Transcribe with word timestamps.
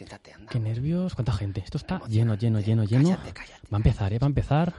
Siéntate, 0.00 0.32
anda. 0.32 0.50
Qué 0.50 0.58
nervios, 0.58 1.14
cuánta 1.14 1.34
gente. 1.34 1.60
Esto 1.60 1.76
está 1.76 2.00
lleno, 2.08 2.34
lleno, 2.34 2.58
lleno, 2.60 2.84
lleno. 2.84 3.10
Cállate, 3.10 3.32
cállate. 3.34 3.68
Va 3.70 3.76
a 3.76 3.80
empezar, 3.80 4.12
¿eh? 4.14 4.18
Va 4.18 4.26
a 4.26 4.28
empezar. 4.28 4.72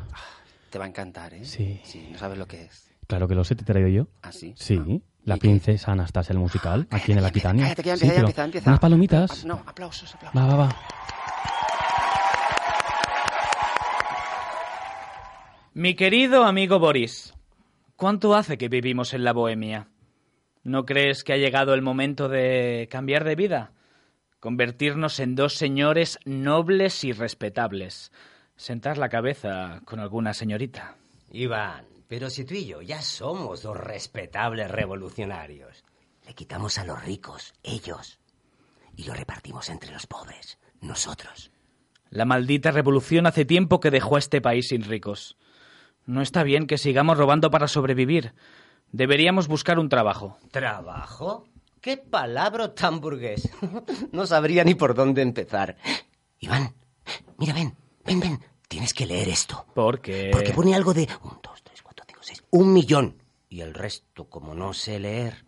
Te 0.72 0.80
va 0.80 0.86
a 0.86 0.88
encantar, 0.88 1.32
¿eh? 1.36 1.46
Sí. 1.46 1.80
Sí, 1.84 2.10
no 2.12 2.18
sabes 2.18 2.40
lo 2.40 2.48
que 2.48 2.64
es. 2.64 2.90
Claro 3.06 3.28
que 3.28 3.36
lo 3.36 3.44
sé, 3.44 3.54
te 3.54 3.62
he 3.62 3.66
traído 3.66 3.88
yo. 3.88 4.08
¿Ah, 4.24 4.32
sí? 4.32 4.56
Sí, 4.58 4.80
Ah. 4.80 4.98
la 5.26 5.36
¿Y 5.36 5.40
qué? 5.40 5.42
princesa 5.48 5.92
Anastasia, 5.92 6.34
el 6.34 6.40
musical, 6.40 6.88
aquí 6.90 7.12
en 7.12 7.20
el 7.20 7.26
Aquitania. 7.26 7.66
Cállate, 7.66 7.84
que 7.84 7.90
ya 7.90 7.98
Sí, 7.98 8.06
empieza, 8.06 8.16
ya 8.16 8.20
empieza, 8.26 8.46
empieza. 8.46 8.70
Unas 8.72 8.80
palomitas. 8.80 9.46
No, 9.46 9.62
aplausos, 9.68 10.16
aplausos. 10.16 10.42
Va, 10.42 10.48
va, 10.48 10.56
va. 10.56 10.76
Mi 15.76 15.94
querido 15.94 16.46
amigo 16.46 16.80
Boris, 16.80 17.36
¿cuánto 17.96 18.34
hace 18.34 18.58
que 18.58 18.70
vivimos 18.70 19.14
en 19.14 19.24
la 19.24 19.34
Bohemia? 19.34 19.88
¿No 20.64 20.84
crees 20.88 21.24
que 21.24 21.34
ha 21.34 21.38
llegado 21.38 21.76
el 21.76 21.84
momento 21.84 22.28
de 22.28 22.88
cambiar 22.90 23.24
de 23.24 23.36
vida? 23.36 23.72
Convertirnos 24.42 25.20
en 25.20 25.36
dos 25.36 25.54
señores 25.54 26.18
nobles 26.26 27.04
y 27.04 27.12
respetables. 27.12 28.12
Sentar 28.56 28.98
la 28.98 29.08
cabeza 29.08 29.84
con 29.86 30.00
alguna 30.00 30.34
señorita. 30.34 30.96
Iván, 31.32 31.86
pero 32.08 32.32
si 32.32 32.44
tú 32.44 32.56
y 32.56 32.66
yo 32.66 32.82
ya 32.82 33.04
somos 33.04 33.62
dos 33.62 33.78
respetables 33.78 34.72
revolucionarios. 34.72 35.84
Le 36.26 36.34
quitamos 36.34 36.80
a 36.80 36.86
los 36.86 37.06
ricos, 37.06 37.54
ellos, 37.62 38.20
y 38.96 39.04
lo 39.04 39.14
repartimos 39.14 39.70
entre 39.70 39.92
los 39.92 40.08
pobres, 40.08 40.58
nosotros. 40.82 41.52
La 42.10 42.26
maldita 42.26 42.72
revolución 42.72 43.28
hace 43.28 43.46
tiempo 43.46 43.80
que 43.80 43.92
dejó 43.92 44.16
a 44.16 44.20
este 44.20 44.42
país 44.42 44.70
sin 44.70 44.82
ricos. 44.82 45.38
No 46.08 46.24
está 46.24 46.42
bien 46.42 46.66
que 46.66 46.80
sigamos 46.80 47.20
robando 47.20 47.52
para 47.52 47.68
sobrevivir. 47.68 48.34
Deberíamos 48.92 49.48
buscar 49.48 49.78
un 49.78 49.88
trabajo. 49.88 50.40
¿Trabajo? 50.50 51.46
¿Qué 51.82 51.98
palabra 51.98 52.76
tan 52.76 53.02
burgués? 53.02 53.50
no 54.12 54.28
sabría 54.28 54.64
ni 54.64 54.76
por 54.76 54.94
dónde 54.94 55.24
empezar. 55.24 55.78
Iván, 56.40 56.76
mira, 57.40 57.54
ven, 57.54 57.76
ven, 58.06 58.20
ven. 58.20 58.40
Tienes 58.68 58.94
que 58.94 59.08
leer 59.08 59.30
esto. 59.30 59.66
Porque... 59.74 60.30
Porque 60.32 60.54
pone 60.54 60.76
algo 60.76 60.94
de 60.94 61.10
un, 61.24 61.40
dos, 61.42 61.64
tres, 61.64 61.82
cuatro, 61.82 62.06
cinco, 62.08 62.22
seis, 62.22 62.44
un 62.52 62.72
millón. 62.72 63.24
Y 63.50 63.62
el 63.62 63.74
resto, 63.74 64.30
como 64.30 64.54
no 64.54 64.74
sé 64.74 65.00
leer. 65.00 65.44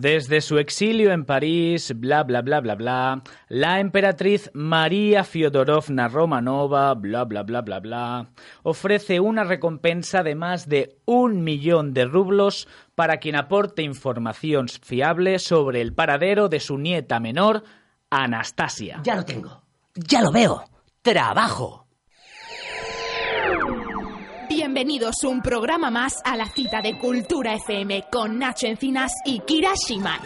Desde 0.00 0.40
su 0.42 0.58
exilio 0.58 1.10
en 1.10 1.24
París, 1.24 1.92
bla 1.96 2.22
bla 2.22 2.40
bla 2.40 2.60
bla 2.60 2.76
bla, 2.76 3.22
la 3.48 3.80
emperatriz 3.80 4.48
María 4.54 5.24
Fiodorovna 5.24 6.06
Romanova, 6.06 6.94
bla 6.94 7.24
bla 7.24 7.42
bla 7.42 7.62
bla 7.62 7.80
bla, 7.80 8.30
ofrece 8.62 9.18
una 9.18 9.42
recompensa 9.42 10.22
de 10.22 10.36
más 10.36 10.68
de 10.68 11.00
un 11.04 11.42
millón 11.42 11.94
de 11.94 12.04
rublos 12.04 12.68
para 12.94 13.16
quien 13.16 13.34
aporte 13.34 13.82
información 13.82 14.68
fiable 14.68 15.40
sobre 15.40 15.80
el 15.80 15.92
paradero 15.92 16.48
de 16.48 16.60
su 16.60 16.78
nieta 16.78 17.18
menor, 17.18 17.64
Anastasia. 18.08 19.00
Ya 19.02 19.16
lo 19.16 19.24
tengo. 19.24 19.62
Ya 19.96 20.22
lo 20.22 20.30
veo. 20.30 20.62
Trabajo. 21.02 21.87
Bienvenidos 24.70 25.24
un 25.24 25.40
programa 25.40 25.90
más 25.90 26.20
a 26.26 26.36
la 26.36 26.44
cita 26.44 26.82
de 26.82 26.98
Cultura 26.98 27.54
FM 27.54 28.04
con 28.12 28.38
Nacho 28.38 28.66
Encinas 28.66 29.10
y 29.24 29.40
Kira 29.40 29.72
Shiman. 29.74 30.20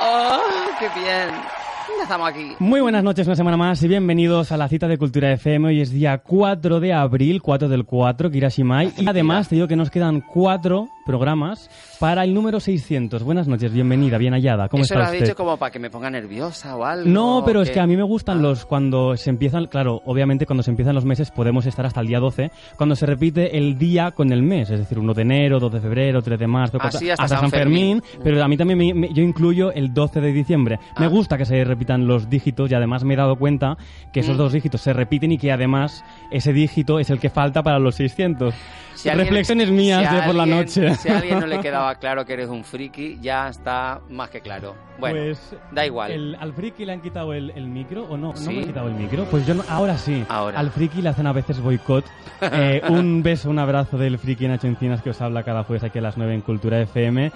¡Oh, 0.00 0.40
qué 0.78 0.88
bien! 1.00 1.57
Empezamos 1.92 2.28
aquí. 2.28 2.54
Muy 2.58 2.80
buenas 2.80 3.02
noches, 3.02 3.26
una 3.26 3.36
semana 3.36 3.56
más 3.56 3.82
y 3.82 3.88
bienvenidos 3.88 4.52
a 4.52 4.56
la 4.56 4.68
cita 4.68 4.88
de 4.88 4.98
Cultura 4.98 5.32
FM. 5.32 5.68
Hoy 5.68 5.80
es 5.80 5.90
día 5.90 6.18
4 6.18 6.80
de 6.80 6.92
abril, 6.92 7.40
4 7.40 7.68
del 7.68 7.84
4, 7.84 8.30
Kirashimai. 8.30 8.92
Y 8.96 9.08
además 9.08 9.48
te 9.48 9.54
digo 9.54 9.68
que 9.68 9.76
nos 9.76 9.90
quedan 9.90 10.20
cuatro 10.20 10.88
programas 11.12 11.70
para 11.98 12.22
el 12.22 12.34
número 12.34 12.60
600. 12.60 13.22
Buenas 13.22 13.48
noches, 13.48 13.72
bienvenida, 13.72 14.18
bien 14.18 14.34
hallada. 14.34 14.68
¿Cómo 14.68 14.82
Eso 14.82 14.92
lo 14.94 15.00
está 15.00 15.08
has 15.08 15.14
usted? 15.14 15.24
dicho 15.24 15.36
como 15.36 15.56
para 15.56 15.70
que 15.72 15.78
me 15.78 15.88
ponga 15.88 16.10
nerviosa 16.10 16.76
o 16.76 16.84
algo. 16.84 17.08
No, 17.08 17.42
pero 17.46 17.62
es 17.62 17.70
que 17.70 17.80
a 17.80 17.86
mí 17.86 17.96
me 17.96 18.02
gustan 18.02 18.38
Ah. 18.38 18.42
los 18.42 18.66
cuando 18.66 19.16
se 19.16 19.30
empiezan, 19.30 19.66
claro, 19.68 20.02
obviamente 20.04 20.44
cuando 20.44 20.62
se 20.62 20.70
empiezan 20.70 20.94
los 20.94 21.06
meses 21.06 21.30
podemos 21.30 21.64
estar 21.64 21.86
hasta 21.86 22.02
el 22.02 22.08
día 22.08 22.20
12, 22.20 22.50
cuando 22.76 22.94
se 22.94 23.06
repite 23.06 23.56
el 23.56 23.78
día 23.78 24.10
con 24.10 24.32
el 24.32 24.42
mes, 24.42 24.68
es 24.68 24.80
decir, 24.80 24.98
1 24.98 25.14
de 25.14 25.22
enero, 25.22 25.58
2 25.58 25.72
de 25.72 25.80
febrero, 25.80 26.20
3 26.20 26.38
de 26.38 26.46
marzo, 26.46 26.76
Así 26.78 27.06
cosa- 27.08 27.22
hasta 27.22 27.40
San 27.40 27.50
Fermín. 27.50 28.02
pero 28.22 28.44
a 28.44 28.46
mí 28.46 28.58
también 28.58 28.78
me- 28.78 28.92
me- 28.92 29.14
yo 29.14 29.22
incluyo 29.22 29.72
el 29.72 29.94
12 29.94 30.20
de 30.20 30.30
diciembre. 30.30 30.78
Me 30.98 31.06
Ah. 31.06 31.08
gusta 31.08 31.38
que 31.38 31.46
se 31.46 31.64
repitan 31.64 32.06
los 32.06 32.28
dígitos 32.28 32.70
y 32.70 32.74
además 32.74 33.02
me 33.04 33.14
he 33.14 33.16
dado 33.16 33.36
cuenta 33.36 33.78
que 34.12 34.20
esos 34.20 34.34
Mm. 34.34 34.38
dos 34.38 34.52
dígitos 34.52 34.82
se 34.82 34.92
repiten 34.92 35.32
y 35.32 35.38
que 35.38 35.50
además 35.52 36.04
ese 36.30 36.52
dígito 36.52 36.98
es 37.00 37.08
el 37.08 37.18
que 37.18 37.30
falta 37.30 37.62
para 37.62 37.78
los 37.78 37.94
600. 37.94 38.54
Si 38.94 39.08
alguien- 39.08 39.28
Reflexiones 39.28 39.70
mías 39.70 40.08
si 40.10 40.14
de 40.16 40.22
por 40.22 40.34
la 40.34 40.44
noche. 40.44 40.90
Si 40.98 41.08
a 41.08 41.18
alguien 41.18 41.38
no 41.40 41.46
le 41.46 41.60
quedaba 41.60 41.94
claro 41.96 42.24
que 42.24 42.32
eres 42.32 42.48
un 42.48 42.64
friki, 42.64 43.18
ya 43.20 43.48
está 43.48 44.00
más 44.10 44.30
que 44.30 44.40
claro. 44.40 44.74
Bueno, 44.98 45.16
pues 45.20 45.56
da 45.72 45.86
igual. 45.86 46.10
el- 46.10 46.36
¿Al 46.40 46.52
friki 46.52 46.84
le 46.84 46.92
han 46.92 47.00
quitado 47.00 47.32
el, 47.32 47.50
el 47.50 47.66
micro 47.68 48.04
o 48.04 48.16
no? 48.16 48.28
¿No 48.32 48.36
Sí. 48.36 48.48
me 48.50 48.58
han 48.60 48.66
quitado 48.66 48.88
el 48.88 48.94
micro? 48.94 49.24
Pues 49.26 49.46
yo 49.46 49.54
no- 49.54 49.62
ahora 49.68 49.96
sí. 49.96 50.24
Ahora. 50.28 50.58
Al 50.58 50.70
friki 50.70 51.00
le 51.02 51.08
hacen 51.10 51.26
a 51.26 51.32
veces 51.32 51.60
boicot. 51.60 52.04
Eh, 52.40 52.82
un 52.88 53.22
beso, 53.22 53.50
un 53.50 53.58
abrazo 53.58 53.98
del 53.98 54.18
friki 54.18 54.46
Nacho 54.48 54.66
Encinas 54.68 55.02
que 55.02 55.10
os 55.10 55.20
habla 55.20 55.42
cada 55.42 55.64
jueves 55.64 55.82
aquí 55.84 55.98
a 55.98 56.02
las 56.02 56.16
9 56.16 56.34
en 56.34 56.40
Cultura 56.40 56.80
FM. 56.80 57.32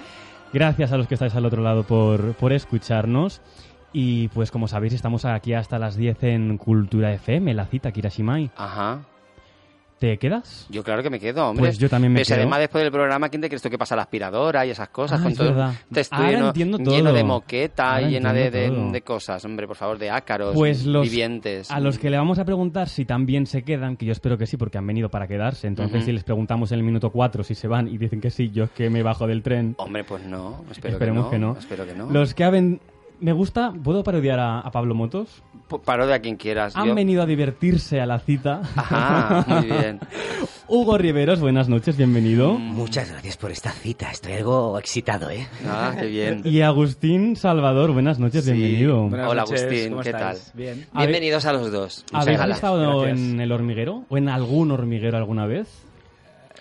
Gracias 0.53 0.91
a 0.91 0.97
los 0.97 1.07
que 1.07 1.15
estáis 1.15 1.35
al 1.35 1.45
otro 1.45 1.61
lado 1.61 1.83
por, 1.83 2.33
por 2.35 2.53
escucharnos. 2.53 3.41
Y 3.91 4.27
pues 4.29 4.49
como 4.49 4.67
sabéis 4.67 4.93
estamos 4.93 5.23
aquí 5.25 5.53
hasta 5.53 5.77
las 5.79 5.95
10 5.95 6.23
en 6.23 6.57
Cultura 6.57 7.11
FM, 7.13 7.53
la 7.53 7.65
cita 7.65 7.91
Kirashimai. 7.91 8.49
Ajá. 8.57 9.01
¿Te 9.99 10.17
quedas? 10.17 10.67
Yo 10.69 10.83
claro 10.83 11.01
que 11.01 11.09
me 11.09 11.17
quedo, 11.19 11.47
hombre. 11.47 11.63
Pues 11.67 11.77
yo 11.77 11.87
también 11.89 12.11
me 12.11 12.17
Pero 12.17 12.25
si 12.25 12.31
quedo. 12.33 12.41
además 12.41 12.59
después 12.59 12.83
del 12.83 12.91
programa, 12.91 13.29
¿quién 13.29 13.41
te 13.41 13.47
crees 13.47 13.61
tú 13.61 13.69
que 13.69 13.77
pasa 13.77 13.95
la 13.95 14.01
aspiradora 14.01 14.65
y 14.65 14.69
esas 14.71 14.89
cosas? 14.89 15.19
Ah, 15.19 15.23
con 15.23 15.31
es 15.31 15.37
todo 15.37 15.47
verdad. 15.49 15.73
estudio 15.95 16.23
Ahora 16.23 16.31
lleno, 16.31 16.47
entiendo 16.47 16.77
lleno 16.79 17.03
todo. 17.09 17.13
de 17.13 17.23
moqueta 17.23 17.89
Ahora 17.95 18.01
y 18.01 18.11
llena 18.11 18.33
de, 18.33 18.51
de- 18.51 19.01
cosas, 19.01 19.45
hombre, 19.45 19.65
por 19.65 19.77
favor, 19.77 19.97
de 19.97 20.09
ácaros 20.09 20.53
Pues 20.55 20.85
los, 20.85 21.03
vivientes. 21.03 21.71
a 21.71 21.79
los 21.79 21.97
que 21.99 22.09
le 22.09 22.17
vamos 22.17 22.37
a 22.39 22.43
preguntar 22.43 22.89
si 22.89 23.05
también 23.05 23.45
se 23.45 23.63
quedan, 23.63 23.95
que 23.95 24.05
yo 24.05 24.11
espero 24.11 24.37
que 24.37 24.45
sí, 24.45 24.57
porque 24.57 24.77
han 24.77 24.87
venido 24.87 25.09
para 25.09 25.25
quedarse. 25.27 25.67
Entonces, 25.67 26.03
si 26.03 26.11
les 26.11 26.23
preguntamos 26.25 26.71
en 26.73 26.79
el 26.79 26.83
minuto 26.83 27.09
4 27.09 27.43
si 27.43 27.55
se 27.55 27.67
van 27.69 27.87
y 27.87 27.97
dicen 27.97 28.19
que 28.19 28.29
sí, 28.29 28.49
yo 28.51 28.65
es 28.65 28.71
que 28.71 28.89
me 28.89 29.03
bajo 29.03 29.25
del 29.25 29.41
tren. 29.41 29.75
Hombre, 29.77 30.03
pues 30.03 30.25
no, 30.25 30.65
espero 30.69 30.93
Esperemos 30.95 31.25
que 31.27 31.31
que 31.31 31.39
no. 31.39 31.55
Espero 31.57 31.85
que 31.85 31.93
no. 31.93 32.09
Los 32.09 32.33
que 32.33 32.43
han... 32.43 32.81
Me 33.19 33.31
gusta, 33.31 33.71
¿puedo 33.83 34.03
parodiar 34.03 34.37
a, 34.39 34.59
a 34.59 34.71
Pablo 34.71 34.95
Motos? 34.95 35.43
P- 35.69 35.79
Paro 35.79 36.05
de 36.07 36.13
a 36.13 36.19
quien 36.19 36.35
quieras. 36.35 36.75
Han 36.75 36.87
yo- 36.89 36.95
venido 36.95 37.21
a 37.23 37.25
divertirse 37.25 37.99
a 38.01 38.05
la 38.05 38.19
cita. 38.19 38.61
Ajá, 38.75 39.45
muy 39.47 39.65
bien. 39.67 39.99
Hugo 40.67 40.97
Riveros, 40.97 41.39
buenas 41.39 41.69
noches, 41.69 41.97
bienvenido. 41.97 42.53
Muchas 42.53 43.11
gracias 43.11 43.37
por 43.37 43.51
esta 43.51 43.71
cita. 43.71 44.09
Estoy 44.11 44.33
algo 44.33 44.79
excitado, 44.79 45.29
¿eh? 45.29 45.47
Ah, 45.67 45.93
qué 45.99 46.05
bien. 46.07 46.41
Y 46.45 46.61
Agustín 46.61 47.35
Salvador, 47.35 47.91
buenas 47.91 48.17
noches, 48.19 48.45
Sí. 48.45 48.53
bienvenido. 48.53 49.07
Buenas 49.09 49.29
Hola, 49.29 49.41
noches, 49.43 49.61
Agustín, 49.63 49.89
¿cómo 49.91 50.01
¿qué 50.01 50.09
estáis? 50.09 50.39
tal? 50.45 50.51
Bien. 50.57 50.87
Bienvenidos 50.95 51.45
a 51.45 51.53
los 51.53 51.71
dos. 51.71 52.05
¿Habéis 52.13 52.39
estado 52.39 53.01
gracias. 53.01 53.19
en 53.19 53.39
el 53.41 53.51
hormiguero? 53.51 54.03
¿O 54.09 54.17
en 54.17 54.29
algún 54.29 54.71
hormiguero 54.71 55.17
alguna 55.17 55.45
vez? 55.45 55.67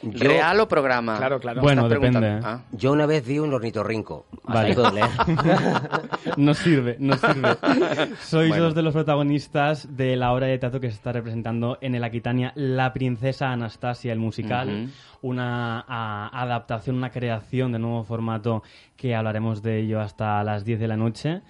Yo, 0.00 0.28
¿Real 0.28 0.58
o 0.60 0.66
programa? 0.66 1.16
Claro, 1.16 1.38
claro. 1.38 1.60
Bueno, 1.60 1.88
depende. 1.88 2.40
Ah. 2.42 2.62
yo 2.72 2.90
una 2.92 3.06
vez 3.06 3.24
vi 3.26 3.38
un 3.38 3.52
ornitorrinco. 3.52 4.26
Vale. 4.44 4.74
No 6.36 6.54
sirve, 6.54 6.96
no 6.98 7.16
sirve. 7.16 7.56
Sois 8.20 8.48
Bueno. 8.48 8.64
dos 8.64 8.74
de 8.74 8.82
los 8.82 8.92
protagonistas 8.94 9.96
de 9.96 10.16
la 10.16 10.32
obra 10.32 10.46
de 10.46 10.58
teatro 10.58 10.80
que 10.80 10.88
se 10.88 10.94
está 10.96 11.12
representando 11.12 11.78
en 11.80 11.94
el 11.94 12.04
Aquitania 12.04 12.52
La 12.54 12.92
Princesa 12.92 13.50
Anastasia, 13.52 14.12
el 14.12 14.18
musical. 14.18 14.88
Una 15.20 15.84
a- 15.86 16.30
adaptación, 16.42 16.96
una 16.96 17.10
creación 17.10 17.72
de 17.72 17.78
nuevo 17.78 18.02
formato 18.04 18.62
que 18.96 19.14
hablaremos 19.14 19.62
de 19.62 19.80
ello 19.80 20.00
hasta 20.00 20.42
las 20.42 20.64
10 20.64 20.80
de 20.80 20.88
la 20.88 20.96
noche. 20.96 21.42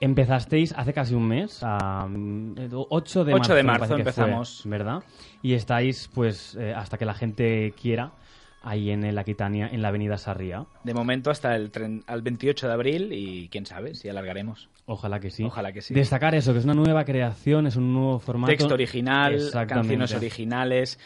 Empezasteis 0.00 0.72
hace 0.76 0.92
casi 0.92 1.14
un 1.14 1.26
mes, 1.26 1.60
a 1.62 2.06
mm, 2.08 2.54
8 2.72 3.24
de 3.24 3.32
8 3.34 3.38
marzo. 3.38 3.54
de 3.54 3.62
marzo 3.64 3.86
fue, 3.88 3.96
empezamos. 3.98 4.62
¿Verdad? 4.64 5.02
Y 5.42 5.54
estáis, 5.54 6.08
pues, 6.14 6.54
eh, 6.56 6.72
hasta 6.74 6.98
que 6.98 7.04
la 7.04 7.14
gente 7.14 7.74
quiera, 7.80 8.12
ahí 8.62 8.90
en 8.90 9.02
el 9.04 9.18
Aquitania, 9.18 9.68
en 9.72 9.82
la 9.82 9.88
avenida 9.88 10.16
Sarria. 10.16 10.66
De 10.84 10.94
momento 10.94 11.30
hasta 11.30 11.56
el 11.56 11.72
tren- 11.72 12.04
al 12.06 12.22
28 12.22 12.68
de 12.68 12.72
abril 12.72 13.12
y 13.12 13.48
quién 13.48 13.66
sabe 13.66 13.94
si 13.96 14.08
alargaremos. 14.08 14.68
Ojalá 14.86 15.18
que 15.20 15.30
sí. 15.30 15.42
Ojalá 15.44 15.72
que 15.72 15.82
sí. 15.82 15.94
Destacar 15.94 16.34
eso, 16.34 16.52
que 16.52 16.60
es 16.60 16.64
una 16.64 16.74
nueva 16.74 17.04
creación, 17.04 17.66
es 17.66 17.74
un 17.76 17.92
nuevo 17.92 18.20
formato. 18.20 18.52
Texto 18.52 18.74
original, 18.74 19.36
canciones 19.66 20.14
originales. 20.14 20.98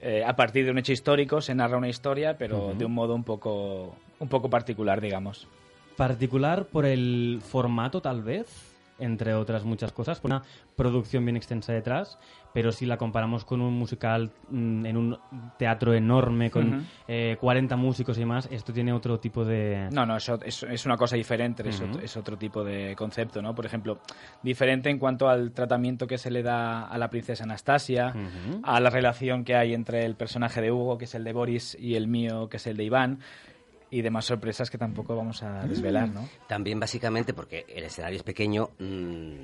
eh, 0.00 0.24
a 0.26 0.34
partir 0.34 0.64
de 0.64 0.72
un 0.72 0.78
hecho 0.78 0.92
histórico 0.92 1.40
se 1.40 1.54
narra 1.54 1.78
una 1.78 1.88
historia, 1.88 2.36
pero 2.36 2.74
de 2.76 2.84
un 2.84 2.92
modo 2.92 3.14
un 3.14 3.22
poco, 3.22 3.94
un 4.18 4.28
poco 4.28 4.50
particular, 4.50 5.00
digamos. 5.00 5.46
Particular 5.96 6.66
por 6.66 6.86
el 6.86 7.40
formato, 7.42 8.00
tal 8.00 8.22
vez. 8.22 8.68
entre 8.98 9.34
otras 9.34 9.64
muchas 9.64 9.90
cosas, 9.90 10.20
con 10.20 10.30
una 10.32 10.42
producción 10.76 11.24
bien 11.24 11.36
extensa 11.36 11.72
detrás, 11.72 12.18
pero 12.54 12.70
si 12.70 12.86
la 12.86 12.98
comparamos 12.98 13.44
con 13.44 13.60
un 13.60 13.72
musical 13.72 14.30
mm, 14.48 14.86
en 14.86 14.96
un 14.96 15.18
teatro 15.58 15.92
enorme, 15.94 16.50
con 16.52 16.74
Ujú. 16.74 16.82
eh, 17.08 17.36
40 17.40 17.74
músicos 17.76 18.16
y 18.16 18.20
demás, 18.20 18.48
esto 18.52 18.72
tiene 18.72 18.92
otro 18.92 19.18
tipo 19.18 19.44
de... 19.44 19.88
No, 19.90 20.06
no, 20.06 20.16
eso 20.16 20.38
es, 20.44 20.62
es 20.62 20.86
una 20.86 20.96
cosa 20.96 21.16
diferente, 21.16 21.68
es, 21.68 21.80
otro, 21.80 22.00
es 22.00 22.16
otro 22.16 22.36
tipo 22.36 22.62
de 22.62 22.94
concepto, 22.94 23.42
¿no? 23.42 23.56
Por 23.56 23.66
ejemplo, 23.66 23.98
diferente 24.40 24.88
en 24.88 24.98
cuanto 25.00 25.28
al 25.28 25.50
tratamiento 25.50 26.06
que 26.06 26.18
se 26.18 26.30
le 26.30 26.44
da 26.44 26.84
a 26.84 26.96
la 26.96 27.10
princesa 27.10 27.42
Anastasia, 27.42 28.14
a 28.62 28.78
la 28.78 28.90
relación 28.90 29.42
que 29.42 29.56
hay 29.56 29.74
entre 29.74 30.04
el 30.04 30.14
personaje 30.14 30.60
de 30.60 30.70
Hugo, 30.70 30.96
que 30.96 31.06
es 31.06 31.14
el 31.16 31.24
de 31.24 31.32
Boris, 31.32 31.76
y 31.80 31.96
el 31.96 32.06
mío, 32.06 32.48
que 32.48 32.58
es 32.58 32.66
el 32.68 32.76
de 32.76 32.84
Iván, 32.84 33.18
y 33.92 34.02
demás 34.02 34.24
sorpresas 34.24 34.70
que 34.70 34.78
tampoco 34.78 35.14
vamos 35.14 35.42
a 35.44 35.62
desvelar, 35.66 36.08
¿no? 36.08 36.28
También 36.48 36.80
básicamente 36.80 37.32
porque 37.34 37.64
el 37.68 37.84
escenario 37.84 38.16
es 38.16 38.22
pequeño. 38.24 38.70
mm, 38.78 39.34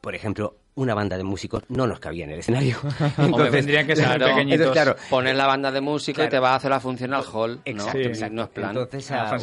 por 0.00 0.14
ejemplo, 0.14 0.56
una 0.76 0.94
banda 0.94 1.16
de 1.16 1.24
músicos 1.24 1.64
no 1.68 1.86
nos 1.86 1.98
cabía 1.98 2.24
en 2.24 2.30
el 2.30 2.38
escenario. 2.38 2.76
Hombre, 3.18 3.50
tendrían 3.50 3.86
que 3.88 3.96
ser 3.96 4.04
claro, 4.04 4.26
pequeñitos. 4.26 4.66
entonces, 4.66 4.82
claro, 4.84 4.96
Poner 5.10 5.34
la 5.34 5.46
banda 5.46 5.72
de 5.72 5.80
música 5.80 6.24
y 6.24 6.28
te 6.28 6.38
va 6.38 6.52
a 6.52 6.54
hacer 6.56 6.70
la 6.70 6.78
función 6.80 7.12
al 7.12 7.24
hall. 7.24 7.60
Exacto, 7.64 7.98
¿no? 7.98 8.02
Sí. 8.04 8.08
exacto. 8.08 8.34
No 8.36 8.42
es 8.44 8.48
plan. 8.50 8.76
Entonces, 8.76 9.10
Ah, 9.10 9.36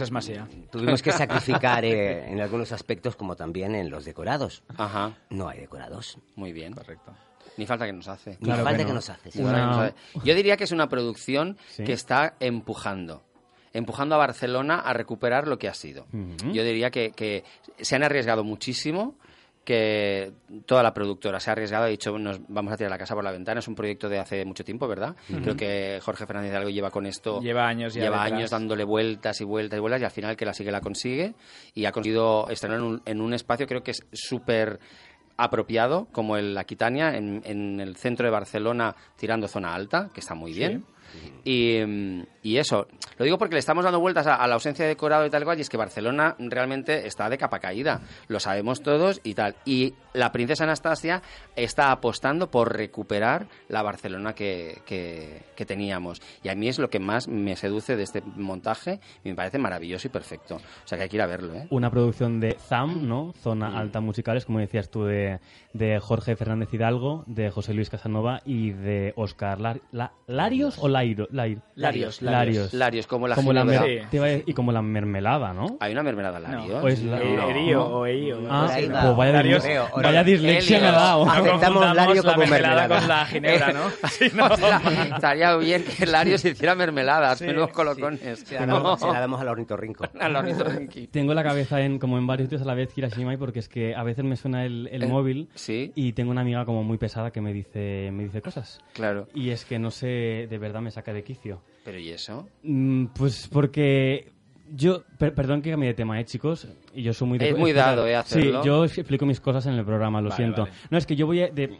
tuvimos 0.71 1.01
que 1.01 1.12
sacrificar 1.12 1.83
eh, 1.83 2.31
en 2.31 2.39
algunos 2.39 2.71
aspectos 2.71 3.15
como 3.18 3.35
también 3.35 3.75
en 3.75 3.89
los 3.89 4.06
decorados. 4.06 4.63
Ajá, 4.77 5.18
No 5.30 5.50
hay 5.50 5.59
decorados. 5.59 6.18
muy 6.35 6.53
bien. 6.53 6.74
Correcto. 6.74 7.13
Ni 7.57 7.65
falta 7.65 7.85
que 7.85 7.94
nos 7.94 8.07
hace. 8.07 8.31
Ni 8.31 8.38
Claro 8.38 8.63
falta 8.63 8.77
que 8.80 8.83
que, 8.85 8.89
no. 8.89 8.95
nos 8.95 9.09
hace. 9.09 9.31
sí. 9.31 9.44
Yo 10.24 10.33
diría 10.35 10.56
que 10.56 10.63
es 10.63 10.71
una 10.71 10.88
producción 10.88 11.57
Sí. 11.69 11.83
que 11.83 11.94
está 11.94 12.35
empujando. 12.39 13.24
Empujando 13.73 14.15
a 14.15 14.19
Barcelona 14.19 14.79
a 14.79 14.93
recuperar 14.93 15.47
lo 15.47 15.57
que 15.57 15.67
ha 15.67 15.73
sido. 15.73 16.05
Yo 16.51 16.63
diría 16.63 16.91
que, 16.91 17.11
que 17.11 17.43
se 17.79 17.95
han 17.95 18.03
arriesgado 18.03 18.43
muchísimo, 18.43 19.15
que 19.65 20.33
toda 20.65 20.83
la 20.83 20.93
productora 20.93 21.39
se 21.39 21.49
ha 21.49 21.53
arriesgado, 21.53 21.85
ha 21.85 21.87
dicho, 21.87 22.17
nos 22.19 22.41
vamos 22.49 22.73
a 22.73 22.77
tirar 22.77 22.91
la 22.91 22.97
casa 22.97 23.15
por 23.15 23.23
la 23.23 23.31
ventana. 23.31 23.59
Es 23.59 23.67
un 23.67 23.75
proyecto 23.75 24.09
de 24.09 24.19
hace 24.19 24.43
mucho 24.45 24.63
tiempo, 24.65 24.87
¿verdad? 24.87 25.15
Creo 25.41 25.55
que 25.55 25.99
Jorge 26.01 26.25
Fernández 26.25 26.51
de 26.51 26.57
Algo 26.57 26.69
lleva 26.69 26.91
con 26.91 27.05
esto. 27.05 27.39
Lleva 27.39 27.65
años 27.67 27.93
ya 27.93 28.01
Lleva 28.03 28.23
detrás. 28.23 28.33
años 28.39 28.49
dándole 28.51 28.83
vueltas 28.83 29.39
y 29.39 29.45
vueltas 29.45 29.77
y 29.77 29.79
vueltas 29.79 30.01
y 30.01 30.05
al 30.05 30.11
final 30.11 30.35
que 30.35 30.45
la 30.45 30.53
sigue 30.53 30.69
la 30.71 30.81
consigue 30.81 31.33
y 31.73 31.85
ha 31.85 31.91
conseguido 31.93 32.49
estrenar 32.49 32.79
en 32.79 32.83
un, 32.83 33.01
en 33.05 33.21
un 33.21 33.33
espacio 33.33 33.65
creo 33.65 33.81
que 33.83 33.91
es 33.91 34.05
súper 34.11 34.79
apropiado 35.37 36.07
como 36.11 36.37
el 36.37 36.57
Aquitania 36.57 37.15
en, 37.15 37.41
en 37.45 37.79
el 37.79 37.95
centro 37.95 38.25
de 38.25 38.31
Barcelona 38.31 38.95
tirando 39.17 39.47
zona 39.47 39.73
alta 39.73 40.09
que 40.13 40.19
está 40.19 40.35
muy 40.35 40.53
bien 40.53 40.85
y, 41.44 41.80
mm, 41.86 42.24
y 42.44 42.57
eso 42.57 42.88
lo 43.18 43.25
digo 43.25 43.38
porque 43.38 43.54
le 43.56 43.60
estamos 43.60 43.83
dando 43.83 44.00
vueltas 44.00 44.27
a, 44.27 44.36
a 44.36 44.48
la 44.48 44.56
ausencia 44.56 44.83
de 44.86 44.89
decorado 44.89 45.25
y 45.25 45.30
tal 45.30 45.42
y 45.44 45.45
cual 45.45 45.57
y 45.57 45.62
es 45.62 45.69
que 45.69 45.77
Barcelona 45.77 46.36
realmente 46.39 47.06
está 47.07 47.30
de 47.30 47.38
capa 47.38 47.60
caída 47.60 48.01
lo 48.27 48.39
sabemos 48.39 48.81
todos 48.81 49.21
y 49.24 49.33
tal. 49.36 49.56
Y 49.65 49.94
la 50.13 50.31
princesa 50.31 50.63
Anastasia 50.63 51.21
está 51.56 51.92
apostando 51.92 52.50
por 52.50 52.75
recuperar 52.75 53.48
la 53.69 53.81
Barcelona 53.83 54.33
que, 54.33 54.81
que- 54.86 55.42
que 55.56 55.65
teníamos. 55.65 56.21
Y 56.44 56.50
a 56.50 56.56
mí 56.56 56.68
es 56.68 56.80
lo 56.80 56.89
que 56.89 57.00
más 57.00 57.27
me 57.27 57.56
seduce 57.56 57.95
de 57.95 58.04
este 58.04 58.21
montaje 58.36 59.00
y 59.24 59.30
me 59.30 59.36
parece 59.36 59.57
maravilloso 59.59 60.07
y 60.07 60.12
perfecto. 60.12 60.56
O 60.56 60.88
sea 60.88 60.98
que 60.98 61.04
hay 61.04 61.09
que 61.09 61.18
ir 61.18 61.21
a 61.21 61.27
verlo 61.27 61.54
¿eh? 61.56 61.68
Una 61.69 61.89
producción 61.92 62.39
de 62.39 62.54
ZAM, 62.59 63.07
¿no? 63.07 63.33
Zona 63.42 63.77
Alta 63.77 64.01
Musicales, 64.01 64.45
como 64.45 64.59
decías 64.59 64.89
tú, 64.89 65.04
de, 65.06 65.39
de 65.74 66.00
Jorge 66.00 66.36
Fernández 66.36 66.74
Hidalgo, 66.74 67.24
de 67.27 67.50
José 67.51 67.74
Luis 67.74 67.89
Casanova 67.89 68.42
y 68.45 68.71
de 68.71 69.13
Oscar 69.16 69.59
Lar- 69.59 69.81
La- 69.92 70.13
Larios 70.27 70.77
o 70.80 70.88
Lairo, 71.03 71.27
Lair- 71.31 71.61
Larios, 71.75 72.21
Larios. 72.21 72.73
Larios 72.73 73.07
como 73.07 73.27
la 73.27 73.35
como 73.35 73.51
la 73.53 73.63
mer- 73.63 74.07
te 74.09 74.17
iba 74.17 74.25
a 74.25 74.29
decir- 74.29 74.44
y 74.47 74.53
como 74.53 74.71
la 74.71 74.81
mermelada, 74.81 75.53
¿no? 75.53 75.77
hay 75.79 75.91
una 75.91 76.03
mermelada 76.03 76.39
Larios 76.39 76.83
O 76.83 76.88
es 76.88 77.03
la- 77.03 77.19
no. 77.19 77.50
Erío 77.50 77.85
o 77.85 78.05
Eío. 78.05 78.39
Ah, 78.50 78.65
Por 78.67 78.75
ahí 78.75 78.85
pues 78.88 78.95
va. 78.95 79.11
vaya, 79.13 79.31
Larios- 79.33 79.63
dis- 79.63 79.69
Oreo, 79.91 80.03
vaya 80.03 80.23
dislexia 80.23 80.79
me 80.79 80.88
ha 80.88 80.91
dado. 80.91 81.25
No 81.25 81.31
Aceptamos 81.31 81.59
confundamos 81.61 81.95
Lario 81.95 82.23
la 82.23 82.33
como 82.33 82.38
mermelada 82.47 82.75
mermelada. 82.88 83.00
con 83.00 83.07
la 83.09 83.25
ginebra, 83.25 83.73
¿no? 83.73 83.81
Sí, 84.09 84.25
no. 84.33 84.45
Hostia, 84.45 84.81
estaría 85.15 85.55
bien 85.57 85.83
que 85.83 86.05
Larios 86.05 86.45
hiciera 86.45 86.75
mermeladas, 86.75 87.39
Sí, 87.39 87.45
menudos 87.45 87.69
sí. 87.69 87.75
colocones. 87.75 88.39
Se 88.39 88.56
la 88.59 88.65
damos, 88.65 88.99
se 88.99 89.07
la 89.07 89.19
damos 89.19 89.41
al 89.41 89.47
ornitorrinco. 89.47 90.06
Al 90.19 90.35
ornitorrinqui. 90.35 91.07
Tengo 91.07 91.33
la 91.33 91.44
cabeza 91.44 91.81
en 91.81 91.99
como 91.99 92.17
en 92.17 92.27
varios 92.27 92.47
sitios 92.47 92.61
a 92.61 92.65
la 92.65 92.73
vez 92.75 92.97
Hirashima 92.97 93.35
porque 93.38 93.59
es 93.59 93.67
que 93.69 93.95
a 93.95 94.03
veces 94.03 94.23
me 94.23 94.35
suena 94.35 94.65
el, 94.65 94.88
el 94.91 95.03
Eh, 95.03 95.07
móvil 95.07 95.49
sí. 95.56 95.91
y 95.95 96.13
tengo 96.13 96.31
una 96.31 96.41
amiga 96.41 96.65
como 96.65 96.83
muy 96.83 96.97
pesada 96.97 97.31
que 97.31 97.41
me 97.41 97.51
dice 97.53 98.09
me 98.13 98.23
dice 98.23 98.41
cosas 98.41 98.79
Claro. 98.94 99.27
y 99.33 99.49
es 99.49 99.65
que 99.65 99.79
no 99.79 99.91
sé 99.91 100.47
de 100.49 100.57
verdad 100.59 100.81
me 100.81 100.91
saca 100.94 101.12
de 101.13 101.24
quicio. 101.24 101.62
Pero 101.84 102.00
¿y 102.00 102.10
eso? 102.10 102.48
Mm, 102.63 103.07
Pues 103.07 103.48
porque 103.51 104.31
yo, 104.72 105.04
per- 105.18 105.34
perdón 105.34 105.62
que 105.62 105.72
cambie 105.72 105.90
de 105.90 105.94
tema, 105.95 106.19
¿eh, 106.19 106.25
chicos? 106.25 106.68
Y 106.94 107.04
yo 107.04 107.13
soy 107.13 107.28
muy... 107.28 107.38
de- 107.40 107.50
Es 107.50 107.57
muy 107.57 107.74
dado, 107.74 108.07
¿eh, 108.07 108.16
hacerlo? 108.16 108.62
Sí, 108.62 108.68
yo 108.68 108.86
explico 108.86 109.25
mis 109.25 109.40
cosas 109.42 109.66
en 109.66 109.74
el 109.74 109.84
programa, 109.86 110.22
lo 110.22 110.30
Vale, 110.30 110.38
siento. 110.44 110.62
vale. 110.63 110.74
No, 110.90 110.98
es 110.98 111.06
que 111.06 111.16
yo 111.16 111.25
voy 111.25 111.42
a- 111.42 111.50
de... 111.50 111.78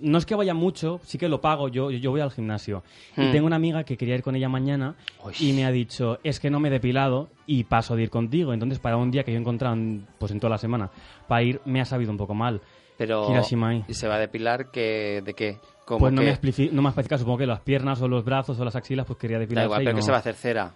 No 0.00 0.18
es 0.18 0.26
que 0.26 0.34
vaya 0.34 0.52
mucho, 0.52 1.00
sí 1.04 1.16
que 1.16 1.28
lo 1.28 1.40
pago, 1.40 1.68
yo, 1.68 1.90
yo 1.92 2.10
voy 2.10 2.20
al 2.20 2.32
gimnasio. 2.32 2.82
Y 3.16 3.26
Hmm. 3.26 3.30
tengo 3.30 3.46
una 3.46 3.54
amiga 3.56 3.84
que 3.84 3.96
quería 3.96 4.16
ir 4.16 4.22
con 4.22 4.34
ella 4.34 4.48
mañana 4.48 4.96
Uy. 5.24 5.32
y 5.38 5.52
me 5.52 5.64
ha 5.64 5.70
dicho, 5.70 6.18
es 6.24 6.40
que 6.40 6.50
no 6.50 6.58
me 6.58 6.68
he 6.68 6.70
depilado 6.72 7.30
y 7.46 7.64
paso 7.64 7.94
de 7.94 8.02
ir 8.02 8.10
contigo. 8.10 8.52
Entonces, 8.52 8.80
para 8.80 8.96
un 8.96 9.12
día 9.12 9.22
que 9.22 9.30
yo 9.32 9.38
he 9.38 9.40
encontrado, 9.40 9.74
en- 9.76 10.04
pues 10.18 10.32
en 10.32 10.40
toda 10.40 10.50
la 10.50 10.58
semana, 10.58 10.90
para 11.28 11.44
ir, 11.44 11.60
me 11.64 11.80
ha 11.80 11.84
sabido 11.84 12.10
un 12.10 12.16
poco 12.18 12.34
mal. 12.34 12.60
Pero 13.06 13.30
Hirashimai. 13.30 13.84
¿y 13.88 13.94
se 13.94 14.06
va 14.08 14.14
a 14.14 14.18
depilar 14.18 14.70
que, 14.70 15.22
de 15.24 15.34
qué? 15.34 15.58
¿Cómo 15.84 15.98
Pues 16.00 16.12
no 16.12 16.20
que- 16.20 16.26
me, 16.28 16.32
explici- 16.40 16.70
no 16.70 16.82
me 16.82 16.88
especificado, 16.90 17.18
supongo 17.20 17.38
que 17.38 17.46
las 17.46 17.60
piernas 17.60 18.00
o 18.00 18.06
los 18.08 18.24
brazos 18.24 18.58
o 18.60 18.64
las 18.64 18.76
axilas, 18.76 19.04
pues 19.06 19.18
quería 19.18 19.38
Da 19.38 19.40
depilarse. 19.40 19.66
igual, 19.66 19.80
pero 19.80 19.90
no, 19.92 19.96
¿qué 19.96 20.02
se 20.02 20.10
va 20.12 20.16
a 20.18 20.20
hacer 20.20 20.34
cera? 20.34 20.72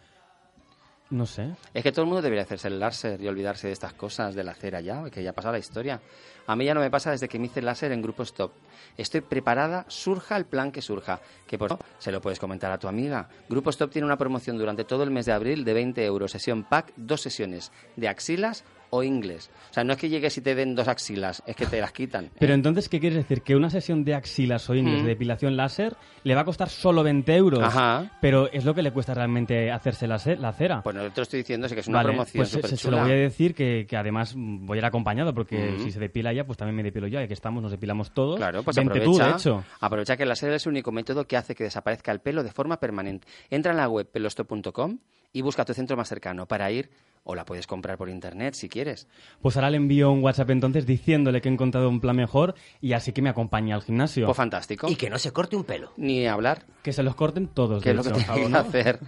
No 1.08 1.24
sé. 1.24 1.52
Es 1.72 1.84
que 1.84 1.92
todo 1.92 2.02
el 2.02 2.08
mundo 2.08 2.20
debería 2.20 2.42
hacerse 2.42 2.66
el 2.66 2.80
láser 2.80 3.20
y 3.22 3.28
olvidarse 3.28 3.68
de 3.68 3.72
estas 3.72 3.92
cosas 3.92 4.34
de 4.34 4.42
la 4.42 4.54
cera 4.54 4.80
ya, 4.80 5.04
que 5.08 5.22
ya 5.22 5.30
ha 5.30 5.32
pasado 5.32 5.52
la 5.52 5.60
historia. 5.60 6.00
A 6.48 6.56
mí 6.56 6.64
ya 6.64 6.74
no 6.74 6.80
me 6.80 6.90
pasa 6.90 7.12
desde 7.12 7.28
que 7.28 7.38
me 7.38 7.46
hice 7.46 7.60
el 7.60 7.66
láser 7.66 7.92
en 7.92 8.02
Grupo 8.02 8.24
Stop. 8.24 8.50
Estoy 8.96 9.20
preparada, 9.20 9.84
surja 9.86 10.36
el 10.36 10.46
plan 10.46 10.72
que 10.72 10.82
surja. 10.82 11.20
Que 11.46 11.58
por 11.58 11.78
se 11.98 12.10
lo 12.10 12.20
puedes 12.20 12.40
comentar 12.40 12.72
a 12.72 12.78
tu 12.78 12.88
amiga. 12.88 13.28
Grupo 13.48 13.70
Stop 13.70 13.92
tiene 13.92 14.04
una 14.06 14.16
promoción 14.16 14.58
durante 14.58 14.82
todo 14.82 15.04
el 15.04 15.12
mes 15.12 15.26
de 15.26 15.32
abril 15.32 15.64
de 15.64 15.74
20 15.74 16.04
euros, 16.04 16.32
sesión 16.32 16.64
pack, 16.64 16.92
dos 16.96 17.20
sesiones 17.20 17.70
de 17.94 18.08
axilas 18.08 18.64
o 18.90 19.02
inglés. 19.02 19.50
O 19.70 19.74
sea, 19.74 19.84
no 19.84 19.92
es 19.92 19.98
que 19.98 20.08
llegues 20.08 20.36
y 20.38 20.40
te 20.40 20.54
den 20.54 20.74
dos 20.74 20.88
axilas, 20.88 21.42
es 21.46 21.56
que 21.56 21.66
te 21.66 21.80
las 21.80 21.92
quitan. 21.92 22.30
Pero 22.38 22.52
¿eh? 22.52 22.56
entonces, 22.56 22.88
¿qué 22.88 23.00
quieres 23.00 23.18
decir? 23.18 23.42
Que 23.42 23.56
una 23.56 23.70
sesión 23.70 24.04
de 24.04 24.14
axilas 24.14 24.68
o 24.70 24.74
ingles 24.74 25.00
Mm. 25.00 25.02
de 25.04 25.08
depilación 25.08 25.56
láser 25.56 25.96
le 26.24 26.34
va 26.34 26.40
a 26.42 26.44
costar 26.44 26.68
solo 26.68 27.02
20 27.02 27.34
euros. 27.36 27.62
Ajá. 27.62 28.10
Pero 28.20 28.50
es 28.52 28.64
lo 28.64 28.74
que 28.74 28.82
le 28.82 28.90
cuesta 28.92 29.14
realmente 29.14 29.70
hacerse 29.70 30.06
la, 30.06 30.20
la 30.38 30.52
cera. 30.52 30.82
Pues 30.82 30.94
no 30.96 31.02
te 31.10 31.16
lo 31.16 31.22
estoy 31.22 31.38
diciendo, 31.40 31.68
sí 31.68 31.74
que 31.74 31.80
es 31.80 31.88
una 31.88 31.98
Vale, 31.98 32.08
promoción 32.10 32.40
pues 32.40 32.48
se, 32.50 32.56
súper 32.62 32.78
se- 32.78 32.90
lo 32.90 32.98
voy 33.02 33.10
a 33.12 33.14
decir 33.14 33.54
que, 33.54 33.86
que 33.88 33.96
además 33.96 34.34
voy 34.36 34.78
a 34.78 34.80
ir 34.80 34.84
acompañado 34.84 35.32
porque 35.34 35.72
Mm. 35.72 35.84
si 35.84 35.90
se 35.92 36.00
depila 36.00 36.32
ella, 36.32 36.44
pues 36.44 36.56
también 36.58 36.76
me 36.76 36.82
depilo 36.82 37.06
yo. 37.06 37.20
Ya 37.20 37.26
que 37.28 37.34
estamos, 37.34 37.62
nos 37.62 37.70
depilamos 37.72 38.12
todos. 38.12 38.36
Claro, 38.36 38.62
pues 38.62 38.76
Vente 38.76 38.98
aprovecha, 38.98 39.24
tú, 39.24 39.30
de 39.30 39.36
hecho. 39.36 39.64
aprovecha 39.80 40.16
que 40.16 40.22
el 40.24 40.28
láser 40.28 40.52
es 40.52 40.66
el 40.66 40.70
único 40.70 40.92
método 40.92 41.26
que 41.26 41.36
hace 41.36 41.54
que 41.54 41.64
desaparezca 41.64 42.12
el 42.12 42.20
pelo 42.20 42.42
de 42.42 42.50
forma 42.52 42.78
permanente. 42.80 43.26
Entra 43.50 43.72
en 43.72 43.78
la 43.78 43.88
web 43.88 44.06
pelostop.com 44.10 44.98
y 45.32 45.42
busca 45.42 45.64
tu 45.64 45.74
centro 45.74 45.96
más 45.96 46.08
cercano 46.08 46.46
para 46.46 46.70
ir, 46.70 46.90
o 47.24 47.34
la 47.34 47.44
puedes 47.44 47.66
comprar 47.66 47.98
por 47.98 48.08
internet 48.08 48.54
si 48.54 48.68
quieres. 48.68 49.08
Pues 49.42 49.56
ahora 49.56 49.70
le 49.70 49.76
envío 49.76 50.10
un 50.12 50.22
WhatsApp 50.22 50.50
entonces 50.50 50.86
diciéndole 50.86 51.40
que 51.40 51.48
he 51.48 51.52
encontrado 51.52 51.88
un 51.88 52.00
plan 52.00 52.16
mejor 52.16 52.54
y 52.80 52.92
así 52.92 53.12
que 53.12 53.20
me 53.20 53.28
acompañe 53.28 53.72
al 53.72 53.82
gimnasio. 53.82 54.26
Pues 54.26 54.36
fantástico. 54.36 54.88
Y 54.88 54.94
que 54.94 55.10
no 55.10 55.18
se 55.18 55.32
corte 55.32 55.56
un 55.56 55.64
pelo. 55.64 55.92
Ni 55.96 56.26
hablar, 56.26 56.64
que 56.82 56.92
se 56.92 57.02
los 57.02 57.16
corten 57.16 57.48
todos. 57.48 57.82
que 57.82 57.90
es 57.90 57.96
lo 57.96 58.04
que 58.04 58.10
tiene 58.12 58.48
que 58.48 58.56
hacer. 58.56 59.00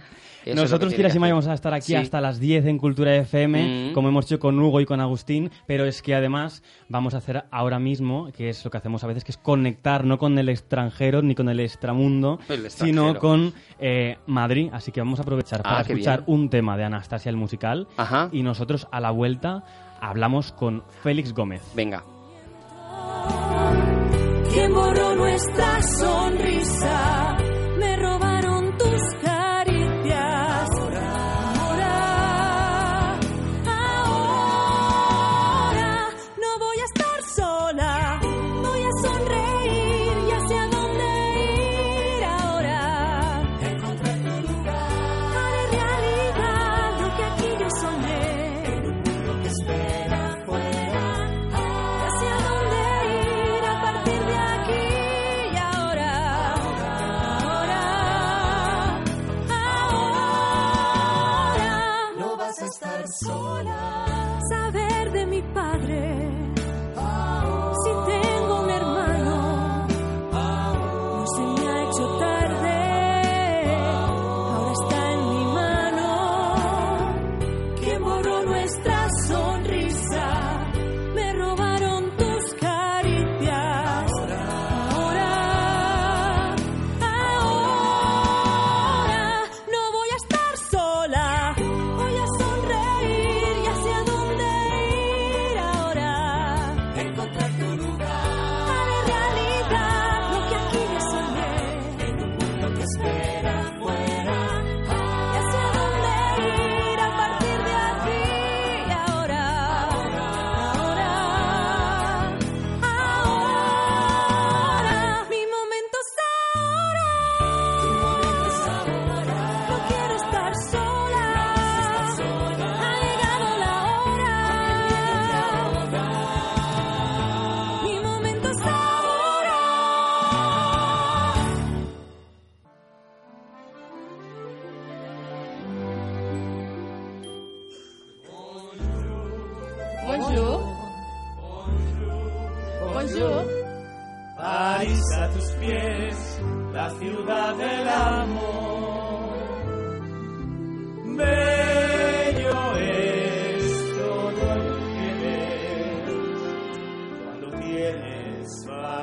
Eso 0.49 0.55
que 0.55 0.61
Nosotros, 0.61 0.89
tiene 0.89 0.95
Kira 0.97 1.09
que 1.09 1.13
Shima, 1.13 1.25
hacer. 1.27 1.33
vamos 1.33 1.47
a 1.47 1.53
estar 1.53 1.73
aquí 1.73 1.85
Sí. 1.87 1.95
hasta 1.95 2.21
las 2.21 2.39
10 2.39 2.65
en 2.65 2.77
Cultura 2.77 3.15
FM, 3.15 3.89
Mm. 3.89 3.93
como 3.93 4.09
hemos 4.09 4.25
hecho 4.25 4.39
con 4.39 4.59
Hugo 4.59 4.81
y 4.81 4.85
con 4.85 4.99
Agustín, 5.01 5.51
pero 5.67 5.85
es 5.85 6.01
que 6.01 6.15
además 6.15 6.63
vamos 6.87 7.13
a 7.13 7.17
hacer 7.17 7.45
ahora 7.51 7.79
mismo, 7.79 8.31
que 8.31 8.49
es 8.49 8.63
lo 8.65 8.71
que 8.71 8.77
hacemos 8.77 9.03
a 9.03 9.07
veces, 9.07 9.23
que 9.23 9.31
es 9.31 9.37
conectar 9.37 10.05
no 10.05 10.17
con 10.17 10.37
el 10.37 10.49
extranjero 10.49 11.21
ni 11.21 11.35
con 11.35 11.49
el 11.49 11.59
extramundo, 11.59 12.39
El 12.49 12.65
extranjero. 12.65 13.03
sino 13.11 13.19
con 13.19 13.53
eh, 13.79 14.17
Madrid. 14.27 14.69
Así 14.73 14.91
que 14.91 14.99
vamos 15.01 15.19
a 15.19 15.23
aprovechar 15.23 15.61
Ah, 15.61 15.69
para 15.69 15.81
escuchar 15.81 16.25
bien. 16.25 16.39
un 16.39 16.49
tema 16.49 16.77
de 16.77 16.83
Anastasia 16.83 17.29
el 17.29 17.37
musical 17.37 17.87
Ajá. 17.97 18.29
y 18.31 18.43
nosotros 18.43 18.87
a 18.91 18.99
la 18.99 19.11
vuelta 19.11 19.63
hablamos 20.01 20.51
con 20.51 20.83
Félix 21.03 21.33
Gómez. 21.33 21.61
Venga. 21.75 22.03
¿Quién 24.51 24.73
borró 24.73 25.15
nuestra 25.15 25.81
sonrisa? 25.83 27.28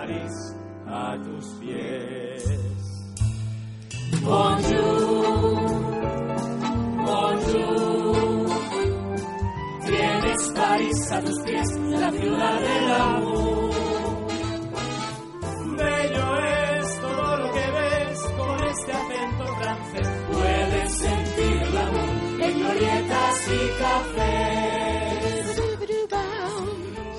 París 0.07 0.55
a 0.87 1.17
tus 1.25 1.47
pies. 1.59 2.45
Bonjour, 4.23 5.57
bonjour. 7.07 8.47
Tienes 9.85 10.53
París 10.55 11.13
a 11.13 11.21
tus 11.23 11.41
pies, 11.41 11.69
la 11.89 12.11
ciudad 12.13 12.61
del 12.61 12.93
amor. 12.93 13.71
Bello 15.77 16.37
es 16.37 17.01
todo 17.01 17.37
lo 17.39 17.53
que 17.53 17.71
ves 17.79 18.21
con 18.39 18.65
este 18.65 18.93
acento 18.93 19.47
francés. 19.61 20.09
Puedes 20.33 20.99
sentir 20.99 21.63
el 21.63 21.77
amor 21.79 22.43
en 22.43 22.59
glorietas 22.61 23.49
y 23.49 23.83
cafés. 23.83 24.36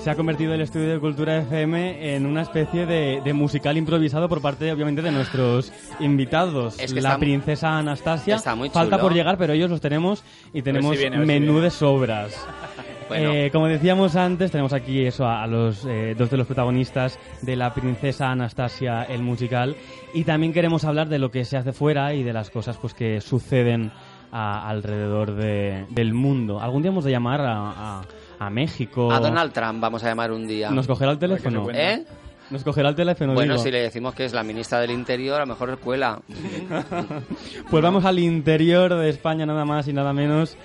Se 0.08 0.12
ha 0.12 0.16
convertido 0.16 0.54
el 0.54 0.62
estudio 0.62 0.88
de 0.94 1.00
Cultura 1.02 1.40
FM 1.40 2.16
en 2.16 2.26
una 2.26 2.42
especie 2.44 2.86
de, 2.86 3.20
de 3.26 3.34
musical 3.34 3.76
improvisado 3.76 4.30
por 4.30 4.42
parte, 4.42 4.72
obviamente, 4.72 5.02
de 5.02 5.12
nuestros 5.12 5.74
invitados. 6.00 6.80
Es 6.80 6.94
que 6.94 7.02
la 7.02 7.10
está- 7.10 7.20
princesa 7.20 7.78
Anastasia. 7.78 8.38
está 8.38 8.56
muy 8.56 8.70
Falta 8.70 8.96
chulo. 8.96 9.04
por 9.10 9.14
llegar, 9.14 9.38
pero 9.38 9.52
ellos 9.52 9.70
los 9.70 9.82
tenemos 9.82 10.24
y 10.54 10.62
tenemos 10.62 10.96
si 10.96 11.02
viene, 11.02 11.20
si 11.20 11.26
menú 11.26 11.60
de 11.60 11.70
sobras. 11.72 12.34
Bueno. 13.10 13.32
Eh, 13.34 13.50
como 13.52 13.68
decíamos 13.68 14.16
antes, 14.18 14.52
tenemos 14.52 14.72
aquí 14.74 15.06
eso 15.06 15.26
a, 15.26 15.42
a 15.44 15.48
los 15.48 15.86
eh, 15.86 16.14
dos 16.18 16.30
de 16.30 16.36
los 16.38 16.46
protagonistas 16.48 17.18
de 17.42 17.56
la 17.58 17.74
princesa 17.74 18.32
Anastasia, 18.32 19.04
el 19.04 19.22
musical, 19.24 19.76
y 20.14 20.24
también 20.26 20.52
queremos 20.54 20.84
hablar 20.86 21.08
de 21.10 21.18
lo 21.20 21.32
que 21.32 21.44
se 21.46 21.56
hace 21.58 21.72
fuera 21.74 22.14
y 22.14 22.24
de 22.24 22.32
las 22.34 22.50
cosas 22.50 22.78
pues 22.78 22.94
que 22.94 23.20
suceden 23.22 23.92
a- 24.32 24.70
alrededor 24.70 25.36
de- 25.36 25.86
del 25.90 26.14
mundo. 26.14 26.60
Algún 26.62 26.82
día 26.82 26.92
hemos 26.92 27.04
de 27.06 27.12
llamar 27.12 27.40
a, 27.42 28.00
a- 28.00 28.02
a 28.40 28.50
México. 28.50 29.12
A 29.12 29.20
Donald 29.20 29.52
Trump 29.54 29.80
vamos 29.80 30.04
a 30.04 30.08
llamar 30.08 30.32
un 30.32 30.48
día. 30.48 30.70
¿Nos 30.72 30.88
cogerá 30.88 31.12
el 31.12 31.20
teléfono? 31.20 31.68
¿Eh? 31.72 32.04
Nos 32.50 32.64
cogerá 32.64 32.90
el 32.90 32.96
teléfono. 32.96 33.34
Bueno, 33.34 33.54
digo. 33.54 33.64
si 33.64 33.72
le 33.72 33.82
decimos 33.82 34.14
que 34.14 34.24
es 34.26 34.34
la 34.34 34.42
ministra 34.44 34.80
del 34.80 34.92
Interior, 34.92 35.36
a 35.38 35.40
lo 35.42 35.48
mejor 35.48 35.78
cuela. 35.80 36.20
Pues 37.70 37.84
vamos 37.84 38.06
al 38.06 38.20
interior 38.20 38.94
de 38.96 39.10
España, 39.10 39.46
nada 39.46 39.66
más 39.66 39.88
y 39.90 39.94
nada 39.94 40.14
menos, 40.14 40.56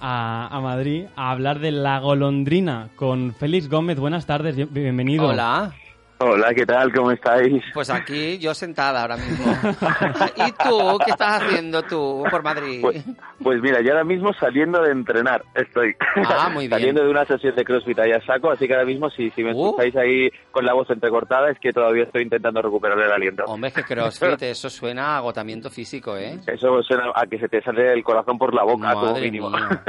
a, 0.00 0.46
a 0.56 0.60
Madrid, 0.60 1.06
a 1.16 1.32
hablar 1.32 1.58
de 1.58 1.72
la 1.72 1.98
golondrina 1.98 2.90
con 2.94 3.34
Félix 3.34 3.68
Gómez. 3.68 3.98
Buenas 3.98 4.26
tardes, 4.26 4.54
bien- 4.54 4.68
bienvenido. 4.70 5.26
Hola. 5.28 5.74
Hola, 6.18 6.54
¿qué 6.54 6.64
tal? 6.64 6.90
¿Cómo 6.94 7.10
estáis? 7.10 7.62
Pues 7.74 7.90
aquí 7.90 8.38
yo 8.38 8.54
sentada 8.54 9.02
ahora 9.02 9.18
mismo. 9.18 9.44
¿Y 10.36 10.52
tú? 10.52 10.98
¿Qué 11.04 11.10
estás 11.10 11.42
haciendo 11.42 11.82
tú 11.82 12.24
por 12.30 12.42
Madrid? 12.42 12.80
Pues, 12.80 13.04
pues 13.42 13.60
mira, 13.60 13.82
yo 13.82 13.90
ahora 13.92 14.04
mismo 14.04 14.32
saliendo 14.32 14.80
de 14.80 14.92
entrenar 14.92 15.44
estoy. 15.54 15.94
Ah, 16.26 16.48
muy 16.52 16.68
bien. 16.68 16.70
saliendo 16.70 17.04
de 17.04 17.10
una 17.10 17.26
sesión 17.26 17.54
de 17.54 17.62
CrossFit 17.64 17.98
ahí 17.98 18.12
a 18.12 18.24
saco, 18.24 18.50
así 18.50 18.66
que 18.66 18.72
ahora 18.72 18.86
mismo 18.86 19.10
si, 19.10 19.30
si 19.32 19.44
me 19.44 19.52
Uh. 19.52 19.66
escucháis 19.66 19.94
ahí 19.96 20.30
con 20.52 20.64
la 20.64 20.72
voz 20.72 20.88
entrecortada 20.88 21.50
es 21.50 21.58
que 21.60 21.70
todavía 21.74 22.04
estoy 22.04 22.22
intentando 22.22 22.62
recuperar 22.62 22.98
el 22.98 23.12
aliento. 23.12 23.44
Hombre, 23.44 23.68
es 23.68 23.74
que 23.74 23.82
CrossFit, 23.84 24.40
eso 24.42 24.70
suena 24.70 25.08
a 25.08 25.18
agotamiento 25.18 25.68
físico, 25.68 26.16
¿eh? 26.16 26.38
Eso 26.46 26.82
suena 26.82 27.10
a 27.14 27.26
que 27.26 27.38
se 27.38 27.48
te 27.48 27.60
sale 27.62 27.92
el 27.92 28.02
corazón 28.02 28.38
por 28.38 28.54
la 28.54 28.62
boca, 28.62 28.94
como 28.94 29.06
Madre 29.12 29.20
mínimo. 29.20 29.50
mía. 29.50 29.82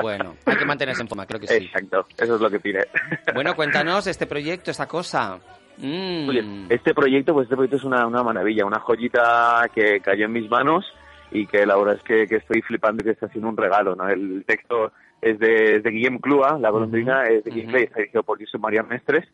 Bueno, 0.00 0.34
hay 0.46 0.56
que 0.56 0.64
mantenerse 0.64 1.02
en 1.02 1.08
forma, 1.08 1.26
creo 1.26 1.40
que 1.40 1.46
sí. 1.46 1.54
Exacto, 1.66 2.06
eso 2.16 2.36
es 2.36 2.40
lo 2.40 2.48
que 2.48 2.58
pide. 2.58 2.88
Bueno, 3.34 3.54
cuéntanos 3.54 4.06
este 4.06 4.26
proyecto, 4.26 4.70
esta 4.70 4.88
cosa. 4.88 5.38
Mm. 5.80 6.28
Oye, 6.28 6.44
este 6.68 6.92
proyecto, 6.94 7.32
pues 7.34 7.44
este 7.44 7.56
proyecto 7.56 7.76
es 7.76 7.84
una, 7.84 8.06
una 8.06 8.22
maravilla, 8.22 8.66
una 8.66 8.80
joyita 8.80 9.68
que 9.74 10.00
cayó 10.00 10.26
en 10.26 10.32
mis 10.32 10.50
manos 10.50 10.84
y 11.30 11.46
que 11.46 11.64
la 11.66 11.76
verdad 11.76 11.94
es 11.96 12.02
que, 12.02 12.26
que 12.26 12.36
estoy 12.36 12.62
flipando 12.62 13.02
y 13.02 13.04
que 13.04 13.10
está 13.12 13.26
haciendo 13.26 13.48
un 13.48 13.56
regalo, 13.56 13.94
¿no? 13.94 14.08
El 14.08 14.44
texto 14.46 14.92
es 15.20 15.38
de, 15.38 15.76
es 15.76 15.82
de 15.82 15.90
Guillem 15.90 16.18
Clua, 16.18 16.58
La 16.60 16.70
golondrina 16.70 17.24
es 17.24 17.44
de 17.44 17.50
Guillem 17.50 17.68
Clua 17.68 17.80
y 17.80 17.84
está 17.84 17.98
dirigido 17.98 18.22
por 18.22 18.38
Josep 18.38 18.60
María 18.60 18.82
Mestres 18.82 19.26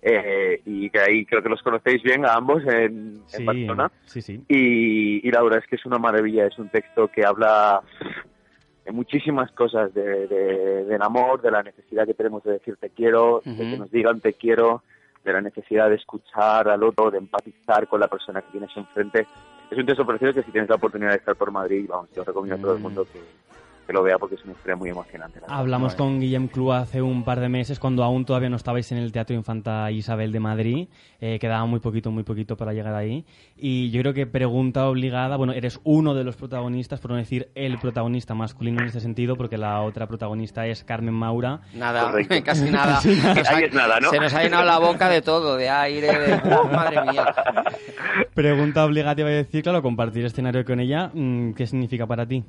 eh, 0.00 0.60
y 0.66 0.90
que 0.90 0.98
ahí 0.98 1.24
creo 1.24 1.42
que 1.42 1.48
los 1.48 1.62
conocéis 1.62 2.02
bien 2.02 2.24
a 2.26 2.34
ambos 2.34 2.62
en, 2.64 2.72
en 2.72 3.22
Sí, 3.26 3.44
Barcelona. 3.44 3.92
sí, 4.06 4.20
sí. 4.22 4.40
Y, 4.48 5.26
y 5.26 5.30
la 5.30 5.42
verdad 5.42 5.60
es 5.60 5.66
que 5.68 5.76
es 5.76 5.86
una 5.86 5.98
maravilla, 5.98 6.46
es 6.46 6.58
un 6.58 6.68
texto 6.70 7.06
que 7.08 7.24
habla 7.24 7.80
de 8.84 8.90
muchísimas 8.90 9.52
cosas, 9.52 9.94
de, 9.94 10.26
de- 10.26 10.84
del 10.86 11.02
amor, 11.02 11.40
de 11.40 11.52
la 11.52 11.62
necesidad 11.62 12.04
que 12.06 12.14
tenemos 12.14 12.42
de 12.42 12.52
decir 12.54 12.76
te 12.80 12.90
quiero, 12.90 13.42
de 13.44 13.56
que 13.56 13.76
nos 13.78 13.90
digan 13.92 14.20
te 14.20 14.32
quiero, 14.32 14.82
de 15.24 15.32
la 15.32 15.40
necesidad 15.40 15.88
de 15.88 15.96
escuchar 15.96 16.68
al 16.68 16.82
otro, 16.82 17.10
de 17.10 17.18
empatizar 17.18 17.86
con 17.86 18.00
la 18.00 18.08
persona 18.08 18.42
que 18.42 18.50
tienes 18.52 18.76
enfrente. 18.76 19.26
Es 19.70 19.78
un 19.78 19.86
texto 19.86 20.04
precioso 20.06 20.34
que 20.34 20.42
si 20.42 20.50
tienes 20.52 20.68
la 20.68 20.76
oportunidad 20.76 21.10
de 21.10 21.16
estar 21.16 21.36
por 21.36 21.50
Madrid, 21.50 21.86
vamos, 21.88 22.10
yo 22.14 22.24
recomiendo 22.24 22.56
a 22.56 22.60
todo 22.60 22.72
el 22.74 22.78
Mm. 22.80 22.82
mundo 22.82 23.06
que, 23.10 23.20
que 23.86 23.92
lo 23.92 24.02
vea 24.02 24.18
porque 24.18 24.36
es 24.36 24.44
una 24.44 24.52
historia 24.52 24.76
muy 24.76 24.90
emocionante. 24.90 25.40
Hablamos 25.48 25.94
con 25.94 26.20
Guillem 26.20 26.48
Clú 26.48 26.72
hace 26.72 27.02
un 27.02 27.24
par 27.24 27.40
de 27.40 27.48
meses, 27.48 27.78
cuando 27.78 28.04
aún 28.04 28.24
todavía 28.24 28.48
no 28.48 28.56
estabais 28.56 28.90
en 28.92 28.98
el 28.98 29.12
Teatro 29.12 29.34
Infanta 29.34 29.90
Isabel 29.90 30.32
de 30.32 30.40
Madrid. 30.40 30.88
Eh, 31.20 31.38
quedaba 31.38 31.66
muy 31.66 31.80
poquito, 31.80 32.10
muy 32.10 32.22
poquito 32.22 32.56
para 32.56 32.72
llegar 32.72 32.94
ahí. 32.94 33.24
Y 33.56 33.90
yo 33.90 34.00
creo 34.02 34.14
que 34.14 34.26
pregunta 34.26 34.88
obligada, 34.88 35.36
bueno, 35.36 35.52
eres 35.52 35.80
uno 35.84 36.14
de 36.14 36.24
los 36.24 36.36
protagonistas, 36.36 37.00
por 37.00 37.10
no 37.12 37.16
decir 37.16 37.50
el 37.54 37.78
protagonista 37.78 38.34
masculino 38.34 38.80
en 38.80 38.86
este 38.86 39.00
sentido, 39.00 39.36
porque 39.36 39.58
la 39.58 39.82
otra 39.82 40.06
protagonista 40.06 40.66
es 40.66 40.84
Carmen 40.84 41.14
Maura. 41.14 41.60
Nada, 41.74 42.10
Correcto. 42.10 42.34
casi 42.44 42.64
nada. 42.70 42.94
Casi 42.94 43.14
nada. 43.16 43.34
Nos 43.34 43.48
ha- 43.48 43.56
Ahí 43.56 43.64
es 43.64 43.74
nada, 43.74 44.00
¿no? 44.00 44.10
Se 44.10 44.18
nos 44.20 44.34
ha 44.34 44.42
llenado 44.42 44.64
la 44.64 44.78
boca 44.78 45.08
de 45.08 45.22
todo, 45.22 45.56
de 45.56 45.68
aire, 45.68 46.06
de... 46.18 46.34
¡Uh, 46.44 46.68
madre 46.72 47.02
mía! 47.10 47.26
Pregunta 48.34 48.84
obligada, 48.84 49.20
iba 49.20 49.30
a 49.30 49.32
decir, 49.32 49.62
claro, 49.62 49.82
compartir 49.82 50.24
escenario 50.24 50.64
con 50.64 50.80
ella, 50.80 51.10
mm, 51.12 51.52
¿qué 51.52 51.66
significa 51.66 52.06
para 52.06 52.26
ti? 52.26 52.44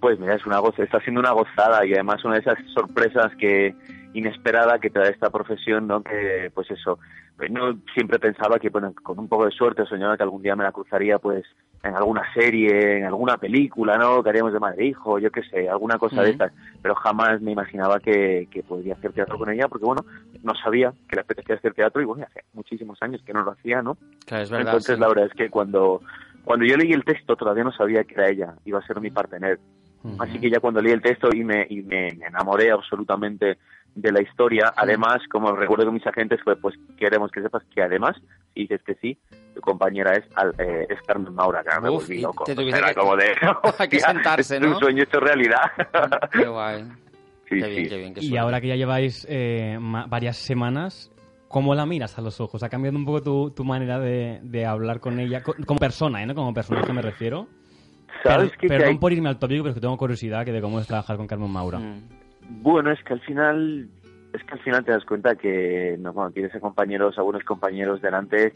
Pues 0.00 0.18
mira, 0.18 0.34
es 0.34 0.46
una 0.46 0.58
goza, 0.58 0.82
está 0.82 1.00
siendo 1.00 1.20
una 1.20 1.32
gozada 1.32 1.84
y 1.84 1.92
además 1.92 2.24
una 2.24 2.34
de 2.34 2.40
esas 2.40 2.58
sorpresas 2.72 3.34
que 3.36 3.74
inesperada 4.14 4.78
que 4.78 4.90
te 4.90 4.98
da 4.98 5.08
esta 5.08 5.30
profesión, 5.30 5.86
¿no? 5.86 6.02
Que 6.02 6.50
pues 6.54 6.70
eso, 6.70 6.98
pues, 7.36 7.50
no 7.50 7.78
siempre 7.94 8.18
pensaba 8.18 8.58
que 8.58 8.70
bueno, 8.70 8.94
con 9.02 9.18
un 9.18 9.28
poco 9.28 9.44
de 9.44 9.50
suerte 9.50 9.84
soñaba 9.86 10.16
que 10.16 10.22
algún 10.22 10.42
día 10.42 10.56
me 10.56 10.64
la 10.64 10.72
cruzaría 10.72 11.18
pues 11.18 11.44
en 11.82 11.94
alguna 11.94 12.22
serie, 12.34 12.98
en 12.98 13.04
alguna 13.04 13.36
película, 13.36 13.96
¿no? 13.96 14.22
Que 14.22 14.30
haríamos 14.30 14.52
de 14.52 14.58
madre 14.58 14.86
hijo, 14.86 15.18
yo 15.18 15.30
qué 15.30 15.42
sé, 15.42 15.68
alguna 15.68 15.98
cosa 15.98 16.22
de 16.22 16.30
estas, 16.30 16.52
pero 16.82 16.94
jamás 16.96 17.40
me 17.40 17.52
imaginaba 17.52 18.00
que, 18.00 18.48
que 18.50 18.62
podría 18.62 18.94
hacer 18.94 19.12
teatro 19.12 19.38
con 19.38 19.50
ella 19.50 19.68
porque 19.68 19.86
bueno, 19.86 20.04
no 20.42 20.54
sabía 20.56 20.92
que 21.08 21.16
le 21.16 21.22
apetecía 21.22 21.54
hacer 21.54 21.74
teatro 21.74 22.02
y 22.02 22.04
bueno, 22.04 22.26
hace 22.28 22.44
muchísimos 22.52 23.00
años 23.02 23.22
que 23.24 23.32
no 23.32 23.42
lo 23.42 23.52
hacía, 23.52 23.82
¿no? 23.82 23.96
Claro, 24.26 24.44
es 24.44 24.50
verdad. 24.50 24.66
Entonces 24.68 24.96
sí. 24.96 25.00
la 25.00 25.08
verdad 25.08 25.26
es 25.26 25.34
que 25.34 25.50
cuando 25.50 26.00
cuando 26.48 26.64
yo 26.64 26.78
leí 26.78 26.92
el 26.92 27.04
texto 27.04 27.36
todavía 27.36 27.62
no 27.62 27.72
sabía 27.72 28.04
que 28.04 28.14
era 28.14 28.30
ella, 28.30 28.54
iba 28.64 28.78
a 28.78 28.86
ser 28.86 29.00
mi 29.02 29.10
partener. 29.10 29.60
Así 30.18 30.38
que 30.40 30.50
ya 30.50 30.60
cuando 30.60 30.80
leí 30.80 30.92
el 30.92 31.02
texto 31.02 31.28
y 31.34 31.44
me, 31.44 31.66
y 31.68 31.82
me, 31.82 32.12
me 32.12 32.26
enamoré 32.26 32.70
absolutamente 32.70 33.58
de 33.94 34.12
la 34.12 34.22
historia, 34.22 34.72
además, 34.76 35.18
como 35.30 35.50
recuerdo 35.52 35.86
con 35.86 35.94
mis 35.94 36.06
agentes, 36.06 36.40
fue 36.44 36.56
pues 36.56 36.76
queremos 36.96 37.30
que 37.32 37.42
sepas 37.42 37.62
que 37.74 37.82
además, 37.82 38.16
si 38.54 38.60
dices 38.62 38.80
que 38.84 38.94
sí, 38.96 39.18
tu 39.54 39.60
compañera 39.60 40.12
es, 40.12 40.24
Al- 40.36 40.54
eh, 40.58 40.86
es 40.88 41.00
Carmen 41.02 41.34
Maura, 41.34 41.64
que 41.64 41.80
me 41.80 41.88
volví 41.88 42.20
loco. 42.20 42.44
te 42.44 42.52
era 42.52 42.88
que- 42.88 42.94
como 42.94 43.16
de... 43.16 43.34
Hay 43.78 43.88
que 43.88 43.96
es 43.96 44.52
un 44.62 44.78
sueño 44.78 45.02
hecho 45.02 45.18
realidad. 45.18 45.62
Qué 46.32 46.46
guay. 46.46 46.84
sí, 47.48 47.60
Qué 47.60 47.66
bien, 47.68 47.74
sí. 47.84 47.88
qué 47.88 47.96
bien, 47.96 48.14
qué 48.14 48.20
Y 48.24 48.36
ahora 48.36 48.60
que 48.60 48.68
ya 48.68 48.76
lleváis 48.76 49.26
eh, 49.28 49.78
ma- 49.80 50.06
varias 50.06 50.36
semanas, 50.36 51.10
¿cómo 51.48 51.74
la 51.74 51.86
miras 51.86 52.18
a 52.18 52.20
los 52.22 52.40
ojos? 52.40 52.62
¿Ha 52.62 52.68
cambiado 52.68 52.96
un 52.96 53.04
poco 53.04 53.22
tu, 53.22 53.50
tu 53.50 53.64
manera 53.64 53.98
de, 53.98 54.38
de 54.42 54.64
hablar 54.64 55.00
con 55.00 55.18
ella? 55.18 55.42
Co- 55.42 55.56
como 55.66 55.80
persona, 55.80 56.22
¿eh? 56.22 56.26
¿no? 56.26 56.34
Como 56.36 56.54
personaje 56.54 56.92
me 56.92 57.02
refiero. 57.02 57.48
¿Sabes 58.22 58.50
Per- 58.50 58.58
qué? 58.58 58.66
Que 58.66 58.68
Perdón 58.68 58.88
hay- 58.88 58.98
por 58.98 59.12
irme 59.12 59.28
al 59.28 59.38
tópico, 59.38 59.62
pero 59.62 59.70
es 59.70 59.74
que 59.74 59.80
tengo 59.80 59.96
curiosidad 59.96 60.44
que 60.44 60.52
de 60.52 60.60
cómo 60.60 60.80
es 60.80 60.86
trabajar 60.86 61.16
con 61.16 61.26
Carmen 61.26 61.50
Maura. 61.50 61.78
Mm. 61.78 62.02
Bueno, 62.62 62.90
es 62.90 63.02
que 63.04 63.12
al 63.12 63.20
final, 63.20 63.88
es 64.32 64.42
que 64.44 64.52
al 64.54 64.60
final 64.60 64.84
te 64.84 64.92
das 64.92 65.04
cuenta 65.04 65.34
que 65.36 65.96
no, 65.98 66.12
cuando 66.14 66.32
tienes 66.32 66.54
a 66.54 66.60
compañeros, 66.60 67.18
a 67.18 67.22
buenos 67.22 67.44
compañeros 67.44 68.00
delante, 68.00 68.52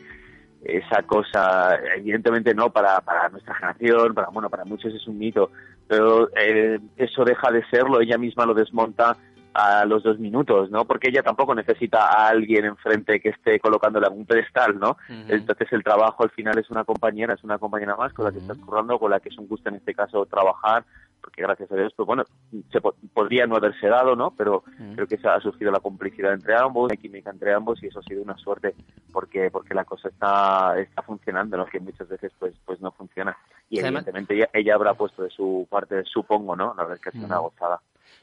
esa 0.65 1.03
cosa, 1.03 1.77
evidentemente 1.97 2.55
no 2.55 2.71
para, 2.71 3.01
para 3.01 3.29
nuestra 3.29 3.55
generación, 3.55 4.15
para 4.15 4.29
bueno, 4.29 4.49
para 4.49 4.65
muchos 4.65 4.95
es 4.95 5.07
un 5.09 5.19
mito, 5.19 5.51
pero 5.89 6.29
eh, 6.37 6.79
eso 6.97 7.25
deja 7.25 7.51
de 7.51 7.65
serlo, 7.67 8.01
ella 8.01 8.17
misma 8.17 8.47
lo 8.47 8.55
desmonta 8.55 9.17
a 9.55 9.85
los 9.85 10.03
dos 10.03 10.19
minutos, 10.19 10.71
¿no? 10.71 10.85
Porque 10.85 11.09
ella 11.11 11.23
tampoco 11.23 11.55
necesita 11.55 12.07
a 12.07 12.29
alguien 12.29 12.65
enfrente 12.65 13.21
que 13.21 13.31
esté 13.31 13.61
colocándola 13.61 14.09
en 14.09 14.15
un 14.19 14.27
pedestal, 14.27 14.79
¿no? 14.79 14.97
Entonces 15.31 15.73
el 15.73 15.83
trabajo 15.85 16.23
al 16.25 16.31
final 16.31 16.59
es 16.59 16.71
una 16.71 16.85
compañera, 16.85 17.35
es 17.35 17.45
una 17.45 17.59
compañera 17.59 17.97
más 17.97 18.13
con 18.13 18.25
la 18.25 18.33
que 18.33 18.39
estás 18.39 18.59
currando, 18.59 18.99
con 18.99 19.11
la 19.11 19.21
que 19.21 19.29
es 19.29 19.39
un 19.39 19.49
gusto 19.49 19.69
en 19.69 19.77
este 19.77 19.95
caso 19.95 20.25
trabajar, 20.27 20.85
porque 21.21 21.43
gracias 21.43 21.71
a 21.71 21.77
Dios, 21.77 21.93
pues 21.95 22.05
bueno, 22.07 22.25
se 22.73 22.81
po- 22.81 22.97
podría 23.15 23.47
no 23.47 23.55
haberse 23.57 23.87
dado, 23.89 24.17
¿no? 24.17 24.33
Pero 24.37 24.65
creo 24.95 25.07
que 25.07 25.19
se 25.19 25.29
ha 25.29 25.39
surgido 25.41 25.71
la 25.71 25.79
complicidad 25.81 26.33
entre 26.33 26.57
ambos, 26.57 26.91
la 26.91 26.97
química 26.97 27.31
entre 27.31 27.53
ambos 27.55 27.81
y 27.83 27.87
eso 27.87 28.01
ha 28.01 28.03
sido 28.03 28.23
una 28.23 28.37
suerte 28.39 28.75
porque 29.13 29.51
porque 29.51 29.73
la 29.75 29.85
cosa 29.85 30.09
está 30.09 30.79
está 30.81 31.03
funcionando, 31.03 31.57
¿no? 31.57 31.67
Que 31.67 31.79
muchas 31.79 32.09
veces 32.09 32.33
pues 32.39 32.55
pues 32.65 32.81
no 32.81 32.91
funciona 32.91 33.37
y 33.71 33.77
evidentemente 34.01 34.35
ella, 34.35 34.49
ella 34.53 34.75
habrá 34.75 34.95
puesto 34.95 35.23
de 35.23 35.31
su 35.31 35.67
parte, 35.71 36.03
supongo, 36.05 36.57
¿no? 36.57 36.75
La 36.77 36.83
verdad 36.83 36.97
es 36.97 37.01
que 37.03 37.09
ha 37.11 37.13
sido 37.13 37.27
una 37.27 37.39
gozada. 37.39 37.81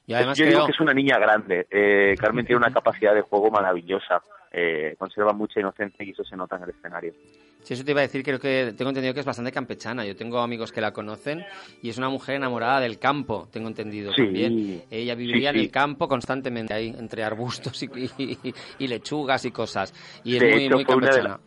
Y 0.09 0.13
además 0.15 0.37
yo 0.39 0.45
creo- 0.45 0.55
digo 0.57 0.65
que 0.65 0.71
es 0.71 0.79
una 0.79 0.93
niña 0.93 1.19
grande. 1.19 1.67
Eh, 1.69 2.15
Carmen 2.19 2.43
tiene 2.45 2.57
una 2.57 2.73
capacidad 2.73 3.13
de 3.13 3.21
juego 3.21 3.51
maravillosa. 3.51 4.21
Eh, 4.51 4.95
conserva 4.97 5.31
mucha 5.33 5.59
inocencia 5.59 6.03
y 6.03 6.09
eso 6.09 6.23
se 6.23 6.35
nota 6.35 6.55
en 6.55 6.63
el 6.63 6.69
escenario. 6.71 7.13
Sí, 7.61 7.75
eso 7.75 7.85
te 7.85 7.91
iba 7.91 7.99
a 7.99 8.03
decir, 8.07 8.23
creo 8.23 8.39
que 8.39 8.73
tengo 8.75 8.89
entendido 8.89 9.13
que 9.13 9.19
es 9.19 9.25
bastante 9.25 9.51
campechana. 9.51 10.03
Yo 10.05 10.15
tengo 10.15 10.39
amigos 10.39 10.71
que 10.71 10.81
la 10.81 10.91
conocen 10.91 11.45
y 11.83 11.89
es 11.89 11.99
una 11.99 12.09
mujer 12.09 12.35
enamorada 12.37 12.79
del 12.79 12.97
campo, 12.97 13.47
tengo 13.51 13.67
entendido 13.67 14.11
Sí, 14.13 14.23
también. 14.23 14.81
Ella 14.89 15.13
viviría 15.13 15.51
sí, 15.51 15.57
en 15.59 15.63
el 15.65 15.69
campo 15.71 16.07
constantemente 16.07 16.73
ahí, 16.73 16.95
entre 16.97 17.23
arbustos 17.23 17.83
y, 17.83 17.89
y- 18.17 18.53
y 18.79 18.87
lechugas 18.87 19.45
y 19.45 19.51
cosas. 19.51 19.93
Y 20.23 20.37
es 20.37 20.41
De 20.41 20.49
muy, 20.51 20.65
hecho, 20.65 20.75
muy 20.75 20.85
campechana. 20.85 21.39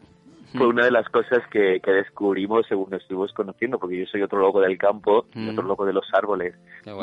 Fue 0.57 0.67
una 0.67 0.85
de 0.85 0.91
las 0.91 1.09
cosas 1.09 1.41
que, 1.51 1.81
que 1.81 1.91
descubrimos 1.91 2.67
según 2.67 2.91
nos 2.91 3.03
estuvimos 3.03 3.33
conociendo, 3.33 3.79
porque 3.79 3.99
yo 3.99 4.07
soy 4.07 4.23
otro 4.23 4.39
loco 4.39 4.61
del 4.61 4.79
campo 4.79 5.27
y 5.35 5.49
otro 5.49 5.63
loco 5.65 5.85
de 5.85 5.93
los 5.93 6.07
árboles. 6.13 6.55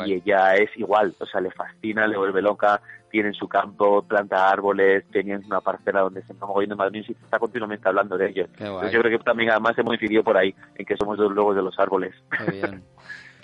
Y 0.06 0.14
ella 0.14 0.54
es 0.54 0.70
igual, 0.76 1.14
o 1.18 1.26
sea, 1.26 1.40
le 1.40 1.50
fascina, 1.50 2.06
le 2.06 2.16
vuelve 2.16 2.42
loca, 2.42 2.80
tiene 3.10 3.28
en 3.28 3.34
su 3.34 3.48
campo, 3.48 4.02
planta 4.02 4.50
árboles, 4.50 5.04
tenía 5.10 5.40
una 5.44 5.60
parcela 5.60 6.00
donde 6.00 6.22
se 6.22 6.32
está 6.32 6.46
moviendo 6.46 6.76
Madrid 6.76 7.04
y 7.08 7.12
está 7.12 7.38
continuamente 7.38 7.88
hablando 7.88 8.16
de 8.16 8.28
ellos. 8.28 8.48
Yo 8.58 9.00
creo 9.00 9.18
que 9.18 9.24
también 9.24 9.50
además 9.50 9.76
hemos 9.78 9.94
incidido 9.94 10.22
por 10.22 10.36
ahí, 10.36 10.54
en 10.76 10.86
que 10.86 10.96
somos 10.96 11.18
dos 11.18 11.32
lobos 11.32 11.56
de 11.56 11.62
los 11.62 11.78
árboles. 11.78 12.14
Qué 12.38 12.50
bien. 12.52 12.82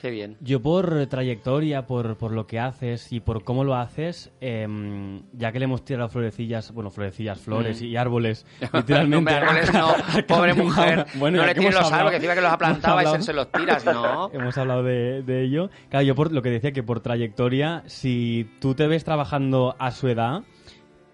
Qué 0.07 0.13
bien. 0.13 0.37
Yo 0.41 0.63
por 0.63 1.07
trayectoria, 1.07 1.85
por, 1.87 2.17
por 2.17 2.31
lo 2.31 2.47
que 2.47 2.61
haces 2.61 3.11
y 3.13 3.19
por 3.19 3.43
cómo 3.43 3.65
lo 3.65 3.75
haces, 3.75 4.31
em, 4.41 5.23
ya 5.33 5.51
que 5.51 5.59
le 5.59 5.65
hemos 5.65 5.85
tirado 5.85 6.09
florecillas, 6.09 6.71
bueno, 6.73 6.91
florecillas, 6.91 7.41
flores 7.41 7.83
Mm. 7.83 7.85
y 7.87 7.97
árboles, 7.97 8.47
literalmente. 8.73 9.09
No, 9.11 9.19
hombre, 9.19 9.35
árboles 9.35 9.73
no, 9.75 9.95
pobre 10.29 10.55
mujer. 10.55 11.07
Bueno, 11.17 11.39
no 11.39 11.47
le 11.47 11.55
tires 11.55 11.75
los 11.75 11.85
hablado- 11.87 11.95
árboles, 11.95 12.11
que 12.13 12.17
encima 12.19 12.35
que 12.37 12.41
los 12.41 12.57
plantado 12.57 13.17
y 13.19 13.23
se 13.23 13.33
los 13.33 13.51
tiras, 13.51 13.85
no. 13.85 14.31
Hemos 14.33 14.57
hablado 14.57 14.85
de, 14.85 15.23
de 15.23 15.43
ello. 15.43 15.71
Claro, 15.89 16.07
yo 16.07 16.15
por 16.15 16.31
lo 16.33 16.41
que 16.41 16.51
decía 16.51 16.71
que 16.71 16.85
por 16.85 17.01
trayectoria, 17.01 17.83
si 17.87 18.49
tú 18.61 18.75
te 18.77 18.87
ves 18.87 19.03
trabajando 19.03 19.75
a 19.81 19.91
su 19.91 20.07
edad, 20.07 20.43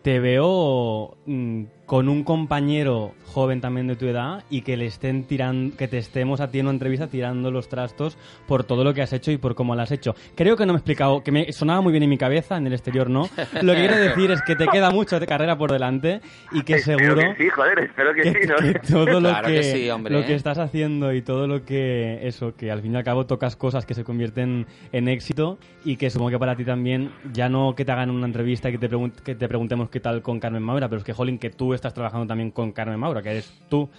te 0.03 0.21
veo 0.21 1.17
mm, 1.25 1.63
con 1.92 2.09
un 2.09 2.24
compañero 2.24 3.12
joven 3.26 3.61
también 3.61 3.87
de 3.87 3.96
tu 3.96 4.07
edad 4.07 4.44
y 4.48 4.62
que 4.62 4.78
le 4.78 4.87
estén 4.87 5.24
tirando, 5.24 5.76
que 5.76 5.88
te 5.88 5.98
estemos 5.98 6.40
a 6.40 6.50
ti 6.50 6.59
en 6.59 6.64
una 6.64 6.72
entrevista 6.72 7.07
tirando 7.07 7.50
los 7.50 7.68
trastos 7.68 8.16
por 8.46 8.64
todo 8.64 8.83
lo 8.83 8.94
que 8.94 9.02
has 9.02 9.12
hecho 9.12 9.31
y 9.31 9.37
por 9.37 9.55
cómo 9.55 9.74
lo 9.74 9.83
has 9.83 9.90
hecho. 9.90 10.14
Creo 10.35 10.57
que 10.57 10.64
no 10.64 10.72
me 10.72 10.78
he 10.78 10.81
explicado, 10.81 11.22
que 11.22 11.31
me 11.33 11.52
sonaba 11.52 11.83
muy 11.83 11.92
bien 11.92 12.02
en 12.02 12.09
mi 12.09 12.16
cabeza, 12.16 12.57
en 12.57 12.66
el 12.66 12.72
exterior 12.72 13.11
no. 13.11 13.28
Lo 13.61 13.74
que 13.74 13.81
quiero 13.81 13.96
decir 13.98 14.31
es 14.31 14.40
que 14.40 14.57
te 14.57 14.66
queda 14.68 14.90
mucho 14.90 15.20
de 15.20 15.26
carrera 15.26 15.59
por 15.59 15.70
delante 15.70 16.22
y 16.52 16.62
que 16.62 16.76
Espero 16.76 16.98
seguro 17.14 17.35
que 17.37 17.44
sí, 17.44 17.50
joder, 17.50 17.78
espero 17.81 18.14
que, 18.14 18.22
que, 18.22 18.33
sí, 18.42 18.48
¿no? 18.48 18.57
que 18.57 18.78
todo 18.78 19.20
lo 19.20 19.28
Claro 19.28 19.48
que, 19.48 19.55
que 19.57 19.62
sí, 19.64 19.90
hombre, 19.90 20.14
lo 20.14 20.20
¿eh? 20.20 20.24
que 20.24 20.35
estás 20.35 20.57
haciendo 20.57 21.12
y 21.12 21.20
todo 21.20 21.46
lo 21.46 21.62
que 21.66 22.26
eso 22.26 22.57
que 22.57 22.70
al 22.70 22.81
fin 22.81 22.94
y 22.94 22.96
al 22.96 23.05
cabo 23.05 23.26
tocas 23.26 23.55
cosas 23.55 23.85
que 23.85 23.92
se 23.92 24.02
convierten 24.02 24.66
en 24.92 25.09
éxito 25.09 25.59
y 25.85 25.96
que 25.96 26.09
supongo 26.09 26.31
que 26.31 26.38
para 26.38 26.57
ti 26.57 26.64
también 26.64 27.11
ya 27.35 27.50
no 27.50 27.74
que 27.74 27.85
te 27.85 27.92
hagan 27.92 28.09
una 28.11 28.24
entrevista 28.26 28.70
y 28.70 28.72
que 28.72 28.78
te, 28.78 28.88
pregun- 28.90 29.12
que 29.12 29.35
te 29.35 29.46
preguntemos 29.46 29.90
qué 29.90 30.00
tal 30.00 30.22
con 30.22 30.40
Carmen 30.40 30.62
Maura 30.62 30.88
pero 30.88 30.98
es 31.00 31.05
que 31.05 31.12
jolín 31.12 31.38
que 31.38 31.50
tú 31.50 31.74
estás 31.83 31.92
trabajando 31.95 32.27
también 32.27 32.51
con 32.53 32.73
Carmen 32.73 32.99
Maura 32.99 33.21
que 33.23 33.31
eres 33.33 33.53
tú 33.68 33.90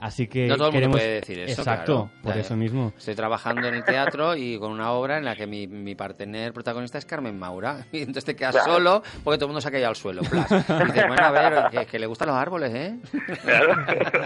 así 0.00 0.28
que 0.28 0.46
No 0.46 0.56
todo 0.56 0.68
el 0.68 0.72
mundo 0.74 0.76
queremos 0.76 0.96
puede 1.00 1.14
decir 1.14 1.38
eso, 1.40 1.60
exacto 1.62 2.04
claro. 2.10 2.22
por 2.22 2.34
Ya, 2.34 2.40
eso 2.40 2.50
ya. 2.50 2.56
mismo 2.56 2.92
Estoy 2.96 3.14
trabajando 3.16 3.66
en 3.66 3.74
el 3.74 3.84
teatro 3.84 4.36
y 4.36 4.56
con 4.58 4.70
una 4.70 4.92
obra 4.92 5.18
en 5.18 5.24
la 5.24 5.34
que 5.34 5.46
mi, 5.48 5.66
mi 5.66 5.94
partener 5.96 6.52
protagonista 6.52 6.98
es 6.98 7.04
Carmen 7.04 7.36
Maura. 7.38 7.84
Y 7.92 7.98
entonces 8.00 8.24
te 8.24 8.36
quedas 8.36 8.54
Claro. 8.54 8.72
solo 8.74 9.02
porque 9.24 9.38
todo 9.38 9.46
el 9.46 9.48
mundo 9.48 9.60
se 9.60 9.68
ha 9.68 9.70
caído 9.72 9.88
al 9.88 9.96
suelo. 9.96 10.22
plas. 10.22 10.50
Y 10.52 10.84
dices, 10.84 11.04
bueno, 11.08 11.24
a 11.24 11.30
ver, 11.32 11.64
que, 11.70 11.86
que 11.86 11.98
le 11.98 12.06
gustan 12.06 12.28
los 12.28 12.36
árboles, 12.36 12.72
¿eh? 12.74 12.96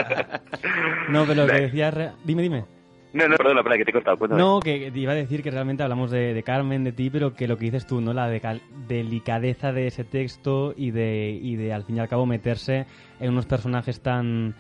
no 1.09 1.25
pero 1.27 1.47
lo 1.47 1.53
que 1.53 1.61
decías 1.61 1.95
re- 1.95 2.13
dime 2.25 2.43
dime 2.43 2.65
No, 3.13 3.29
no, 3.29 3.37
perdona, 3.37 3.61
espera, 3.61 3.77
que 3.77 3.85
te 3.85 3.91
he 3.91 3.95
cortado. 3.95 4.19
cuéntame. 4.19 4.41
No, 4.41 4.61
que 4.61 4.91
iba 4.95 5.13
a 5.13 5.15
decir 5.15 5.43
que 5.43 5.51
realmente 5.51 5.83
hablamos 5.83 6.11
de, 6.11 6.33
de 6.33 6.43
Carmen, 6.43 6.83
de 6.85 6.93
ti, 6.93 7.11
pero 7.11 7.35
que 7.35 7.47
lo 7.47 7.57
que 7.59 7.67
dices 7.67 7.87
tú, 7.87 8.01
¿no? 8.01 8.13
La 8.15 8.31
decal- 8.33 8.63
delicadeza 8.89 9.73
de 9.73 9.87
ese 9.87 10.05
texto 10.05 10.73
y 10.77 10.91
de, 10.93 11.31
y 11.41 11.57
de, 11.57 11.73
al 11.73 11.85
fin 11.85 11.97
y 11.97 12.01
al 12.01 12.09
cabo, 12.09 12.25
meterse 12.27 12.87
en 13.21 13.31
unos 13.31 13.47
personajes 13.47 14.01
tan, 14.01 14.55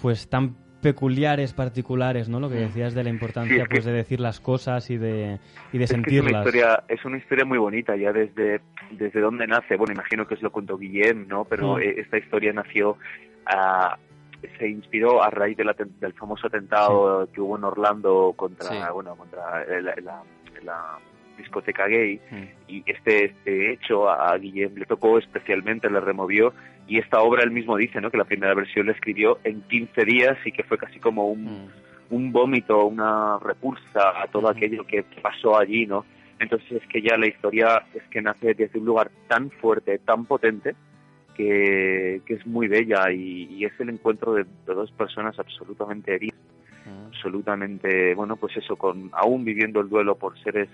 pues, 0.00 0.28
tan 0.28 0.56
peculiares, 0.82 1.52
particulares, 1.52 2.28
¿no? 2.28 2.40
Lo 2.40 2.48
que 2.48 2.56
decías 2.56 2.92
de 2.92 3.04
la 3.04 3.10
importancia, 3.10 3.52
Mm. 3.52 3.56
Sí, 3.56 3.62
es 3.62 3.68
que- 3.68 3.74
pues, 3.76 3.84
de 3.84 3.92
decir 3.92 4.18
las 4.18 4.40
cosas 4.40 4.90
y 4.90 4.96
de, 4.96 5.38
y 5.72 5.78
de 5.78 5.84
Es 5.84 5.90
que 5.92 5.94
es 5.96 6.00
una 6.00 6.02
sentirlas. 6.08 6.44
historia, 6.46 6.82
es 6.88 7.04
una 7.04 7.18
historia 7.18 7.44
muy 7.44 7.58
bonita 7.58 7.94
ya 7.94 8.12
desde, 8.12 8.60
desde 8.90 9.20
dónde 9.20 9.46
nace. 9.46 9.76
Bueno, 9.76 9.92
imagino 9.94 10.26
que 10.26 10.34
os 10.34 10.42
lo 10.42 10.50
contó 10.50 10.76
Guillem, 10.76 11.28
¿no? 11.28 11.44
Pero 11.44 11.76
Mm. 11.76 11.82
eh, 11.82 11.94
esta 11.98 12.18
historia 12.18 12.52
nació, 12.52 12.96
ah, 13.46 13.96
se 14.58 14.68
inspiró 14.68 15.22
a 15.22 15.30
raíz 15.30 15.56
del, 15.56 15.70
del 16.00 16.12
famoso 16.14 16.46
atentado 16.46 17.28
que 17.32 17.40
hubo 17.40 17.56
en 17.56 17.64
Orlando 17.64 18.32
contra, 18.36 18.68
Sí. 18.68 18.76
bueno, 18.92 19.16
contra 19.16 19.64
la, 19.80 19.94
la- 20.02 20.22
la 20.62 20.98
discoteca 21.36 21.86
gay. 21.88 22.20
Mm. 22.30 22.42
Y 22.68 22.82
este, 22.86 23.24
este 23.26 23.72
hecho 23.72 24.08
a, 24.08 24.30
a 24.32 24.38
Guillem 24.38 24.74
le 24.76 24.86
tocó 24.86 25.18
especialmente, 25.18 25.90
le 25.90 26.00
removió. 26.00 26.52
Y 26.86 26.98
esta 26.98 27.20
obra 27.20 27.42
él 27.42 27.50
mismo 27.50 27.76
dice, 27.76 28.00
¿no? 28.00 28.10
Que 28.10 28.18
la 28.18 28.24
primera 28.24 28.54
versión 28.54 28.86
la 28.86 28.92
escribió 28.92 29.38
en 29.44 29.62
15 29.62 30.04
días 30.04 30.36
y 30.44 30.52
que 30.52 30.62
fue 30.64 30.78
casi 30.78 30.98
como 31.00 31.28
un, 31.28 31.44
Mm. 31.44 31.68
un 32.10 32.32
vómito, 32.32 32.84
una 32.86 33.38
repulsa 33.38 34.20
a 34.22 34.26
todo 34.26 34.48
aquello 34.48 34.84
que 34.86 35.02
pasó 35.22 35.58
allí, 35.58 35.86
¿no? 35.86 36.04
Entonces 36.38 36.82
es 36.82 36.86
que 36.88 37.00
ya 37.00 37.16
la 37.16 37.26
historia 37.28 37.84
es 37.94 38.02
que 38.10 38.20
nace 38.20 38.54
desde 38.54 38.78
un 38.78 38.84
lugar 38.84 39.10
tan 39.28 39.50
fuerte, 39.50 39.98
tan 40.00 40.26
potente, 40.26 40.74
que, 41.34 42.22
que 42.26 42.34
es 42.34 42.46
muy 42.46 42.68
bella 42.68 43.10
y, 43.10 43.48
y 43.50 43.64
es 43.64 43.72
el 43.80 43.90
encuentro 43.90 44.34
de, 44.34 44.44
de 44.44 44.74
dos 44.74 44.90
personas 44.92 45.38
absolutamente 45.38 46.14
heridas, 46.14 46.38
absolutamente, 47.08 48.14
bueno, 48.14 48.36
pues 48.36 48.56
eso, 48.56 48.76
con 48.76 49.10
aún 49.12 49.44
viviendo 49.44 49.80
el 49.80 49.88
duelo 49.88 50.16
por 50.16 50.38
seres 50.42 50.68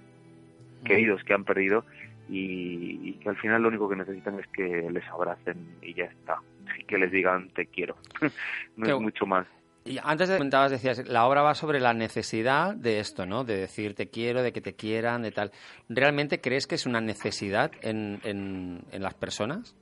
queridos 0.85 1.23
que 1.25 1.35
han 1.35 1.45
perdido 1.45 1.85
y, 2.29 3.01
y 3.03 3.13
que 3.15 3.29
al 3.29 3.37
final 3.37 3.63
lo 3.63 3.69
único 3.69 3.89
que 3.89 3.97
necesitan 3.97 4.39
es 4.39 4.47
que 4.49 4.89
les 4.91 5.07
abracen 5.09 5.57
y 5.83 5.95
ya 5.95 6.05
está, 6.05 6.39
y 6.79 6.85
que 6.85 6.99
les 6.99 7.11
digan 7.11 7.51
te 7.51 7.67
quiero, 7.67 7.97
no 8.77 8.87
Qué 8.87 8.93
es 8.93 9.01
mucho 9.01 9.27
más. 9.27 9.47
Y 9.85 9.99
antes 10.03 10.29
de 10.29 10.37
comentabas, 10.37 10.71
decías, 10.71 11.09
la 11.09 11.27
obra 11.27 11.41
va 11.41 11.55
sobre 11.55 11.81
la 11.81 11.95
necesidad 11.95 12.75
de 12.75 13.01
esto, 13.01 13.25
¿no? 13.25 13.45
De 13.45 13.57
decir 13.57 13.95
te 13.95 14.09
quiero, 14.09 14.43
de 14.43 14.53
que 14.53 14.61
te 14.61 14.75
quieran, 14.75 15.23
de 15.23 15.31
tal. 15.33 15.51
¿Realmente 15.89 16.43
crees 16.43 16.67
que 16.67 16.75
es 16.75 16.85
una 16.85 17.01
necesidad 17.01 17.73
en, 17.81 18.21
en, 18.25 18.83
en 18.93 19.03
las 19.03 19.15
personas? 19.15 19.75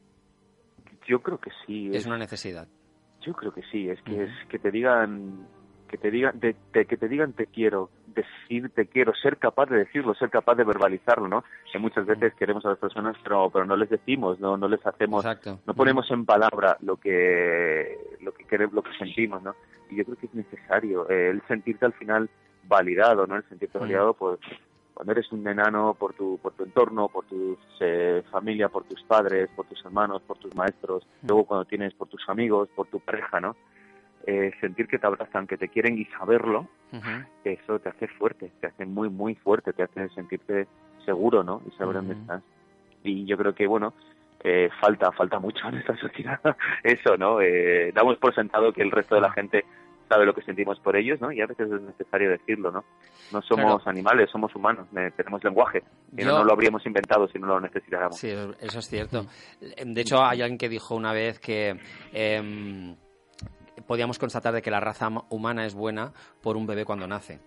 Yo 1.07 1.21
creo 1.23 1.39
que 1.39 1.51
sí. 1.67 1.91
Es 1.93 2.07
una 2.07 2.19
necesidad. 2.19 2.69
Yo 3.23 3.33
creo 3.35 3.53
que 3.53 3.63
sí, 3.71 3.89
es 3.89 4.01
que 4.03 4.25
es 4.25 4.31
que 4.49 4.59
te 4.59 4.71
digan 4.71 5.47
que 5.89 5.99
te 5.99 6.11
digan 6.11 6.39
de, 6.41 6.57
de 6.73 6.85
que 6.85 6.97
te 6.97 7.09
digan 7.09 7.33
te 7.33 7.47
quiero, 7.47 7.91
decir 8.07 8.71
te 8.71 8.87
quiero, 8.87 9.15
ser 9.15 9.37
capaz 9.39 9.67
de 9.67 9.79
decirlo, 9.79 10.15
ser 10.15 10.31
capaz 10.31 10.55
de 10.57 10.65
verbalizarlo, 10.65 11.29
¿no? 11.29 11.45
Que 11.73 11.79
muchas 11.79 12.07
veces 12.07 12.35
queremos 12.35 12.65
a 12.67 12.71
las 12.71 12.79
personas 12.79 13.17
pero 13.23 13.51
pero 13.51 13.65
no 13.65 13.77
les 13.77 13.91
decimos, 13.91 14.41
no 14.41 14.57
no 14.57 14.69
les 14.69 14.85
hacemos 14.87 15.25
Exacto. 15.25 15.61
no 15.67 15.75
ponemos 15.75 16.11
en 16.11 16.25
palabra 16.25 16.77
lo 16.81 16.97
que 16.97 17.99
lo 18.21 18.33
que 18.33 18.45
queremos, 18.45 18.75
lo 18.75 18.83
que 18.83 18.97
sentimos, 18.97 19.43
¿no? 19.43 19.55
Y 19.91 19.97
yo 19.97 20.05
creo 20.05 20.17
que 20.17 20.27
es 20.27 20.35
necesario 20.35 21.09
eh, 21.09 21.31
el 21.31 21.43
sentirte 21.47 21.87
al 21.87 21.93
final 21.95 22.29
validado, 22.65 23.27
¿no? 23.27 23.37
El 23.37 23.49
sentirte 23.49 23.79
validado 23.79 24.15
por 24.15 24.39
cuando 24.97 25.13
eres 25.13 25.31
un 25.31 25.47
enano 25.47 25.93
por 25.93 26.15
tu 26.15 26.39
por 26.39 26.55
tu 26.55 26.65
entorno, 26.65 27.09
por 27.09 27.27
tu 27.27 27.59
eh, 27.81 28.23
familia, 28.31 28.71
por 28.71 28.85
tus 28.85 29.03
padres, 29.03 29.51
por 29.55 29.67
tus 29.67 29.85
hermanos, 29.85 30.23
por 30.23 30.39
tus 30.39 30.55
maestros, 30.57 31.07
Mm. 31.21 31.27
luego 31.29 31.45
cuando 31.45 31.67
tienes 31.67 31.93
por 31.93 32.09
tus 32.09 32.27
amigos, 32.31 32.71
por 32.75 32.87
tu 32.87 32.99
pareja, 33.01 33.39
¿no? 33.41 33.57
Eh, 34.27 34.53
sentir 34.59 34.89
que 34.89 34.99
te 34.99 35.07
abrazan, 35.07 35.47
que 35.47 35.59
te 35.59 35.69
quieren 35.69 35.99
y 35.99 36.07
saberlo, 36.07 36.67
eso 37.45 37.79
te 37.79 37.91
hace 37.91 38.09
fuerte, 38.09 38.51
te 38.61 38.69
hace 38.69 38.87
muy, 38.87 39.11
muy 39.11 39.35
fuerte, 39.35 39.75
te 39.75 39.83
hace 39.83 40.09
sentirte 40.09 40.67
seguro, 41.05 41.45
¿no? 41.45 41.61
Y 41.67 41.71
saber 41.77 41.97
dónde 41.97 42.15
estás. 42.15 42.43
Y 43.05 43.27
yo 43.27 43.37
creo 43.37 43.55
que, 43.55 43.67
bueno, 43.67 43.93
eh, 44.43 44.71
falta, 44.81 45.13
falta 45.13 45.39
mucho 45.39 45.69
en 45.69 45.77
esta 45.77 45.95
sociedad 45.99 46.41
eso, 46.83 47.17
¿no? 47.19 47.41
Eh, 47.43 47.93
damos 47.95 48.17
por 48.17 48.35
sentado 48.35 48.73
que 48.73 48.83
el 48.83 48.91
resto 48.91 49.15
de 49.15 49.21
la 49.21 49.31
gente 49.33 49.65
sabe 50.09 50.25
lo 50.27 50.35
que 50.35 50.43
sentimos 50.43 50.79
por 50.81 50.97
ellos, 50.97 51.21
¿no? 51.21 51.33
Y 51.33 51.41
a 51.41 51.47
veces 51.47 51.71
es 51.71 51.81
necesario 51.83 52.31
decirlo, 52.31 52.71
¿no? 52.71 52.85
No 53.33 53.43
somos 53.43 53.83
Claro. 53.83 53.91
animales, 53.91 54.31
somos 54.31 54.55
humanos, 54.55 54.87
eh, 54.97 55.11
tenemos 55.17 55.43
lenguaje. 55.43 55.83
Y 56.13 56.23
no, 56.25 56.31
Yo- 56.31 56.39
no 56.39 56.45
lo 56.45 56.53
habríamos 56.53 56.85
inventado 56.87 57.27
si 57.29 57.39
no 57.39 57.47
lo 57.49 57.61
necesitáramos. 57.61 58.17
Sí, 58.17 58.29
eso, 58.61 58.79
es 58.79 58.89
cierto. 58.89 59.27
De 59.61 60.01
hecho, 60.01 60.25
hay 60.25 60.43
alguien 60.43 60.59
que 60.59 60.69
dijo 60.69 60.95
una 60.95 61.13
vez 61.13 61.41
que 61.41 61.79
em, 62.13 62.95
podíamos 63.87 64.19
constatar 64.19 64.55
de 64.55 64.63
que 64.63 64.71
la 64.71 64.81
raza 64.81 65.11
ma- 65.11 65.25
humana 65.31 65.67
es 65.67 65.75
buena 65.75 66.13
por 66.43 66.57
un 66.57 66.67
bebé 66.67 66.85
cuando 66.85 67.07
nace. 67.07 67.41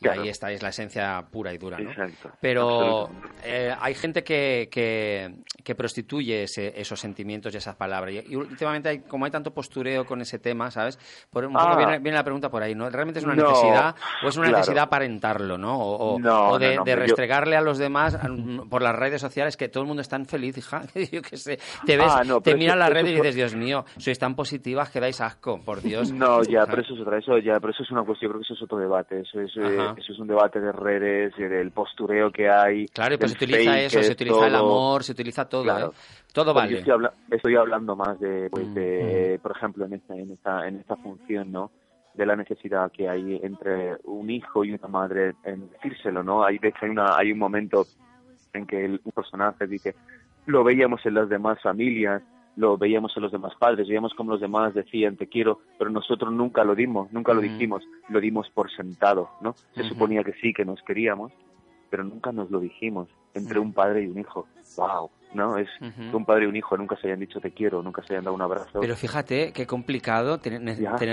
Claro. 0.00 0.22
ahí 0.22 0.28
está, 0.28 0.52
es 0.52 0.62
la 0.62 0.68
esencia 0.68 1.26
pura 1.28 1.52
y 1.52 1.58
dura, 1.58 1.76
¿no? 1.76 1.90
Exacto. 1.90 2.30
Pero 2.40 3.10
eh, 3.44 3.74
hay 3.80 3.94
gente 3.94 4.22
que, 4.22 4.68
que, 4.70 5.38
que 5.64 5.74
prostituye 5.74 6.44
ese- 6.44 6.80
esos 6.80 7.00
sentimientos 7.00 7.52
y 7.52 7.56
esas 7.56 7.74
palabras. 7.74 8.14
Y, 8.14 8.32
y 8.32 8.36
últimamente, 8.36 8.90
hay, 8.90 8.98
como 9.00 9.24
hay 9.24 9.32
tanto 9.32 9.52
postureo 9.52 10.06
con 10.06 10.20
ese 10.20 10.38
tema, 10.38 10.70
¿sabes? 10.70 11.00
Por, 11.30 11.44
un 11.46 11.52
poco 11.52 11.64
Ah. 11.66 11.76
viene, 11.76 11.98
viene 11.98 12.16
la 12.16 12.22
pregunta 12.22 12.48
por 12.48 12.62
ahí, 12.62 12.76
¿no? 12.76 12.88
¿Realmente 12.88 13.18
es 13.18 13.24
una 13.24 13.34
No, 13.34 13.48
necesidad 13.48 13.96
o 14.24 14.28
es 14.28 14.36
una 14.36 14.46
claro. 14.46 14.58
necesidad 14.58 14.84
aparentarlo, 14.84 15.58
¿no? 15.58 15.76
O, 15.76 16.14
o- 16.14 16.18
No, 16.20 16.50
o 16.50 16.58
de, 16.60 16.76
no, 16.76 16.80
no, 16.80 16.84
de 16.84 16.92
hombre, 16.92 16.94
yo- 16.94 17.00
restregarle 17.00 17.56
a 17.56 17.60
los 17.60 17.78
demás 17.78 18.16
por 18.70 18.82
las 18.82 18.94
redes 18.94 19.20
sociales 19.20 19.56
que 19.56 19.68
todo 19.68 19.82
el 19.82 19.88
mundo 19.88 20.02
es 20.02 20.08
tan 20.08 20.26
feliz, 20.26 20.56
hija. 20.58 20.82
Yo 21.10 21.22
qué 21.22 21.36
sé. 21.36 21.58
Te 21.84 21.96
ves, 21.96 22.06
Ah, 22.08 22.22
te 22.44 22.54
miras 22.54 22.76
eso 22.76 22.94
redes 22.94 23.10
y 23.10 23.14
dices, 23.16 23.34
Dios 23.34 23.54
mío, 23.56 23.84
sois 23.96 24.16
tan 24.16 24.36
positivas 24.36 24.90
que 24.90 25.00
dais 25.00 25.20
asco, 25.20 25.60
por 25.60 25.82
Dios. 25.82 26.12
No, 26.12 26.40
ya, 26.44 26.66
pero 26.66 26.82
eso 26.82 26.94
es 26.94 27.00
otra, 27.00 27.18
eso 27.18 27.36
ya, 27.38 27.58
pero 27.58 27.72
eso 27.72 27.82
es 27.82 27.90
una 27.90 28.04
cuestión, 28.04 28.28
yo 28.28 28.34
creo 28.34 28.40
que 28.42 28.44
eso 28.44 28.54
es 28.54 28.62
otro 28.62 28.78
debate, 28.78 29.20
eso 29.22 29.37
es, 29.40 29.56
eh, 29.56 29.92
eso 29.96 30.12
es 30.12 30.18
un 30.18 30.26
debate 30.28 30.60
de 30.60 30.72
redes, 30.72 31.32
eh, 31.38 31.48
del 31.48 31.70
postureo 31.70 32.30
que 32.30 32.48
hay. 32.48 32.86
Claro, 32.88 33.14
y 33.14 33.18
pues 33.18 33.32
se 33.32 33.36
utiliza 33.44 33.72
fake, 33.72 33.86
eso, 33.86 33.98
se 34.00 34.06
es 34.06 34.10
utiliza 34.10 34.46
el 34.46 34.52
todo. 34.52 34.64
amor, 34.64 35.04
se 35.04 35.12
utiliza 35.12 35.48
todo, 35.48 35.62
Claro. 35.64 35.86
¿eh? 35.88 36.24
Todo 36.32 36.54
vale. 36.54 36.70
Yo 36.72 36.78
estoy, 36.78 36.92
habla- 36.92 37.12
estoy 37.30 37.56
hablando 37.56 37.96
más 37.96 38.18
de, 38.20 38.48
pues, 38.50 38.66
Mm, 38.68 38.74
de 38.74 39.40
por 39.42 39.52
ejemplo, 39.56 39.84
en 39.86 39.94
esta, 39.94 40.14
en 40.14 40.30
esta, 40.32 40.68
en 40.68 40.76
esta 40.76 40.96
función, 40.96 41.50
¿no? 41.50 41.70
De 42.14 42.26
la 42.26 42.36
necesidad 42.36 42.90
que 42.92 43.08
hay 43.08 43.40
entre 43.42 43.96
un 44.04 44.28
hijo 44.30 44.64
y 44.64 44.72
una 44.72 44.88
madre 44.88 45.34
en 45.44 45.68
decírselo, 45.70 46.22
¿no? 46.22 46.44
Hay, 46.44 46.58
de 46.58 46.68
hecho, 46.68 46.78
hay, 46.82 46.90
una, 46.90 47.16
hay 47.16 47.32
un 47.32 47.38
momento 47.38 47.86
en 48.52 48.66
que 48.66 48.84
el, 48.84 49.00
un 49.04 49.12
personaje 49.12 49.66
dice, 49.66 49.94
lo 50.46 50.64
veíamos 50.64 51.04
en 51.06 51.14
las 51.14 51.28
demás 51.28 51.60
familias, 51.62 52.22
lo 52.58 52.76
veíamos 52.76 53.16
en 53.16 53.22
los 53.22 53.30
demás 53.32 53.52
padres, 53.58 53.86
veíamos 53.86 54.12
como 54.14 54.32
los 54.32 54.40
demás 54.40 54.74
decían 54.74 55.16
te 55.16 55.28
quiero, 55.28 55.60
pero 55.78 55.90
nosotros 55.90 56.32
nunca 56.32 56.64
lo 56.64 56.74
dimos, 56.74 57.10
nunca 57.12 57.32
lo 57.32 57.40
dijimos, 57.40 57.84
lo 58.08 58.20
dimos 58.20 58.50
por 58.50 58.68
sentado, 58.70 59.30
¿no? 59.40 59.54
Se 59.74 59.82
suponía 59.88 60.24
que 60.24 60.32
sí, 60.40 60.52
que 60.52 60.64
nos 60.64 60.82
queríamos, 60.82 61.32
pero 61.88 62.02
nunca 62.04 62.32
nos 62.32 62.50
lo 62.50 62.58
dijimos 62.60 63.08
entre 63.34 63.58
un 63.60 63.72
padre 63.72 64.02
y 64.02 64.06
un 64.08 64.18
hijo. 64.18 64.46
¡Wow! 64.76 65.10
¿No? 65.34 65.56
Es 65.58 65.68
que 66.10 66.16
un 66.16 66.24
padre 66.24 66.44
y 66.44 66.48
un 66.48 66.56
hijo 66.56 66.76
nunca 66.76 66.96
se 66.96 67.06
hayan 67.08 67.20
dicho 67.20 67.38
te 67.40 67.50
quiero, 67.52 67.82
nunca 67.82 68.02
se 68.02 68.14
hayan 68.14 68.24
dado 68.24 68.34
un 68.34 68.42
abrazo. 68.42 68.80
Pero 68.80 68.96
fíjate 68.96 69.52
qué 69.52 69.66
complicado 69.66 70.38
tener, 70.38 70.62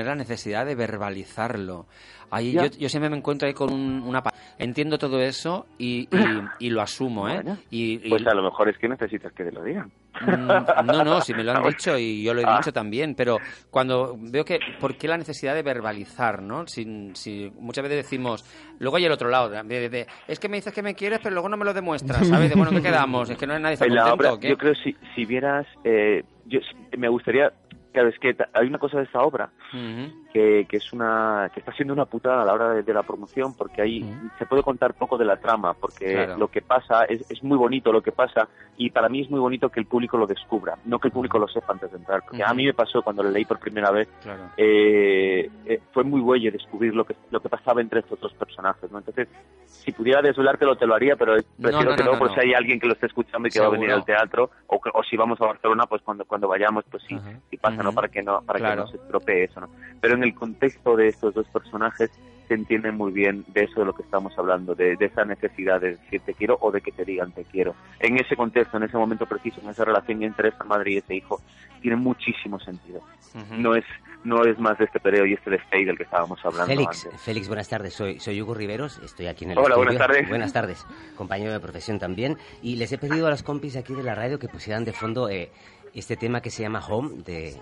la 0.06 0.16
necesidad 0.16 0.66
de 0.66 0.76
verbalizarlo. 0.76 1.86
Ahí 2.32 2.54
yo, 2.54 2.66
yo 2.66 2.90
siempre 2.90 3.10
me 3.10 3.18
encuentro 3.18 3.48
ahí 3.48 3.54
con 3.54 3.72
un- 3.74 4.04
una... 4.04 4.24
Entiendo 4.58 4.98
todo 4.98 5.20
eso 5.20 5.66
y, 5.78 6.08
y, 6.16 6.42
y 6.60 6.70
lo 6.70 6.82
asumo, 6.82 7.28
¿eh? 7.30 7.36
Bueno, 7.36 7.58
y- 7.70 8.10
Pues 8.10 8.26
a 8.28 8.34
lo 8.34 8.44
mejor 8.44 8.70
es 8.70 8.78
que 8.78 8.88
necesitas 8.88 9.32
que 9.34 9.44
te 9.44 9.52
lo 9.52 9.64
digan. 9.64 9.92
Mm, 10.22 10.86
No, 10.86 11.04
no, 11.04 11.22
si 11.22 11.34
me 11.34 11.44
lo 11.44 11.52
han 11.52 11.58
Ah, 11.66 11.70
dicho 11.70 11.98
y 11.98 12.24
yo 12.24 12.34
lo 12.34 12.42
he 12.42 12.46
Ah. 12.48 12.58
dicho 12.58 12.72
también, 12.72 13.16
pero 13.16 13.42
cuando 13.70 14.16
veo 14.18 14.46
que, 14.46 14.60
¿por 14.80 14.96
qué 14.98 15.08
la 15.08 15.18
necesidad 15.18 15.54
de 15.56 15.64
verbalizar, 15.64 16.42
no? 16.42 16.66
Si, 16.68 17.12
si 17.16 17.52
muchas 17.60 17.84
veces 17.84 18.04
decimos, 18.04 18.44
luego 18.80 18.98
hay 18.98 19.06
el 19.06 19.12
otro 19.12 19.30
lado, 19.30 19.50
de- 19.50 19.64
de- 19.64 19.90
de, 19.90 20.08
es 20.28 20.40
que 20.40 20.48
me 20.50 20.58
dices 20.58 20.74
que 20.74 20.82
me 20.84 20.96
quieres, 20.96 21.20
pero 21.20 21.34
luego 21.34 21.50
no 21.50 21.58
me 21.58 21.66
lo 21.66 21.74
demuestras, 21.74 22.28
¿sabes? 22.28 22.50
De, 22.50 22.56
bueno, 22.56 22.72
¿qué 22.72 22.82
quedamos? 22.82 23.30
Es 23.30 23.38
que 23.38 23.48
no 23.48 23.58
nadie 23.60 23.74
está 23.74 23.86
contento, 23.90 24.14
obra, 24.14 24.34
¿o 24.34 24.40
qué? 24.40 24.50
yo 24.50 24.58
creo 24.58 24.74
si, 24.76 24.96
si 25.16 25.26
vieras, 25.26 25.66
eh, 25.84 26.24
yo 26.46 26.60
me 26.98 27.10
gustaría, 27.10 27.52
claro, 27.92 28.10
es 28.10 28.20
que 28.20 28.36
hay 28.54 28.68
una 28.68 28.80
cosa 28.80 28.98
de 28.98 29.04
esta 29.04 29.22
obra 29.22 29.52
Ujú, 29.74 30.12
que, 30.36 30.66
que 30.68 30.76
es 30.78 30.92
una 30.92 31.50
que 31.54 31.62
está 31.62 31.72
siendo 31.72 31.94
una 31.94 32.04
putada 32.04 32.42
a 32.42 32.46
la 32.46 32.54
hora 32.54 32.70
de, 32.74 32.84
de 32.84 32.94
la 32.94 33.04
promoción 33.04 33.54
porque 33.54 33.82
ahí 33.82 34.04
Ujú. 34.04 34.30
se 34.38 34.46
puede 34.46 34.64
contar 34.64 34.94
poco 34.94 35.18
de 35.18 35.24
la 35.24 35.38
trama 35.38 35.74
porque 35.74 36.12
Claro. 36.12 36.38
lo 36.38 36.50
que 36.50 36.62
pasa 36.62 37.06
es, 37.06 37.24
es 37.32 37.42
muy 37.42 37.58
bonito 37.58 37.94
lo 37.94 38.02
que 38.02 38.12
pasa 38.12 38.50
y 38.76 38.90
para 38.90 39.08
mí 39.08 39.22
es 39.22 39.30
muy 39.30 39.40
bonito 39.40 39.70
que 39.70 39.80
el 39.80 39.86
público 39.86 40.18
lo 40.18 40.28
descubra 40.28 40.78
no 40.84 41.00
que 41.00 41.08
el 41.08 41.14
público 41.14 41.40
lo 41.40 41.48
sepa 41.48 41.72
antes 41.72 41.90
de 41.90 41.98
entrar 42.00 42.22
porque 42.24 42.44
a 42.44 42.48
Ujú. 42.48 42.56
mí 42.56 42.66
me 42.66 42.74
pasó 42.74 43.02
cuando 43.02 43.24
lo 43.24 43.30
leí 43.32 43.46
por 43.46 43.60
primera 43.60 43.92
vez 43.92 44.10
Claro. 44.22 44.50
eh, 44.58 45.50
eh, 45.68 45.80
fue 45.94 46.04
muy 46.04 46.20
bueno 46.20 46.52
descubrir 46.52 46.94
lo 46.94 47.06
que 47.06 47.16
lo 47.32 47.40
que 47.40 47.48
pasaba 47.48 47.80
entre 47.80 48.02
estos 48.02 48.20
dos 48.20 48.34
personajes 48.34 48.92
¿no? 48.92 48.98
entonces 48.98 49.30
si 49.64 49.94
pudiera 49.94 50.22
desvelártelo 50.22 50.76
te 50.76 50.86
lo 50.86 50.96
haría 50.96 51.16
pero 51.16 51.36
prefiero 51.62 51.92
no, 51.92 51.96
que 51.96 52.04
no, 52.04 52.10
no, 52.10 52.14
no, 52.14 52.20
por 52.20 52.28
no. 52.30 52.34
si 52.34 52.42
hay 52.42 52.54
alguien 52.54 52.78
que 52.78 52.88
lo 52.88 52.94
esté 52.94 53.06
escuchando 53.06 53.48
y 53.48 53.52
que 53.52 53.62
va 53.62 53.68
a 53.68 53.70
venir 53.70 53.88
Seguro. 53.88 54.00
al 54.02 54.06
teatro 54.06 54.50
o, 54.68 54.82
o 54.94 55.04
si 55.04 55.16
vamos 55.16 55.40
a 55.40 55.46
Barcelona 55.46 55.86
pues 55.86 56.02
cuando 56.02 56.26
cuando 56.26 56.50
vayamos 56.50 56.84
pues 56.92 57.04
sí 57.08 57.16
Ajá. 57.16 57.40
si 57.50 57.56
pasa 57.56 57.82
no 57.82 57.94
para 57.94 58.10
que 58.10 58.22
no 58.22 58.42
para 58.42 58.60
Claro. 58.60 58.76
que 58.76 58.82
no 58.82 58.88
se 58.88 58.98
estropee 58.98 59.46
eso 59.46 59.62
no 59.62 59.70
pero 60.02 60.16
en 60.16 60.24
el 60.26 60.36
contexto 60.36 60.96
de 60.96 61.08
estos 61.08 61.34
dos 61.34 61.48
personajes 61.48 62.12
se 62.48 62.54
entiende 62.54 62.92
muy 62.92 63.12
bien 63.12 63.44
de 63.48 63.64
eso 63.64 63.80
de 63.80 63.88
lo 63.88 63.94
que 63.94 64.04
estamos 64.04 64.38
hablando, 64.38 64.76
de, 64.76 64.96
de 64.98 65.06
esa 65.06 65.26
necesidad 65.26 65.82
de 65.82 65.96
decir 65.98 66.22
te 66.22 66.34
quiero 66.36 66.58
o 66.62 66.72
de 66.72 66.82
que 66.82 66.92
te 66.92 67.04
digan 67.04 67.32
te 67.32 67.44
quiero. 67.46 67.74
En 68.00 68.20
ese 68.20 68.36
contexto, 68.36 68.78
en 68.78 68.84
ese 68.84 68.98
momento 68.98 69.26
preciso, 69.26 69.62
en 69.62 69.70
esa 69.70 69.84
relación 69.84 70.22
entre 70.22 70.50
esa 70.50 70.64
madre 70.64 70.92
y 70.92 70.98
ese 70.98 71.16
hijo, 71.16 71.42
tiene 71.82 71.98
muchísimo 71.98 72.60
sentido. 72.60 73.00
Ujú. 73.34 73.56
No 73.58 73.76
es 73.76 73.84
no 74.24 74.44
es 74.44 74.58
más 74.60 74.78
de 74.80 74.86
este 74.86 75.00
pereo 75.00 75.26
y 75.26 75.34
este 75.34 75.52
despegue 75.52 75.86
del 75.86 75.98
que 75.98 76.04
estábamos 76.04 76.40
hablando 76.44 76.66
Félix, 76.66 77.06
antes. 77.06 77.22
Félix, 77.22 77.48
buenas 77.48 77.70
tardes. 77.70 77.94
Soy, 77.94 78.20
soy 78.20 78.42
Hugo 78.42 78.56
Riveros, 78.56 79.00
estoy 79.04 79.28
aquí 79.28 79.46
en 79.46 79.52
el 79.52 79.58
Hola, 79.60 79.76
estudio. 79.76 79.84
buenas 79.86 80.08
tardes. 80.08 80.30
Buenas 80.30 80.54
tardes, 80.54 80.86
compañero 81.16 81.52
de 81.52 81.60
profesión 81.60 82.00
también. 82.00 82.38
Y 82.64 82.78
les 82.78 82.92
he 82.92 82.98
pedido 82.98 83.28
a 83.28 83.30
los 83.30 83.44
compis 83.44 83.76
aquí 83.76 83.94
de 83.94 84.02
la 84.02 84.16
radio 84.16 84.40
que 84.40 84.48
pusieran 84.48 84.84
de 84.84 84.94
fondo 84.94 85.30
eh, 85.30 85.52
este 85.94 86.16
tema 86.16 86.42
que 86.42 86.50
se 86.50 86.64
llama 86.64 86.80
Home, 86.88 87.22
de, 87.24 87.56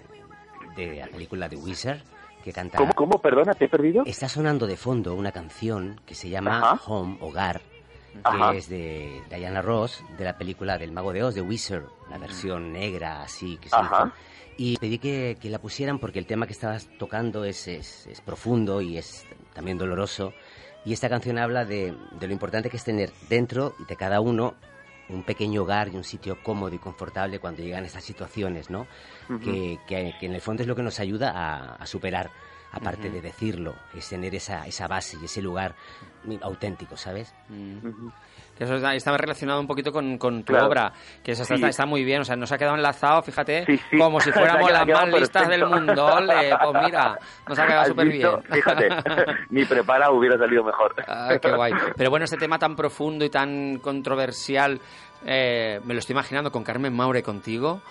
de 0.78 0.95
la 0.97 1.08
película 1.08 1.49
de 1.49 1.58
Wizard, 1.58 1.99
que 2.44 2.52
canta... 2.52 2.78
¿Cómo, 2.78 2.94
cómo? 2.94 3.22
Perdona, 3.22 3.54
¿te 3.54 3.66
he 3.66 3.70
perdido? 3.70 4.04
Está 4.06 4.28
sonando 4.28 4.68
de 4.68 4.76
fondo 4.78 5.16
una 5.16 5.32
canción 5.32 6.00
que 6.06 6.14
se 6.14 6.30
llama 6.30 6.60
Ajá. 6.60 6.82
Home, 6.86 7.18
Hogar, 7.22 7.62
que 8.14 8.20
Ajá. 8.24 8.54
es 8.54 8.70
de 8.70 9.22
Diana 9.30 9.62
Ross, 9.62 10.04
de 10.18 10.24
la 10.26 10.38
película 10.38 10.78
del 10.78 10.92
Mago 10.92 11.14
de 11.14 11.24
Oz, 11.24 11.36
de 11.36 11.42
Wizard, 11.42 11.86
la 12.10 12.18
versión 12.18 12.74
negra 12.74 13.24
así 13.24 13.58
que 13.58 13.70
se 13.70 13.76
Ajá. 13.76 14.06
hizo. 14.08 14.14
Y 14.56 14.78
pedí 14.78 15.00
que, 15.00 15.38
que 15.42 15.50
la 15.50 15.58
pusieran 15.58 15.98
porque 15.98 16.20
el 16.20 16.28
tema 16.28 16.46
que 16.46 16.54
estabas 16.54 16.88
tocando 17.00 17.44
es, 17.44 17.68
es, 17.68 18.06
es 18.06 18.22
profundo 18.22 18.82
y 18.82 18.98
es 18.98 19.26
también 19.54 19.78
doloroso. 19.78 20.34
Y 20.86 20.94
esta 20.94 21.10
canción 21.10 21.40
habla 21.40 21.66
de, 21.66 21.96
de 22.20 22.28
lo 22.28 22.34
importante 22.34 22.70
que 22.70 22.78
es 22.78 22.84
tener 22.84 23.10
dentro 23.30 23.74
de 23.88 23.96
cada 23.96 24.20
uno 24.20 24.54
un 25.10 25.24
pequeño 25.24 25.63
hogar 25.63 25.89
y 25.89 25.96
un 25.98 26.04
sitio 26.04 26.38
cómodo 26.42 26.74
y 26.74 26.80
confortable 26.80 27.39
cuando 27.39 27.62
llegan 27.62 27.86
estas 27.86 28.04
situaciones, 28.04 28.70
¿no? 28.70 28.88
Que, 29.39 29.80
que- 29.86 30.13
que 30.20 30.26
en 30.26 30.34
el 30.34 30.42
fondo 30.42 30.62
es 30.63 30.68
lo 30.68 30.76
que 30.76 30.84
nos 30.84 31.00
ayuda 31.00 31.32
a, 31.32 31.76
a 31.76 31.86
superar, 31.86 32.30
aparte 32.72 33.10
de 33.10 33.22
decirlo, 33.22 33.76
es 33.94 34.08
tener 34.10 34.34
esa, 34.36 34.66
esa 34.66 34.88
base 34.88 35.18
y 35.22 35.26
ese 35.26 35.42
lugar 35.42 35.76
auténtico, 36.42 36.96
¿sabes? 36.98 37.34
Mm. 37.50 37.78
Ujú. 37.88 38.12
Que 38.58 38.66
eso 38.66 38.76
está, 38.76 39.18
relacionado 39.18 39.60
un 39.60 39.66
poquito 39.68 39.92
con, 39.92 40.18
con 40.20 40.44
tu 40.44 40.54
Claro. 40.54 40.68
obra, 40.68 40.94
que 41.24 41.32
eso 41.32 41.42
está, 41.42 41.56
Sí. 41.56 41.62
está- 41.62 41.70
está 41.70 41.86
muy 41.88 42.04
bien, 42.04 42.22
o 42.22 42.24
sea, 42.24 42.36
nos 42.36 42.52
ha 42.52 42.58
quedado 42.58 42.76
enlazado, 42.76 43.22
fíjate, 43.24 43.66
Sí, 43.66 43.78
sí. 43.89 43.98
como 43.98 44.20
si 44.20 44.32
fuéramos 44.62 44.72
las 44.72 44.86
más 44.88 45.08
listas 45.10 45.48
del 45.50 45.66
mundo, 45.66 46.06
ole, 46.06 46.56
pues 46.62 46.84
mira, 46.86 47.18
nos 47.48 47.58
ha 47.60 47.66
quedado 47.66 47.82
¿Has 47.82 47.88
súper 47.88 48.08
bien. 48.10 48.30
Fíjate, 48.52 48.89
ni 49.50 49.66
preparado 49.66 50.13
hubiera 50.13 50.38
salido 50.38 50.63
mejor. 50.63 50.94
Ah, 51.08 51.30
qué 51.42 51.52
guay. 51.52 51.74
Pero 51.98 52.10
bueno, 52.12 52.26
este 52.26 52.38
tema 52.38 52.60
tan 52.60 52.76
profundo 52.76 53.26
y 53.26 53.30
tan 53.30 53.80
controversial, 53.80 54.80
eh, 55.26 55.80
me 55.86 55.94
lo 55.94 56.00
estoy 56.00 56.13
imaginando 56.13 56.52
con 56.52 56.63
Carmen 56.63 56.94
Maure 56.96 57.24
contigo. 57.24 57.82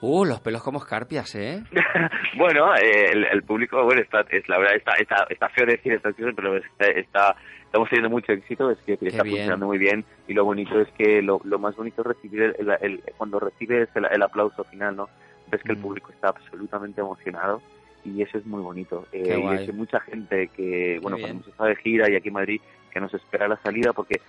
Uh, 0.00 0.24
los 0.24 0.40
pelos 0.40 0.62
como 0.62 0.78
escarpias, 0.78 1.34
¿eh? 1.34 1.62
bueno, 2.36 2.72
eh, 2.76 3.10
el, 3.12 3.24
el 3.24 3.42
público, 3.42 3.82
bueno, 3.84 4.00
está, 4.00 4.20
es, 4.30 4.48
la 4.48 4.56
verdad, 4.58 4.76
está, 4.76 4.92
está, 4.94 5.26
está 5.28 5.48
feo 5.48 5.66
decir 5.66 5.92
estas 5.92 6.14
cosas, 6.14 6.32
pero 6.36 6.56
está, 6.56 6.86
está- 6.86 7.36
estamos 7.68 7.88
teniendo 7.90 8.08
mucho 8.10 8.32
éxito, 8.32 8.70
es 8.70 8.78
que, 8.86 8.94
está 8.94 9.22
bien. 9.22 9.36
funcionando 9.36 9.66
muy 9.66 9.76
bien 9.78 10.04
y 10.26 10.32
lo 10.32 10.44
bonito 10.44 10.80
es 10.80 10.88
que 10.96 11.20
lo, 11.22 11.38
lo 11.44 11.58
más 11.58 11.76
bonito 11.76 12.00
es 12.00 12.06
recibir 12.08 12.42
el, 12.42 12.54
el- 12.58 12.76
el- 12.80 13.02
cuando 13.16 13.38
recibes 13.38 13.88
el, 13.94 14.06
el 14.10 14.22
aplauso 14.22 14.64
final, 14.64 14.96
¿no? 14.96 15.08
Ves 15.50 15.62
que 15.62 15.72
el 15.72 15.78
Mm. 15.78 15.82
público 15.82 16.10
está 16.12 16.28
absolutamente 16.28 17.00
emocionado 17.02 17.60
y 18.04 18.22
eso 18.22 18.38
es 18.38 18.46
muy 18.46 18.62
bonito. 18.62 19.06
Eh, 19.12 19.38
y 19.38 19.54
es 19.54 19.66
que 19.66 19.72
mucha 19.72 20.00
gente 20.00 20.48
que, 20.48 20.98
bueno, 21.02 21.16
bien. 21.18 21.28
cuando 21.28 21.40
hemos 21.40 21.46
estado 21.48 21.68
de 21.68 21.76
gira 21.76 22.10
y 22.10 22.16
aquí 22.16 22.28
en 22.28 22.34
Madrid, 22.34 22.60
que 22.90 23.00
nos 23.00 23.12
espera 23.12 23.48
la 23.48 23.56
salida 23.58 23.92
porque 23.92 24.20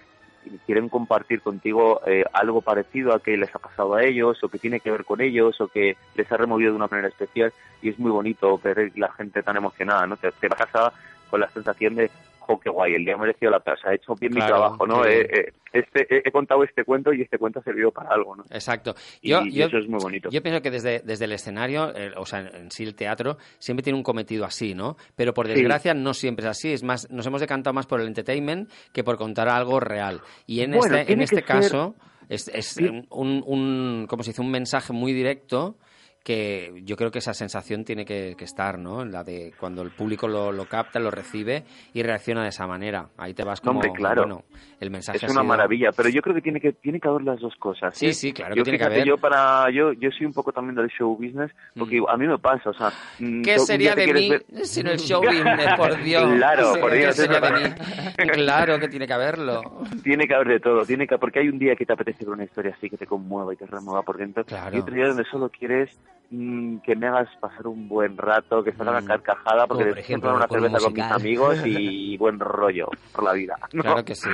quieren 0.66 0.90
compartir 0.90 1.42
contigo 1.42 2.02
eh, 2.08 2.24
algo 2.34 2.62
parecido 2.62 3.14
a 3.14 3.22
que 3.22 3.38
les 3.38 3.54
ha 3.56 3.60
pasado 3.60 3.96
a 3.96 4.04
ellos 4.04 4.42
o 4.44 4.50
que 4.50 4.58
tiene 4.60 4.80
que 4.80 4.90
ver 4.92 5.04
con 5.06 5.22
ellos 5.22 5.60
o 5.62 5.68
que 5.68 5.96
les 6.16 6.32
ha 6.32 6.38
removido 6.38 6.72
de 6.72 6.78
una 6.78 6.88
manera 6.88 7.08
especial 7.10 7.54
y 7.82 7.90
es 7.90 8.00
muy 8.00 8.12
bonito 8.12 8.58
ver 8.58 8.92
la 8.96 9.12
gente 9.14 9.44
tan 9.44 9.58
emocionada, 9.58 10.08
¿no? 10.08 10.18
Te, 10.18 10.32
te 10.32 10.48
vas 10.48 10.74
a 10.76 10.94
con 11.30 11.40
la 11.42 11.50
sensación 11.52 11.96
de, 11.96 12.10
jo, 12.50 12.60
qué 12.60 12.70
guay, 12.70 12.96
el 12.96 13.06
día 13.06 13.14
ha 13.14 13.18
merecido 13.18 13.52
la 13.52 13.60
pena, 13.60 13.76
o 13.78 13.82
sea, 13.82 13.92
he 13.92 13.96
hecho 13.96 14.16
bien 14.16 14.34
mi 14.34 14.42
trabajo, 14.42 14.88
¿no? 14.88 15.06
Eh, 15.06 15.22
eh, 15.22 15.54
este, 15.72 16.08
he, 16.10 16.22
he 16.28 16.32
contado 16.32 16.64
este 16.64 16.84
cuento 16.84 17.14
y 17.14 17.22
este 17.22 17.38
cuento 17.38 17.60
ha 17.60 17.64
servido 17.64 17.92
para 17.92 18.10
algo, 18.10 18.36
¿no? 18.36 18.44
Exacto. 18.50 18.96
Y, 19.22 19.30
Yo, 19.30 19.42
y 19.44 19.52
yo, 19.52 19.68
eso 19.68 19.78
es 19.78 19.88
muy 19.88 20.00
bonito. 20.02 20.30
yo 20.32 20.42
pienso 20.42 20.62
que 20.64 20.72
desde, 20.72 21.02
desde 21.02 21.26
el 21.26 21.32
escenario, 21.34 21.96
eh, 21.96 22.12
o 22.18 22.26
sea, 22.26 22.40
en, 22.40 22.72
sí 22.72 22.84
el 22.84 22.96
teatro, 22.96 23.38
siempre 23.60 23.84
tiene 23.84 23.98
un 23.98 24.04
cometido 24.04 24.46
así, 24.46 24.74
¿no? 24.74 24.98
Pero 25.16 25.34
por 25.34 25.46
Sí. 25.48 25.54
desgracia 25.54 25.94
no 25.94 26.14
siempre 26.16 26.46
es 26.46 26.50
así. 26.50 26.74
Es 26.74 26.84
más, 26.84 27.10
nos 27.12 27.26
hemos 27.28 27.40
decantado 27.42 27.74
más 27.76 27.86
por 27.86 28.02
el 28.02 28.08
entertainment 28.08 28.70
que 28.92 29.04
por 29.04 29.18
contar 29.18 29.48
algo 29.48 29.80
real. 29.80 30.22
Y 30.48 30.62
en 30.62 30.72
Bueno, 30.72 30.98
este, 30.98 31.14
en 31.14 31.22
este 31.22 31.36
ser- 31.38 31.46
caso, 31.46 31.96
es, 32.30 32.48
es 32.48 32.66
Sí. 32.70 32.86
un, 33.10 33.44
un, 33.46 34.08
¿cómo 34.10 34.24
se 34.24 34.32
dice? 34.32 34.42
Un 34.42 34.50
mensaje 34.52 34.92
muy 34.94 35.14
directo 35.14 35.76
que 36.24 36.82
yo 36.84 36.96
creo 36.96 37.12
que 37.12 37.20
esa 37.20 37.34
sensación 37.34 37.86
tiene 37.86 38.06
que, 38.06 38.36
que 38.38 38.44
estar, 38.46 38.78
¿no? 38.78 39.04
La 39.06 39.24
de 39.24 39.54
cuando 39.60 39.82
el 39.82 39.90
público 39.90 40.28
lo, 40.28 40.52
lo 40.52 40.66
capta, 40.66 41.00
lo 41.00 41.10
recibe 41.12 41.64
y 41.94 42.04
reacciona 42.04 42.44
de 42.44 42.50
esa 42.50 42.68
manera. 42.68 43.08
Ahí 43.18 43.34
te 43.34 43.44
vas 43.44 43.62
como, 43.62 43.80
Hombre, 43.80 43.92
claro. 43.94 44.24
bueno, 44.24 44.44
el 44.80 44.92
mensaje 44.92 45.18
Es 45.18 45.24
ha 45.24 45.28
una 45.28 45.34
sido- 45.42 45.44
maravilla, 45.46 45.92
pero 45.96 46.10
yo 46.10 46.22
creo 46.22 46.36
que 46.36 46.42
tiene 46.42 46.60
que 46.60 46.74
tiene 46.74 47.00
que 47.00 47.08
haber 47.08 47.24
las 47.24 47.40
dos 47.40 47.56
cosas. 47.56 47.98
Sí, 47.98 48.08
¿eh? 48.08 48.14
sí, 48.14 48.34
claro 48.34 48.54
que 48.54 48.60
yo, 48.60 48.64
tiene 48.64 48.78
que 48.78 48.84
haber. 48.86 49.06
Yo 49.06 49.18
para 49.18 49.72
yo 49.72 49.94
yo 49.94 50.12
soy 50.12 50.26
un 50.26 50.34
poco 50.34 50.52
también 50.52 50.76
del 50.76 50.90
show 50.90 51.16
business 51.16 51.52
porque 51.78 52.00
Mm. 52.02 52.10
a 52.10 52.18
mí 52.18 52.28
me 52.28 52.38
pasa, 52.38 52.70
o 52.70 52.74
sea, 52.74 52.92
mm, 53.20 53.42
¿Qué 53.42 53.58
sería 53.60 53.96
de 53.96 54.14
mí 54.14 54.30
ver- 54.30 54.46
sin 54.66 54.88
el 54.88 55.00
show 55.00 55.22
business, 55.22 55.74
por 55.78 55.98
Dios? 56.04 56.32
Claro, 56.36 56.74
por 56.80 56.92
¿qué 56.92 56.98
Dios, 56.98 57.16
sería 57.16 57.38
eso 57.40 57.54
de 57.54 57.70
mí? 57.70 57.76
Claro 58.34 58.80
que 58.80 58.88
tiene 58.90 59.08
que 59.08 59.14
haberlo. 59.14 59.62
Tiene 60.04 60.28
que 60.28 60.36
haber 60.36 60.48
de 60.50 60.60
todo, 60.60 60.86
tiene 60.86 61.08
que 61.08 61.18
porque 61.18 61.40
hay 61.40 61.50
un 61.50 61.58
día 61.58 61.76
que 61.76 61.86
te 61.86 61.94
apetece 61.94 62.26
ver 62.26 62.34
una 62.34 62.44
historia 62.44 62.74
así 62.78 62.90
que 62.90 62.98
te 62.98 63.06
conmueva 63.08 63.54
y 63.54 63.58
te 63.58 63.66
remueva 63.66 64.04
por 64.04 64.18
dentro 64.18 64.44
Claro. 64.46 64.76
y 64.76 64.80
otro 64.82 64.94
día 64.94 65.08
donde 65.08 65.24
solo 65.26 65.50
quieres 65.50 65.90
que 66.30 66.96
me 66.96 67.08
hagas 67.08 67.28
pasar 67.40 67.66
un 67.68 67.88
buen 67.90 68.16
rato, 68.18 68.64
que 68.64 68.72
salga 68.74 69.02
Mm. 69.02 69.06
carcajada 69.06 69.66
porque 69.68 69.84
Como 69.84 69.90
por 69.96 70.00
ejemplo, 70.00 70.36
una 70.36 70.48
cerveza 70.48 70.78
con 70.80 70.94
mis 70.94 71.04
amigos 71.04 71.58
y 71.66 72.18
buen 72.18 72.40
rollo 72.40 72.88
por 73.12 73.24
la 73.24 73.34
vida. 73.34 73.56
¿no? 73.74 73.82
Claro 73.84 74.06
que 74.06 74.14
sí, 74.16 74.30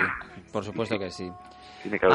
por 0.52 0.64
supuesto 0.66 1.00
que 1.00 1.10
sí. 1.10 1.32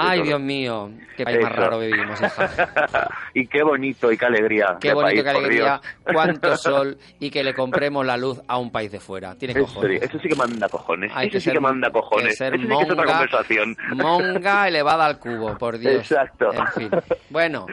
Ay. 0.01 0.23
Dios 0.23 0.40
mío, 0.40 0.90
qué 1.16 1.23
país 1.23 1.38
más 1.43 1.55
raro 1.55 1.79
vivimos, 1.79 2.19
y 3.35 3.47
qué 3.47 3.62
bonito 3.62 4.11
y 4.11 4.19
qué 4.19 4.27
alegría. 4.27 4.77
Qué 4.81 4.93
bonito, 4.93 5.12
país, 5.12 5.23
qué 5.23 5.31
alegría, 5.31 5.81
cuánto 6.12 6.57
sol 6.57 6.99
y 7.21 7.31
que 7.31 7.45
le 7.45 7.55
compremos 7.55 8.05
la 8.05 8.16
luz 8.16 8.43
a 8.49 8.59
un 8.59 8.73
país 8.73 8.90
de 8.90 8.99
fuera. 8.99 9.37
Tiene 9.37 9.55
cojones. 9.55 10.03
eso 10.03 10.19
sí 10.19 10.29
que 10.29 10.35
manda 10.35 10.69
cojones. 10.69 11.12
Hay 11.14 11.29
eso 11.29 11.35
que 11.35 11.40
sí 11.40 11.45
ser- 11.45 11.55
que 11.55 11.61
manda 11.61 11.88
cojones. 11.90 12.27
que 12.31 12.33
ser 12.35 12.55
eso 12.55 12.62
sí 12.64 12.69
que 12.69 12.75
es 12.75 12.81
otra 12.83 12.97
monga, 12.97 13.12
conversación. 13.12 13.77
Monga 13.95 14.66
elevada 14.69 15.07
al 15.07 15.19
cubo, 15.21 15.57
por 15.57 15.79
Dios. 15.79 15.95
Exacto. 15.95 16.51
En 16.53 16.66
fin. 16.66 16.90
Bueno, 17.31 17.66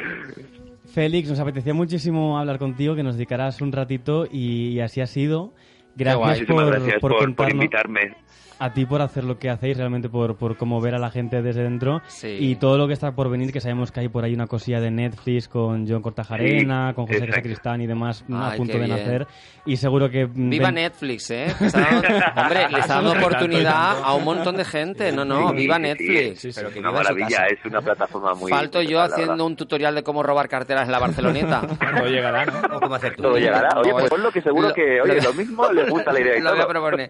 Félix, 0.87 1.29
nos 1.29 1.39
apetecía 1.39 1.73
muchísimo 1.73 2.39
hablar 2.39 2.57
contigo, 2.57 2.95
que 2.95 3.03
nos 3.03 3.15
dedicaras 3.15 3.61
un 3.61 3.71
ratito 3.71 4.25
y, 4.31 4.69
y 4.69 4.79
así 4.79 5.01
ha 5.01 5.07
sido. 5.07 5.53
Gracias, 5.95 6.19
guay. 6.19 6.45
Por, 6.45 6.65
gracias 6.67 6.99
por 6.99 7.17
por, 7.17 7.35
por 7.35 7.51
invitarme. 7.51 8.15
A 8.59 8.73
ti 8.73 8.85
por 8.85 9.01
hacer 9.01 9.23
lo 9.23 9.37
que 9.37 9.49
hacéis, 9.49 9.77
realmente 9.77 10.09
por, 10.09 10.35
por 10.35 10.57
cómo 10.57 10.81
ver 10.81 10.95
a 10.95 10.99
la 10.99 11.09
gente 11.11 11.41
desde 11.41 11.63
dentro 11.63 12.01
Sí. 12.07 12.37
y 12.39 12.55
todo 12.55 12.77
lo 12.77 12.87
que 12.87 12.93
está 12.93 13.11
por 13.11 13.29
venir, 13.29 13.51
que 13.53 13.61
sabemos 13.61 13.91
que 13.91 13.99
hay 14.01 14.07
por 14.09 14.23
ahí 14.23 14.33
una 14.33 14.47
cosilla 14.47 14.79
de 14.79 14.91
Netflix 14.91 15.47
con 15.47 15.87
John 15.87 16.01
Cortajarena, 16.01 16.89
Sí, 16.89 16.95
con 16.95 17.07
José. 17.07 17.31
Sacristán 17.31 17.81
y 17.81 17.87
demás 17.87 18.23
a 18.31 18.51
Ay, 18.51 18.57
punto 18.57 18.73
qué 18.73 18.79
de 18.79 18.85
bien. 18.85 18.97
nacer 18.97 19.27
y 19.65 19.77
seguro 19.77 20.09
que... 20.09 20.25
mm, 20.25 20.49
viva 20.49 20.65
ven- 20.67 20.75
Netflix, 20.75 21.29
¿eh? 21.31 21.47
Dando- 21.59 22.07
hombre, 22.41 22.69
le 22.71 22.79
está 22.79 22.95
dando 22.95 23.11
oportunidad 23.13 23.97
a 24.03 24.13
un 24.13 24.23
montón 24.23 24.55
de 24.57 24.65
gente. 24.65 25.11
No, 25.11 25.25
no, 25.25 25.51
viva 25.53 25.75
sí, 25.75 25.81
Netflix. 25.81 26.39
sí, 26.41 26.49
Pero 26.55 26.69
que 26.71 26.79
una 26.79 26.91
maravilla, 26.91 27.27
casa. 27.27 27.45
es 27.47 27.65
una 27.65 27.81
plataforma 27.81 28.33
muy... 28.33 28.49
Falto 28.49 28.81
yo 28.81 29.01
haciendo 29.01 29.45
un 29.45 29.55
tutorial 29.55 29.93
de 29.95 30.03
cómo 30.03 30.23
robar 30.23 30.47
carteras 30.47 30.85
en 30.85 30.91
la 30.91 30.99
Barceloneta. 30.99 31.61
Todo 31.97 32.07
llegará, 32.07 32.45
¿no? 32.45 32.77
¿O 32.77 32.79
cómo 32.79 32.95
hacer 32.95 33.15
tú? 33.15 33.23
Todo 33.23 33.37
llegará. 33.37 33.69
Oye, 33.79 33.91
pues 33.91 34.09
ponlo 34.09 34.31
que 34.31 34.41
seguro 34.41 34.69
lo- 34.69 34.73
que, 34.73 35.01
oye, 35.01 35.15
lo- 35.15 35.21
lo 35.23 35.33
mismo 35.33 35.71
le 35.71 35.89
gusta 35.89 36.11
la 36.13 36.19
idea 36.21 36.39
Lo 36.41 36.51
voy 36.51 36.61
a 36.61 36.67
proponer. 36.67 37.09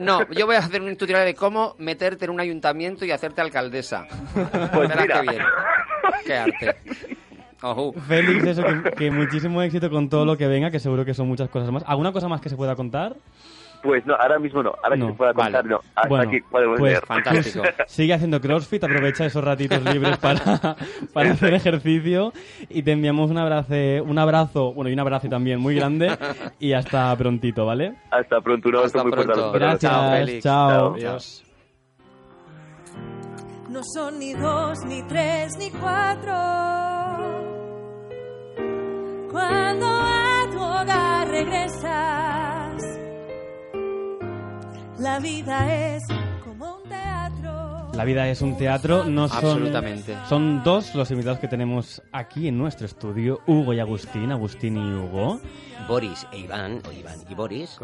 No, 0.00 0.26
yo 0.30 0.46
voy 0.46 0.56
a 0.56 0.62
hacer 0.64 0.82
un 0.82 0.96
tutorial 0.96 1.24
de 1.24 1.34
cómo 1.34 1.74
meterte 1.78 2.24
en 2.24 2.30
un 2.30 2.40
ayuntamiento 2.40 3.04
y 3.04 3.10
hacerte 3.10 3.40
alcaldesa. 3.40 4.06
Pues 4.72 4.88
Verás 4.88 5.02
mira. 5.02 5.20
qué 5.22 5.30
bien. 5.30 5.42
Qué 6.26 6.34
arte. 6.34 6.76
Ojú. 7.62 7.92
Félix, 8.08 8.44
eso, 8.44 8.62
que, 8.64 8.90
que 8.92 9.10
muchísimo 9.10 9.62
éxito 9.62 9.88
con 9.90 10.08
todo 10.08 10.24
lo 10.26 10.36
que 10.36 10.46
venga, 10.46 10.70
que 10.70 10.78
seguro 10.80 11.04
que 11.04 11.14
son 11.14 11.28
muchas 11.28 11.48
cosas 11.48 11.70
más. 11.70 11.82
¿Alguna 11.86 12.12
cosa 12.12 12.28
más 12.28 12.40
que 12.40 12.48
se 12.50 12.56
pueda 12.56 12.76
contar? 12.76 13.16
Pues 13.84 14.04
no, 14.06 14.14
ahora 14.14 14.38
mismo 14.38 14.62
no. 14.62 14.72
Ahora 14.82 14.96
No, 14.96 15.06
que 15.06 15.12
se 15.12 15.18
pueda 15.18 15.34
contar, 15.34 15.52
vale. 15.52 15.68
no. 15.68 15.80
Hasta 15.94 16.08
Bueno, 16.08 16.28
aquí 16.28 16.40
podemos 16.50 16.78
pues, 16.80 16.92
leer. 16.94 17.06
Fantástico. 17.06 17.62
Sigue 17.86 18.14
haciendo 18.14 18.40
CrossFit, 18.40 18.82
aprovecha 18.82 19.26
esos 19.26 19.44
ratitos 19.44 19.82
libres 19.84 20.16
para, 20.16 20.74
para 21.12 21.30
hacer 21.32 21.52
ejercicio 21.54 22.32
y 22.70 22.82
te 22.82 22.92
enviamos 22.92 23.30
un 23.30 23.36
abrazo, 23.38 23.74
un 24.04 24.18
abrazo, 24.18 24.72
bueno, 24.72 24.88
y 24.90 24.94
un 24.94 25.00
abrazo 25.00 25.28
también 25.28 25.60
muy 25.60 25.74
grande 25.74 26.16
y 26.58 26.72
hasta 26.72 27.14
prontito, 27.16 27.66
¿vale? 27.66 27.94
Hasta 28.10 28.40
pronto, 28.40 28.70
un 28.70 28.76
abrazo 28.76 28.98
Hasta 28.98 29.02
muy 29.08 29.12
pronto. 29.12 29.52
Gracias, 29.52 29.80
chao. 29.92 30.40
Chao. 30.40 30.94
Adiós. 30.94 31.44
No 33.68 33.80
son 33.82 34.18
ni 34.18 34.32
dos, 34.32 34.78
ni 34.86 35.02
tres, 35.02 35.52
ni 35.58 35.70
cuatro. 35.70 36.32
Cuando 39.30 39.86
a 39.86 40.46
tu 40.50 40.58
hogar 40.58 41.28
regresas, 41.28 42.63
la 44.98 45.18
vida 45.18 45.72
es 45.96 46.02
como 46.44 46.76
un 46.82 46.88
teatro. 46.88 47.90
La 47.94 48.04
vida 48.04 48.28
es 48.28 48.42
un 48.42 48.56
teatro, 48.56 49.04
no 49.04 49.28
son... 49.28 49.36
Absolutamente. 49.38 50.16
Son 50.28 50.64
dos 50.64 50.94
los 50.96 51.10
invitados 51.12 51.38
que 51.38 51.46
tenemos 51.46 52.02
aquí 52.10 52.48
en 52.48 52.58
nuestro 52.58 52.86
estudio, 52.86 53.40
Hugo 53.46 53.72
y 53.72 53.78
Agustín, 53.78 54.32
Agustín 54.32 54.76
y 54.76 54.92
Hugo. 54.94 55.40
Boris 55.86 56.26
e 56.32 56.38
Iván, 56.38 56.80
o 56.88 56.92
Iván 56.92 57.18
y 57.28 57.34
Boris. 57.34 57.78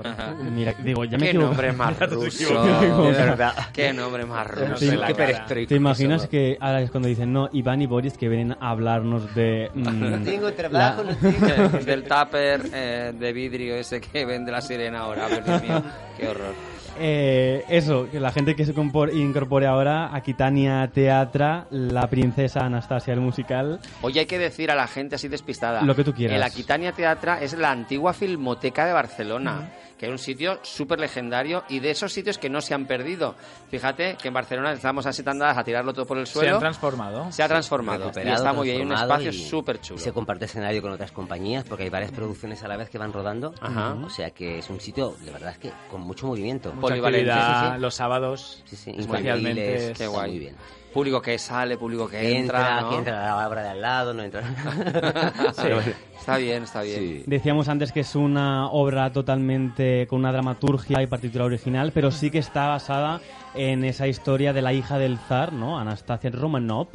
Mira, 0.52 0.74
digo, 0.82 1.04
ya 1.04 1.16
me 1.16 1.24
Qué 1.24 1.28
equivoco. 1.30 1.48
nombre 1.50 1.72
más 1.74 1.98
ruso. 2.10 2.44
equivoco. 2.64 3.02
de 3.04 3.12
verdad. 3.12 3.52
Qué 3.72 3.92
nombre 3.92 4.24
más 4.26 4.46
ruso. 4.48 4.76
Sí, 4.78 4.90
Qué 5.06 5.14
perestroico 5.14 5.68
¿Te 5.68 5.74
imaginas 5.76 6.26
que 6.26 6.56
ahora 6.60 6.80
es 6.80 6.90
cuando 6.90 7.08
dicen, 7.08 7.32
no, 7.32 7.48
Iván 7.52 7.80
y 7.82 7.86
Boris 7.86 8.16
que 8.18 8.28
vienen 8.28 8.56
a 8.60 8.70
hablarnos 8.70 9.32
de... 9.36 9.70
mm, 9.74 10.24
Tengo 10.24 10.52
trabajo, 10.54 11.04
la- 11.04 11.12
no 11.12 11.18
tengo. 11.18 11.78
Del 11.84 12.02
tupper 12.04 12.62
eh, 12.72 13.12
de 13.16 13.32
vidrio 13.32 13.76
ese 13.76 14.00
que 14.00 14.24
vende 14.24 14.50
la 14.50 14.60
sirena 14.60 15.00
ahora. 15.00 15.28
Dios 15.28 15.62
mío, 15.62 15.82
qué 16.16 16.26
horror. 16.28 16.54
Eh, 17.02 17.64
eso, 17.70 18.10
que 18.10 18.20
la 18.20 18.30
gente 18.30 18.54
que 18.54 18.66
se 18.66 18.72
incorpore 18.72 19.66
ahora, 19.66 20.14
Aquitania 20.14 20.86
Teatra, 20.92 21.66
la 21.70 22.10
princesa 22.10 22.66
Anastasia 22.66 23.14
el 23.14 23.20
musical. 23.20 23.80
Oye, 24.02 24.20
hay 24.20 24.26
que 24.26 24.38
decir 24.38 24.70
a 24.70 24.74
la 24.74 24.86
gente 24.86 25.14
así 25.14 25.26
despistada. 25.26 25.80
Lo 25.80 25.96
que 25.96 26.04
tú 26.04 26.12
quieras. 26.12 26.36
El 26.36 26.42
Aquitania 26.42 26.92
Teatra 26.92 27.40
es 27.40 27.56
la 27.56 27.70
antigua 27.70 28.12
filmoteca 28.12 28.84
de 28.84 28.92
Barcelona, 28.92 29.70
que 30.00 30.06
es 30.06 30.12
un 30.12 30.18
sitio 30.18 30.58
súper 30.62 30.98
legendario 30.98 31.62
y 31.68 31.78
de 31.80 31.90
esos 31.90 32.10
sitios 32.10 32.38
que 32.38 32.48
no 32.48 32.62
se 32.62 32.72
han 32.72 32.86
perdido. 32.86 33.34
Fíjate 33.70 34.16
que 34.16 34.28
en 34.28 34.34
Barcelona 34.34 34.72
estamos 34.72 35.04
así 35.04 35.22
tan 35.22 35.38
dadas 35.38 35.58
a 35.58 35.62
tirarlo 35.62 35.92
todo 35.92 36.06
por 36.06 36.16
el 36.16 36.26
Se 36.26 36.32
suelo. 36.32 36.54
han 36.54 36.60
transformado. 36.60 37.30
Se 37.30 37.42
ha 37.42 37.48
transformado. 37.48 37.98
Y 38.04 38.06
recuperado, 38.06 38.36
está 38.38 38.52
muy 38.54 38.68
bien. 38.68 38.80
Hay 38.80 38.86
un 38.86 38.92
espacio 38.94 39.28
y- 39.30 39.34
súper 39.34 39.78
chulo. 39.82 40.00
y 40.00 40.02
Se 40.02 40.12
comparte 40.12 40.46
escenario 40.46 40.80
con 40.80 40.90
otras 40.92 41.12
compañías 41.12 41.64
porque 41.64 41.82
hay 41.84 41.90
varias 41.90 42.12
producciones 42.12 42.62
a 42.62 42.68
la 42.68 42.78
vez 42.78 42.88
que 42.88 42.96
van 42.96 43.12
rodando. 43.12 43.54
Ajá. 43.60 43.92
O 44.02 44.08
sea 44.08 44.30
que 44.30 44.60
es 44.60 44.70
un 44.70 44.80
sitio, 44.80 45.14
de 45.22 45.32
verdad, 45.32 45.50
es 45.50 45.58
que 45.58 45.70
con 45.90 46.00
mucho 46.00 46.26
movimiento. 46.28 46.72
Mucha 46.72 46.94
actividad 46.94 47.66
Sí, 47.68 47.74
sí. 47.74 47.80
los 47.82 47.94
sábados. 47.94 48.62
Sí, 48.64 48.76
sí, 48.76 48.90
especialmente. 48.96 49.60
infantiles, 49.66 49.98
Qué 49.98 50.06
guay. 50.06 50.30
Muy 50.30 50.38
bien. 50.38 50.56
Público 50.94 51.20
que 51.22 51.38
sale, 51.38 51.76
público 51.76 52.08
que 52.08 52.38
entra, 52.38 52.58
entra. 52.58 52.80
¿no? 52.80 52.90
que 52.90 52.96
entra 52.96 53.22
a 53.34 53.36
la 53.42 53.48
obra 53.48 53.62
de 53.64 53.68
al 53.68 53.80
lado, 53.82 54.14
no 54.14 54.22
entra. 54.24 54.42
Sí. 55.54 55.92
Está 56.20 56.36
bien, 56.36 56.64
está 56.64 56.82
bien. 56.82 56.98
Sí. 56.98 57.22
Decíamos 57.26 57.68
antes 57.68 57.92
que 57.92 58.00
es 58.00 58.14
una 58.14 58.68
obra 58.68 59.10
totalmente 59.10 60.06
con 60.06 60.20
una 60.20 60.30
dramaturgia 60.30 61.02
y 61.02 61.06
partitura 61.06 61.46
original, 61.46 61.92
pero 61.92 62.10
sí 62.10 62.30
que 62.30 62.38
está 62.38 62.68
basada 62.68 63.20
en 63.54 63.84
esa 63.84 64.06
historia 64.06 64.52
de 64.52 64.60
la 64.60 64.74
hija 64.74 64.98
del 64.98 65.18
zar, 65.18 65.54
¿no? 65.54 65.78
Anastasia 65.78 66.30
Romanov, 66.30 66.88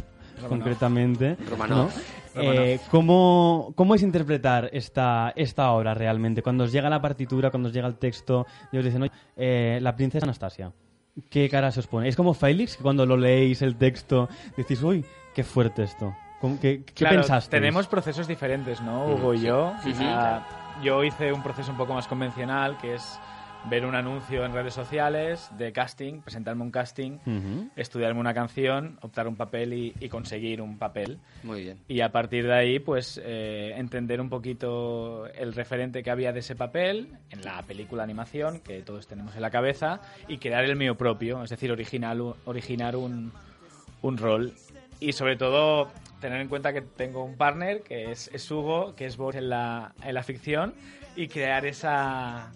concretamente. 0.47 1.37
Romanov. 1.49 1.89
¿no? 2.35 2.41
Eh, 2.41 2.79
¿cómo, 2.91 3.73
cómo 3.75 3.95
es 3.95 4.03
interpretar 4.03 4.69
esta, 4.71 5.33
esta 5.35 5.71
obra 5.71 5.95
realmente? 5.95 6.43
Cuando 6.43 6.65
os 6.65 6.71
llega 6.71 6.89
la 6.89 7.01
partitura, 7.01 7.49
cuando 7.49 7.69
os 7.69 7.73
llega 7.73 7.87
el 7.87 7.95
texto 7.95 8.45
y 8.71 8.77
os 8.77 8.85
dicen, 8.85 9.03
oye, 9.03 9.11
eh, 9.37 9.79
la 9.81 9.95
princesa 9.95 10.25
Anastasia, 10.25 10.71
¿qué 11.29 11.49
cara 11.49 11.71
se 11.71 11.79
os 11.79 11.87
pone? 11.87 12.09
¿Es 12.09 12.15
como 12.15 12.33
Félix, 12.33 12.77
que 12.77 12.83
cuando 12.83 13.05
lo 13.05 13.17
leéis 13.17 13.61
el 13.63 13.75
texto 13.75 14.29
decís, 14.55 14.83
uy, 14.83 15.03
qué 15.33 15.43
fuerte 15.43 15.83
esto? 15.83 16.13
¿Cómo- 16.45 16.59
¿Qué, 16.59 16.83
qué 16.85 16.93
Claro, 16.93 17.15
pensaste? 17.17 17.49
Tenemos 17.57 17.87
procesos 17.87 18.27
diferentes, 18.27 18.81
¿no? 18.81 19.07
Hugo 19.07 19.33
y 19.33 19.41
yo. 19.41 19.73
Sí, 19.83 19.93
sí, 19.93 20.03
Ah, 20.05 20.45
yo 20.83 21.03
hice 21.03 21.33
un 21.33 21.41
proceso 21.41 21.71
un 21.71 21.77
poco 21.77 21.93
más 21.93 22.07
convencional, 22.07 22.77
que 22.77 22.93
es 22.95 23.19
ver 23.67 23.83
un 23.83 23.95
anuncio 23.95 24.45
en 24.45 24.53
redes 24.53 24.75
sociales 24.75 25.49
de 25.57 25.71
casting, 25.71 26.21
presentarme 26.21 26.61
un 26.61 26.69
casting, 26.69 27.17
estudiarme 27.75 28.19
una 28.19 28.31
canción, 28.35 28.99
optar 29.01 29.27
un 29.27 29.35
papel 29.35 29.73
y, 29.73 29.93
y 29.99 30.07
conseguir 30.07 30.61
un 30.61 30.77
papel. 30.77 31.17
Muy 31.41 31.63
bien. 31.63 31.79
Y 31.87 32.01
a 32.01 32.11
partir 32.11 32.45
de 32.45 32.53
ahí, 32.53 32.77
pues, 32.77 33.19
eh, 33.23 33.73
entender 33.75 34.21
un 34.21 34.29
poquito 34.29 35.25
el 35.33 35.51
referente 35.53 36.03
que 36.03 36.11
había 36.11 36.31
de 36.31 36.41
ese 36.41 36.55
papel 36.55 37.09
en 37.31 37.41
la 37.43 37.63
película 37.63 38.03
animación 38.03 38.59
que 38.59 38.83
todos 38.83 39.07
tenemos 39.07 39.35
en 39.35 39.41
la 39.41 39.49
cabeza 39.49 39.99
y 40.27 40.37
crear 40.37 40.63
el 40.63 40.75
mío 40.75 40.93
propio, 40.95 41.41
es 41.43 41.49
decir, 41.49 41.71
original, 41.71 42.35
originar 42.45 42.95
un, 42.95 43.31
un 44.03 44.17
rol. 44.19 44.53
Y 44.99 45.11
sobre 45.13 45.37
todo, 45.37 45.89
tener 46.25 46.41
en 46.41 46.47
cuenta 46.47 46.73
que 46.73 46.81
tengo 46.81 47.23
un 47.23 47.35
partner, 47.37 47.81
que 47.81 48.11
es, 48.11 48.29
es 48.33 48.49
Hugo, 48.49 48.95
que 48.95 49.05
es 49.05 49.15
Boris 49.17 49.39
en 49.39 49.49
la, 49.49 49.93
en 50.03 50.13
la 50.13 50.23
ficción, 50.23 50.73
y 51.15 51.27
crear 51.27 51.65
esa... 51.65 52.51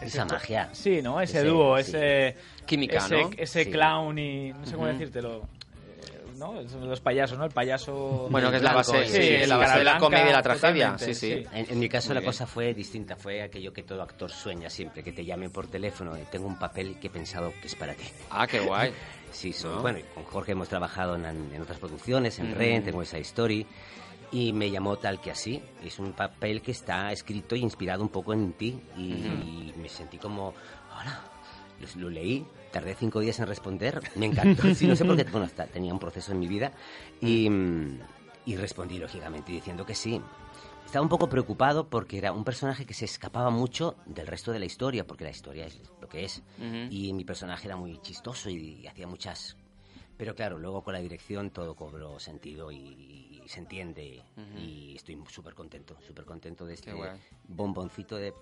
Esa 0.00 0.22
ese- 0.22 0.24
magia. 0.24 0.68
Sí, 0.72 1.00
¿no? 1.02 1.20
Ese, 1.20 1.38
Ese- 1.38 1.46
dúo, 1.48 1.76
sí. 1.76 1.82
ese... 1.82 2.36
Química, 2.66 2.96
ese, 2.98 3.14
¿no? 3.22 3.30
Ese 3.36 3.64
Sí. 3.64 3.70
clown 3.70 4.18
y... 4.18 4.52
No 4.52 4.66
sé 4.66 4.72
cómo 4.74 4.84
Ujú. 4.84 4.92
decírtelo. 4.92 5.38
eh, 5.38 6.24
¿No? 6.36 6.54
Los 6.60 7.00
payasos, 7.00 7.38
¿no? 7.38 7.44
El 7.44 7.52
payaso... 7.52 8.26
Bueno, 8.30 8.50
que 8.50 8.56
es 8.56 8.62
la 8.62 8.72
base, 8.74 9.06
sí, 9.06 9.22
sí, 9.40 9.46
la 9.46 9.56
base 9.56 9.78
de 9.78 9.84
la 9.84 9.98
comedia 9.98 10.30
y 10.30 10.32
la 10.32 10.42
tragedia. 10.42 10.98
Sí, 10.98 11.14
sí. 11.14 11.34
sí. 11.38 11.46
En, 11.52 11.66
en 11.70 11.78
mi 11.78 11.88
caso 11.88 12.08
Muy 12.08 12.14
la 12.16 12.20
bien. 12.20 12.28
cosa 12.30 12.46
fue 12.48 12.74
distinta, 12.74 13.14
fue 13.16 13.40
aquello 13.42 13.72
que 13.72 13.84
todo 13.84 14.02
actor 14.02 14.30
sueña 14.30 14.68
siempre, 14.68 15.04
que 15.04 15.12
te 15.12 15.24
llamen 15.24 15.50
por 15.52 15.68
teléfono, 15.68 16.18
y 16.18 16.22
tengo 16.24 16.46
un 16.48 16.58
papel 16.58 16.98
que 17.00 17.06
he 17.06 17.10
pensado 17.10 17.52
que 17.62 17.68
es 17.68 17.74
para 17.76 17.94
ti. 17.94 18.04
Ah, 18.30 18.46
qué 18.48 18.58
guay. 18.60 18.92
Sí, 19.34 19.52
so- 19.52 19.74
¿No? 19.76 19.82
bueno, 19.82 19.98
con 20.14 20.24
Jorge 20.24 20.52
hemos 20.52 20.68
trabajado 20.68 21.16
en, 21.16 21.24
en 21.26 21.60
otras 21.60 21.78
producciones, 21.78 22.38
en 22.38 22.50
Mm. 22.52 22.54
Ren, 22.54 22.82
tengo 22.84 23.02
esa 23.02 23.18
story, 23.18 23.66
y 24.30 24.52
me 24.52 24.70
llamó 24.70 24.96
tal 24.96 25.20
que 25.20 25.30
así. 25.32 25.60
Es 25.82 25.98
un 25.98 26.12
papel 26.12 26.62
que 26.62 26.70
está 26.70 27.10
escrito 27.12 27.56
y 27.56 27.60
inspirado 27.60 28.02
un 28.02 28.08
poco 28.08 28.32
en 28.32 28.52
ti, 28.52 28.80
y, 28.96 29.72
me 29.76 29.88
sentí 29.88 30.18
como, 30.18 30.54
hola, 30.98 31.20
lo, 31.80 32.00
lo 32.02 32.10
leí, 32.10 32.46
tardé 32.72 32.94
cinco 32.94 33.20
días 33.20 33.38
en 33.40 33.46
responder, 33.48 34.00
me 34.14 34.26
encantó, 34.26 34.62
sí, 34.74 34.86
no 34.86 34.94
sé 34.96 35.04
por 35.04 35.16
qué, 35.16 35.24
bueno, 35.24 35.46
hasta 35.46 35.66
tenía 35.66 35.92
un 35.92 35.98
proceso 35.98 36.30
en 36.32 36.38
mi 36.38 36.46
vida, 36.48 36.72
y, 37.20 37.50
y 38.46 38.56
respondí 38.56 38.98
lógicamente 38.98 39.50
diciendo 39.52 39.84
que 39.84 39.94
sí. 39.96 40.20
Estaba 40.94 41.02
un 41.02 41.08
poco 41.08 41.28
preocupado 41.28 41.90
porque 41.90 42.18
era 42.18 42.30
un 42.30 42.44
personaje 42.44 42.86
que 42.86 42.94
se 42.94 43.04
escapaba 43.04 43.50
mucho 43.50 43.96
del 44.06 44.28
resto 44.28 44.52
de 44.52 44.60
la 44.60 44.64
historia, 44.64 45.04
porque 45.04 45.24
la 45.24 45.30
historia 45.30 45.66
es 45.66 45.80
lo 46.00 46.08
que 46.08 46.24
es. 46.24 46.40
Ujú. 46.56 46.86
Y 46.88 47.12
mi 47.12 47.24
personaje 47.24 47.66
era 47.66 47.74
muy 47.74 47.98
chistoso 47.98 48.48
y, 48.48 48.86
hacía 48.86 49.08
muchas... 49.08 49.56
Pero 50.16 50.36
claro, 50.36 50.56
luego 50.56 50.84
con 50.84 50.92
la 50.92 51.00
dirección 51.00 51.50
todo 51.50 51.74
cobró 51.74 52.20
sentido 52.20 52.70
y, 52.70 52.76
y 53.42 53.48
se 53.48 53.58
entiende. 53.58 54.22
Y 54.56 54.94
estoy 54.94 55.20
súper 55.28 55.54
contento, 55.54 55.96
súper 56.06 56.24
contento 56.24 56.64
de 56.64 56.74
este 56.74 56.92
bomboncito 57.48 58.14
de 58.14 58.32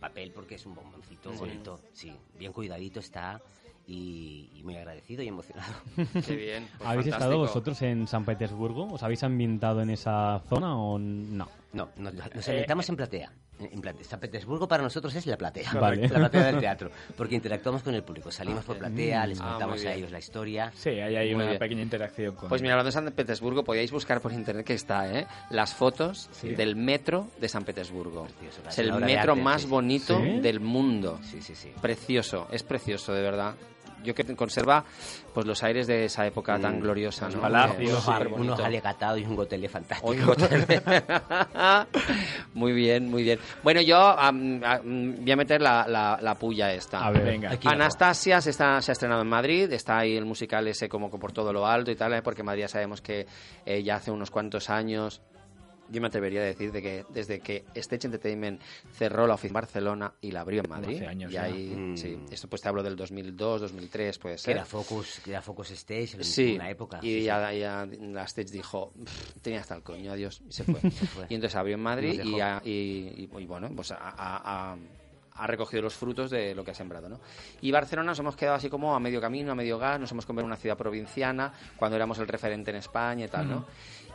papel 0.00 0.32
porque 0.32 0.54
es 0.54 0.64
un 0.64 0.74
bomboncito 0.74 1.30
bonito. 1.34 1.78
Sí, 1.92 2.18
bien 2.38 2.54
cuidadito 2.54 3.00
está 3.00 3.42
y, 3.90 4.50
y 4.54 4.62
muy 4.64 4.76
agradecido 4.76 5.22
y 5.22 5.28
emocionado. 5.28 5.72
Qué 6.26 6.36
bien. 6.36 6.68
pues 6.76 6.88
¿Habéis 6.90 7.06
estado 7.08 7.38
vosotros 7.38 7.80
en 7.82 8.06
San 8.06 8.24
Petersburgo? 8.24 8.92
¿Os 8.92 9.02
habéis 9.02 9.22
ambientado 9.24 9.80
en 9.80 9.88
esa 9.90 10.40
zona 10.48 10.76
o 10.76 10.98
no? 10.98 11.48
No, 11.72 11.88
nos, 11.96 12.14
nos 12.14 12.48
ambientamos 12.48 12.88
en 12.88 12.96
platea. 12.96 13.32
En 13.60 13.80
platea. 13.80 14.04
San 14.04 14.20
Petersburgo 14.20 14.68
para 14.68 14.82
nosotros 14.84 15.14
es 15.16 15.26
la 15.26 15.36
platea. 15.36 15.72
Vale. 15.74 16.08
La 16.08 16.18
platea 16.18 16.44
del 16.46 16.60
teatro. 16.60 16.90
Porque 17.16 17.34
interactuamos 17.34 17.82
con 17.82 17.92
el 17.94 18.02
público. 18.04 18.30
Salimos 18.30 18.64
por 18.64 18.78
platea, 18.78 19.26
les 19.26 19.40
Ah, 19.40 19.48
contamos 19.50 19.84
a 19.84 19.94
ellos 19.94 20.10
la 20.12 20.18
historia. 20.18 20.70
Sí, 20.76 20.90
hay 20.90 21.26
Muy 21.26 21.34
una 21.34 21.46
bien. 21.46 21.58
pequeña 21.58 21.82
interacción 21.82 22.36
con... 22.36 22.48
Pues 22.48 22.62
mira, 22.62 22.74
hablando 22.74 22.88
de 22.88 22.92
San 22.92 23.10
Petersburgo, 23.10 23.64
podíais 23.64 23.90
buscar 23.90 24.20
por 24.20 24.32
internet 24.32 24.64
que 24.64 24.74
está, 24.74 25.12
¿eh? 25.12 25.26
Las 25.50 25.74
fotos 25.74 26.28
Sí. 26.32 26.50
del 26.50 26.76
metro 26.76 27.28
de 27.40 27.48
San 27.48 27.64
Petersburgo. 27.64 28.26
Precioso, 28.26 28.62
Es 28.68 28.78
el 28.78 28.92
metro 28.92 29.32
arte, 29.32 29.42
más 29.42 29.62
sí. 29.62 29.68
bonito 29.68 30.20
¿Sí? 30.22 30.40
del 30.40 30.60
mundo. 30.60 31.18
Sí, 31.22 31.42
sí, 31.42 31.54
sí. 31.56 31.72
Precioso, 31.82 32.46
es 32.52 32.62
precioso, 32.62 33.12
de 33.12 33.22
verdad. 33.22 33.54
Yo 34.04 34.14
que 34.14 34.24
conserva 34.36 34.84
pues 35.34 35.46
los 35.46 35.62
aires 35.62 35.86
de 35.86 36.04
esa 36.06 36.26
época 36.26 36.58
tan 36.58 36.78
Mm. 36.78 36.82
gloriosa, 36.82 37.28
¿no? 37.28 37.40
palacios, 37.40 37.90
Unos, 37.90 38.04
sí, 38.04 38.10
superbonito. 38.12 38.42
unos 38.54 38.60
alegatados 38.60 39.20
y 39.20 39.24
un 39.24 39.36
gotelé 39.36 39.68
fantástico. 39.68 40.34
Muy 42.54 42.72
bien, 42.72 43.10
muy 43.10 43.22
bien. 43.22 43.38
Bueno, 43.62 43.80
yo 43.80 43.96
voy 43.98 45.30
a 45.32 45.36
meter 45.36 45.60
la, 45.62 45.86
la, 45.88 46.18
la 46.20 46.34
puya 46.34 46.72
esta. 46.72 47.04
A 47.04 47.10
ver. 47.10 47.24
Venga. 47.24 47.52
Aquí 47.52 47.68
Anastasia 47.68 48.40
se, 48.40 48.50
está, 48.50 48.80
se 48.82 48.90
ha 48.90 48.94
estrenado 48.94 49.22
en 49.22 49.28
Madrid, 49.28 49.72
está 49.72 49.98
ahí 49.98 50.16
el 50.16 50.24
musical 50.24 50.66
ese 50.68 50.88
como 50.88 51.10
que 51.10 51.18
por 51.18 51.32
todo 51.32 51.52
lo 51.52 51.66
alto 51.66 51.90
y 51.90 51.96
tal, 51.96 52.12
¿eh? 52.14 52.22
porque 52.22 52.42
Madrid 52.42 52.62
ya 52.62 52.68
sabemos 52.68 53.00
que 53.00 53.26
eh, 53.66 53.82
ya 53.82 53.96
hace 53.96 54.10
unos 54.10 54.30
cuantos 54.30 54.70
años, 54.70 55.20
yo 55.90 56.00
me 56.00 56.06
atrevería 56.08 56.40
a 56.40 56.44
decir 56.44 56.70
de 56.72 56.82
que 56.82 57.04
desde 57.10 57.40
que 57.40 57.64
Stage 57.74 58.06
Entertainment 58.06 58.60
cerró 58.92 59.26
la 59.26 59.34
oficina 59.34 59.48
en 59.58 59.64
Barcelona 59.64 60.12
y 60.20 60.30
la 60.32 60.40
abrió 60.42 60.62
en 60.62 60.68
Madrid, 60.70 60.96
Hace 60.96 61.06
años 61.06 61.32
y 61.32 61.36
ahí, 61.36 61.68
Mm. 61.76 61.96
sí, 61.96 62.18
esto 62.30 62.48
pues 62.48 62.60
te 62.62 62.68
hablo 62.68 62.82
del 62.82 62.96
2002, 62.96 63.60
2003, 63.62 64.18
puede 64.18 64.34
Que 64.36 64.40
ser. 64.42 64.56
era 64.56 64.64
Focus, 64.64 65.20
que 65.24 65.30
era 65.30 65.42
Focus 65.42 65.70
Stage 65.70 66.16
en 66.16 66.24
Sí, 66.24 66.54
una 66.56 66.70
época. 66.70 66.98
y 67.02 67.06
sí, 67.06 67.18
sí. 67.20 67.24
ya, 67.24 67.52
ya 67.52 67.86
la 67.86 68.24
Stage 68.24 68.50
dijo, 68.50 68.92
"Pff, 69.04 69.40
tenía 69.42 69.60
hasta 69.60 69.74
el 69.76 69.82
coño, 69.82 70.12
adiós, 70.12 70.42
y 70.48 70.52
se 70.52 70.64
fue. 70.64 70.80
fue. 70.90 71.26
y 71.28 71.34
entonces 71.34 71.56
abrió 71.56 71.74
en 71.74 71.82
Madrid 71.82 72.20
y, 72.24 72.40
ha- 72.40 72.60
y, 72.64 72.70
y- 72.70 73.28
y 73.38 73.46
bueno, 73.46 73.70
pues 73.74 73.92
ha, 73.92 74.76
recogido 75.46 75.82
los 75.82 75.94
frutos 75.94 76.30
de 76.30 76.52
lo 76.52 76.64
que 76.64 76.72
ha 76.72 76.74
sembrado, 76.74 77.08
¿no? 77.08 77.20
Y 77.60 77.70
Barcelona 77.70 78.08
nos 78.08 78.18
hemos 78.18 78.34
quedado 78.34 78.56
así 78.56 78.68
como 78.68 78.96
a 78.96 78.98
medio 78.98 79.20
camino, 79.20 79.52
a 79.52 79.54
medio 79.54 79.78
gas, 79.78 80.00
nos 80.00 80.10
hemos 80.10 80.26
convertido 80.26 80.46
en 80.46 80.52
una 80.52 80.56
ciudad 80.56 80.76
provinciana 80.76 81.52
cuando 81.76 81.94
éramos 81.96 82.18
el 82.18 82.26
referente 82.26 82.70
en 82.72 82.78
España 82.78 83.26
y 83.26 83.28
tal, 83.28 83.48
¿no? 83.48 83.64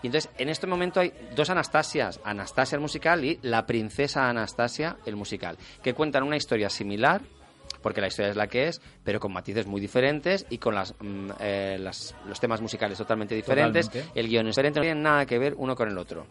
Y 0.04 0.08
entonces, 0.08 0.30
en 0.38 0.50
este 0.50 0.68
momento 0.68 1.00
hay 1.00 1.12
dos 1.36 1.50
Anastasias, 1.50 2.20
Anastasia 2.24 2.76
el 2.76 2.82
musical 2.82 3.24
y 3.26 3.40
la 3.42 3.66
princesa 3.66 4.30
Anastasia 4.30 4.98
el 5.06 5.16
musical, 5.16 5.58
que 5.82 5.94
cuentan 5.96 6.24
una 6.24 6.36
historia 6.38 6.70
similar, 6.70 7.22
porque 7.82 8.00
la 8.02 8.08
historia 8.08 8.30
es 8.32 8.36
la 8.38 8.48
que 8.48 8.68
es, 8.68 8.82
pero 9.04 9.20
con 9.20 9.34
matices 9.34 9.66
muy 9.66 9.82
diferentes 9.82 10.46
y 10.50 10.58
con 10.58 10.76
las, 10.76 10.94
mm, 11.00 11.30
eh, 11.40 11.78
las- 11.80 12.14
los 12.28 12.40
temas 12.40 12.62
musicales 12.62 12.98
totalmente 12.98 13.34
diferentes. 13.34 13.88
Totalmente. 13.88 14.20
El 14.20 14.28
guion 14.28 14.48
es 14.48 14.56
diferente, 14.56 14.80
no 14.80 14.84
tiene 14.84 15.02
nada 15.02 15.26
que 15.26 15.40
ver 15.40 15.54
uno 15.58 15.76
con 15.76 15.90
el 15.90 15.98
otro. 15.98 16.28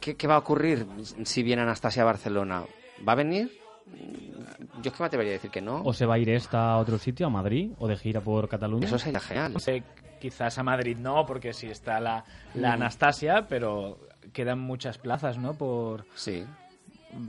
¿Qué, 0.00 0.14
qué 0.16 0.26
va 0.26 0.36
a 0.36 0.38
ocurrir 0.38 0.86
si 1.24 1.42
viene 1.42 1.62
Anastasia 1.62 2.02
a 2.02 2.06
Barcelona? 2.06 2.62
¿Va 3.06 3.12
a 3.12 3.16
venir? 3.16 3.50
Mm, 3.86 4.82
Yo 4.82 4.90
es 4.90 4.96
que 4.96 5.02
me 5.02 5.06
atrevería 5.06 5.32
a 5.32 5.34
decir 5.34 5.50
que 5.50 5.60
no. 5.60 5.82
¿O 5.84 5.92
se 5.92 6.06
va 6.06 6.14
a 6.14 6.18
ir 6.18 6.30
esta 6.30 6.72
a 6.72 6.78
otro 6.78 6.98
sitio, 6.98 7.26
a 7.26 7.30
Madrid, 7.30 7.72
o 7.78 7.86
de 7.88 7.96
gira 7.96 8.20
por 8.20 8.48
Cataluña? 8.48 8.86
Eso 8.86 8.98
sería 8.98 9.20
genial. 9.20 9.52
No 9.52 9.58
sé, 9.60 9.82
quizás 10.20 10.56
a 10.58 10.62
Madrid 10.62 10.96
no, 10.98 11.26
porque 11.26 11.52
sí 11.52 11.66
está 11.66 11.98
la, 11.98 12.24
la 12.54 12.74
Anastasia, 12.74 13.46
pero 13.48 13.98
quedan 14.32 14.60
muchas 14.60 14.98
plazas, 14.98 15.38
¿no? 15.38 15.54
Por 15.54 16.04
Sí. 16.14 16.44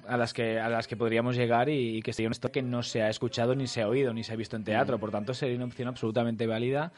a 0.07 0.17
las 0.17 0.33
que 0.33 0.59
a 0.59 0.69
las 0.69 0.87
que 0.87 0.95
podríamos 0.95 1.35
llegar 1.35 1.69
y, 1.69 1.97
y 1.97 2.01
que 2.03 2.13
sería 2.13 2.27
un 2.27 2.33
esto 2.33 2.51
que 2.51 2.61
no 2.61 2.83
se 2.83 3.01
ha 3.01 3.09
escuchado 3.09 3.55
ni 3.55 3.65
se 3.65 3.81
ha 3.81 3.87
oído 3.87 4.13
ni 4.13 4.23
se 4.23 4.33
ha 4.33 4.35
visto 4.35 4.55
en 4.55 4.63
teatro, 4.63 4.99
por 4.99 5.09
tanto 5.09 5.33
sería 5.33 5.55
una 5.55 5.65
opción 5.65 5.87
absolutamente 5.87 6.45
válida 6.45 6.91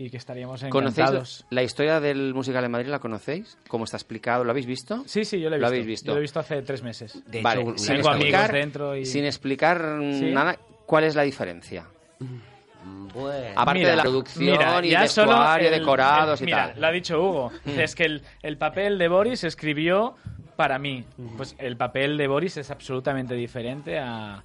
y 0.00 0.10
que 0.10 0.16
estaríamos 0.16 0.62
¿Conocéis 0.70 1.08
encantados. 1.08 1.46
la 1.50 1.62
historia 1.64 1.98
del 2.00 2.32
musical 2.32 2.64
en 2.64 2.70
Madrid? 2.70 2.88
¿La 2.88 3.00
conocéis? 3.00 3.58
¿Cómo 3.68 3.84
está 3.84 3.96
explicado? 3.96 4.44
¿Lo 4.44 4.50
habéis 4.52 4.66
visto? 4.66 5.02
Sí, 5.06 5.24
sí, 5.24 5.40
yo 5.40 5.50
lo 5.50 5.56
he 5.56 5.58
¿Lo 5.58 5.66
visto. 5.66 5.68
habéis 5.68 5.86
visto? 5.86 6.06
Yo 6.06 6.12
lo 6.14 6.18
he 6.18 6.22
visto 6.22 6.38
hace 6.40 6.62
tres 6.62 6.82
meses. 6.84 7.20
De 7.26 7.42
vale, 7.42 7.62
hecho, 7.62 7.78
sin 7.78 7.96
explicar, 7.96 8.52
dentro 8.52 8.96
y- 8.96 9.04
sin 9.04 9.24
explicar 9.24 9.82
mm, 10.00 10.12
¿Sí? 10.12 10.24
nada, 10.32 10.56
¿cuál 10.86 11.02
es 11.04 11.14
la 11.16 11.22
diferencia? 11.22 11.84
Bueno. 12.84 13.52
Aparte 13.56 13.78
Mira, 13.80 13.90
de 13.90 13.96
la 13.96 14.02
producción 14.02 14.44
mira, 14.44 14.80
y 14.84 14.90
ya 14.90 15.08
solo 15.08 15.28
vestuario, 15.32 15.68
el- 15.68 15.78
decorados 15.80 16.40
el- 16.40 16.44
y 16.44 16.46
mira, 16.46 16.66
tal. 16.68 16.76
Mm. 16.76 16.80
Lo 16.80 16.86
ha 16.86 16.90
dicho 16.92 17.20
Hugo. 17.22 17.52
Es 17.66 17.94
que 17.94 18.04
el, 18.04 18.22
el 18.42 18.56
papel 18.58 18.98
de 18.98 19.08
Boris 19.08 19.44
escribió 19.44 20.14
para 20.56 20.78
mí. 20.78 21.04
Pues 21.36 21.54
el 21.58 21.76
papel 21.76 22.16
de 22.18 22.26
Boris 22.28 22.56
es 22.56 22.70
absolutamente 22.70 23.34
diferente 23.34 23.98
a- 23.98 24.42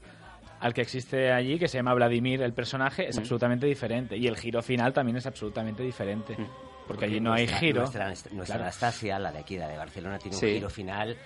al 0.59 0.73
que 0.73 0.81
existe 0.81 1.31
allí, 1.31 1.59
que 1.59 1.67
se 1.67 1.77
llama 1.77 1.93
Vladimir, 1.93 2.41
el 2.41 2.53
personaje, 2.53 3.07
es 3.09 3.17
absolutamente 3.17 3.65
diferente. 3.67 4.15
Y 4.15 4.27
el 4.27 4.37
giro 4.37 4.61
final 4.61 4.93
también 4.93 5.17
es 5.17 5.25
absolutamente 5.25 5.83
diferente. 5.83 6.37
Porque 6.87 7.05
allí 7.05 7.19
no 7.19 7.33
hay 7.33 7.43
nuestra- 7.43 7.59
giro. 7.59 7.79
Nuestra, 7.81 8.05
nuestra 8.07 8.43
Claro. 8.45 8.61
Anastasia, 8.63 9.19
la 9.19 9.31
de 9.31 9.39
aquí, 9.39 9.57
la 9.57 9.67
de 9.67 9.77
Barcelona, 9.77 10.17
tiene 10.19 10.37
Sí. 10.37 10.45
un 10.45 10.51
giro 10.53 10.69
final 10.69 11.17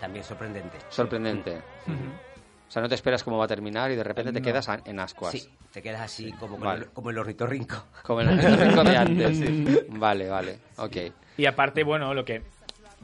también 0.00 0.24
sorprendente. 0.24 0.76
Sorprendente. 0.90 1.56
O 1.56 2.33
sea, 2.74 2.82
no 2.82 2.88
te 2.88 2.94
esperas 2.96 3.22
cómo 3.24 3.38
va 3.38 3.44
a 3.44 3.48
terminar 3.48 3.90
y 3.90 3.96
de 3.96 4.04
repente 4.04 4.32
te 4.32 4.42
quedas 4.42 4.68
en 4.84 4.98
ascuas. 5.00 5.32
Sí, 5.32 5.48
te 5.72 5.80
quedas 5.80 6.00
así 6.02 6.32
como, 6.32 6.56
con 6.56 6.66
Vale. 6.66 6.84
el, 6.84 6.90
como 6.90 7.10
el 7.10 7.18
ornitorrinco. 7.18 7.84
Como 8.02 8.20
el 8.20 8.36
de 8.36 8.96
antes. 8.96 9.38
sí. 9.38 9.78
Vale, 9.90 10.28
vale. 10.28 10.58
Ok. 10.76 10.96
Y 11.36 11.46
aparte, 11.46 11.82
bueno, 11.84 12.12
lo 12.14 12.24
que, 12.24 12.42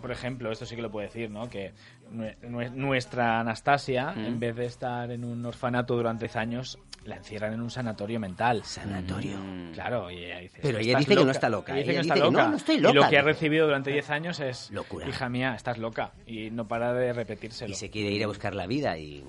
por 0.00 0.10
ejemplo, 0.12 0.50
esto 0.52 0.66
sí 0.66 0.76
que 0.76 0.82
lo 0.82 0.90
puedo 0.90 1.06
decir, 1.06 1.30
¿no? 1.30 1.48
Que 1.48 1.72
nue- 2.12 2.36
nue- 2.42 2.70
nuestra 2.72 3.40
Anastasia, 3.40 4.12
Mm. 4.16 4.24
en 4.26 4.40
vez 4.40 4.56
de 4.56 4.66
estar 4.66 5.10
en 5.10 5.24
un 5.24 5.44
orfanato 5.46 5.94
durante 5.96 6.24
10 6.26 6.36
años, 6.36 6.78
la 7.04 7.16
encierran 7.16 7.54
en 7.54 7.60
un 7.62 7.70
sanatorio 7.70 8.20
mental. 8.20 8.62
Sanatorio. 8.64 9.38
Mm. 9.38 9.72
Claro, 9.72 10.10
y 10.10 10.24
ella 10.24 10.38
dice... 10.40 10.58
Pero 10.62 10.78
ella 10.78 10.88
"Estás 10.92 11.06
dice 11.06 11.18
que 11.20 11.24
no 11.24 11.30
está 11.30 11.48
loca, 11.48 11.72
Ella 11.72 11.80
dice 11.80 11.92
ella 11.92 12.02
que 12.02 12.08
no 12.08 12.14
está 12.14 12.14
que 12.14 12.20
no, 12.20 12.38
loca. 12.38 12.48
no 12.50 12.56
estoy 12.56 12.74
Y 12.76 12.80
lo 12.80 13.08
que 13.08 13.18
ha 13.18 13.22
recibido 13.22 13.66
durante 13.66 13.90
10 13.90 14.10
años 14.10 14.40
es... 14.40 14.70
Locura. 14.70 15.08
Hija 15.08 15.28
mía, 15.28 15.54
estás 15.54 15.78
loca. 15.78 16.12
Y 16.26 16.50
no 16.50 16.68
para 16.68 16.92
de 16.92 17.12
repetírselo. 17.12 17.70
Y 17.72 17.74
se 17.74 17.90
quiere 17.90 18.10
ir 18.10 18.22
a 18.24 18.26
buscar 18.26 18.54
la 18.54 18.66
vida 18.66 18.98
y... 18.98 19.24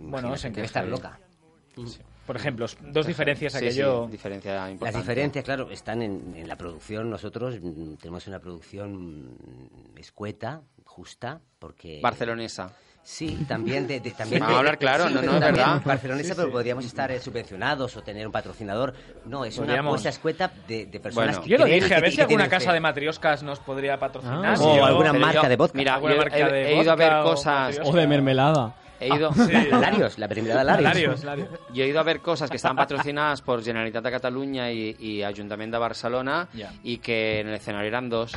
Bueno, 0.00 0.36
se 0.36 0.50
debe 0.50 0.66
estar 0.66 0.86
loca. 0.86 1.18
Por 2.26 2.36
ejemplo, 2.36 2.66
dos 2.80 3.06
diferencias 3.06 3.54
aquello... 3.56 4.04
sí, 4.06 4.12
diferencia 4.12 4.68
Las 4.80 4.94
diferencias, 4.94 5.44
claro, 5.44 5.68
están 5.70 6.00
en, 6.02 6.34
en 6.36 6.46
la 6.46 6.54
producción. 6.56 7.10
Nosotros 7.10 7.56
mm, 7.60 7.94
tenemos 7.94 8.26
una 8.28 8.38
producción 8.38 9.32
mm, 9.34 9.98
escueta, 9.98 10.60
justa, 10.84 11.40
porque... 11.58 11.98
Barcelonesa. 12.00 12.70
Sí, 13.02 13.46
también 13.48 13.88
de... 13.88 13.98
de- 13.98 14.10
también 14.12 14.40
Vamos 14.40 14.54
a 14.54 14.58
hablar 14.58 14.78
claro, 14.78 15.08
no, 15.10 15.22
no, 15.22 15.34
es 15.34 15.40
verdad. 15.40 15.82
Barcelonesa, 15.84 16.28
Sí, 16.28 16.34
pero 16.36 16.52
podríamos 16.52 16.84
estar 16.84 17.10
eh, 17.10 17.18
subvencionados 17.18 17.96
o 17.96 18.02
tener 18.02 18.26
un 18.26 18.32
patrocinador. 18.32 18.94
No, 19.24 19.44
es 19.44 19.58
una 19.58 19.80
apuesta 19.80 20.10
escueta 20.10 20.52
de, 20.68 20.86
de 20.86 21.00
personas 21.00 21.36
Bueno. 21.38 21.42
que 21.42 21.48
Yo 21.50 21.58
lo 21.58 21.64
dije, 21.64 21.94
a 21.94 22.00
ver 22.00 22.12
si 22.12 22.20
alguna 22.20 22.48
casa 22.48 22.66
fe. 22.68 22.74
de 22.74 22.80
matrioscas 22.80 23.42
nos 23.42 23.58
podría 23.58 23.98
patrocinar. 23.98 24.44
Ah, 24.44 24.62
o 24.62 24.76
yo- 24.76 24.84
alguna 24.84 25.12
marca 25.14 25.42
yo- 25.42 25.48
de 25.48 25.56
vodka. 25.56 25.78
Mira, 25.78 25.94
Alguna 25.94 26.12
yo 26.12 26.18
marca 26.20 26.38
he, 26.38 26.52
de 26.52 26.68
he 26.74 26.82
ido 26.82 26.92
a 26.92 26.96
ver 26.96 27.12
cosas. 27.24 27.80
O 27.82 27.92
de 27.92 28.06
mermelada. 28.06 28.76
He 29.00 29.08
ido, 29.08 29.30
Larios, 29.80 30.18
la 30.18 30.28
mermelada 30.28 30.62
Larios. 30.64 30.84
Larios, 30.94 31.24
Larios. 31.24 31.48
Yo 31.72 31.84
he 31.84 31.88
ido 31.88 32.00
a 32.00 32.02
ver 32.02 32.20
cosas 32.20 32.50
que 32.50 32.56
estaban 32.56 32.76
patrocinadas 32.76 33.40
por 33.42 33.62
Generalitat 33.64 34.04
de 34.04 34.10
Cataluña 34.10 34.70
y, 34.70 34.94
y 34.98 35.22
Ayuntamiento 35.22 35.76
de 35.76 35.80
Barcelona 35.80 36.48
Ya. 36.52 36.72
y 36.82 36.98
que 36.98 37.40
en 37.40 37.48
el 37.48 37.54
escenario 37.54 37.88
eran 37.88 38.08
dos. 38.10 38.36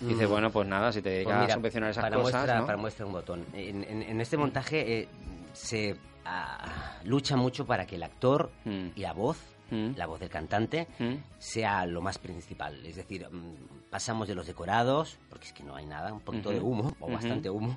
Y 0.00 0.04
dice, 0.06 0.26
Mm. 0.26 0.30
bueno, 0.30 0.50
pues 0.50 0.68
nada, 0.68 0.92
si 0.92 1.02
te 1.02 1.10
dedicas 1.10 1.32
Pues 1.34 1.42
mira, 1.42 1.54
a 1.54 1.56
subvencionar 1.56 1.90
esas 1.90 2.02
para 2.04 2.16
cosas, 2.16 2.32
muestra, 2.34 2.58
¿no? 2.60 2.66
para 2.66 2.78
muestra 2.78 3.06
un 3.06 3.12
botón. 3.12 3.44
En, 3.52 3.82
en- 3.82 4.02
en 4.02 4.20
este 4.20 4.36
montaje 4.36 5.00
eh, 5.00 5.08
se 5.52 5.96
ah, 6.24 6.98
lucha 7.04 7.34
mucho 7.36 7.66
para 7.66 7.84
que 7.86 7.96
el 7.96 8.02
actor 8.04 8.50
Mm. 8.64 8.88
y 8.94 9.00
la 9.00 9.12
voz, 9.12 9.38
Mm. 9.70 9.96
la 9.96 10.06
voz 10.06 10.20
del 10.20 10.28
cantante, 10.30 10.86
Mm. 11.00 11.14
sea 11.38 11.84
lo 11.86 12.00
más 12.00 12.18
principal. 12.18 12.86
Es 12.86 12.94
decir, 12.96 13.26
pasamos 13.90 14.28
de 14.28 14.34
los 14.36 14.46
decorados, 14.46 15.18
porque 15.28 15.46
es 15.48 15.52
que 15.52 15.64
no 15.64 15.74
hay 15.74 15.84
nada, 15.86 16.12
un 16.12 16.20
poquito 16.20 16.50
de 16.50 16.60
humo, 16.60 16.94
o 17.00 17.10
bastante 17.10 17.50
humo. 17.50 17.76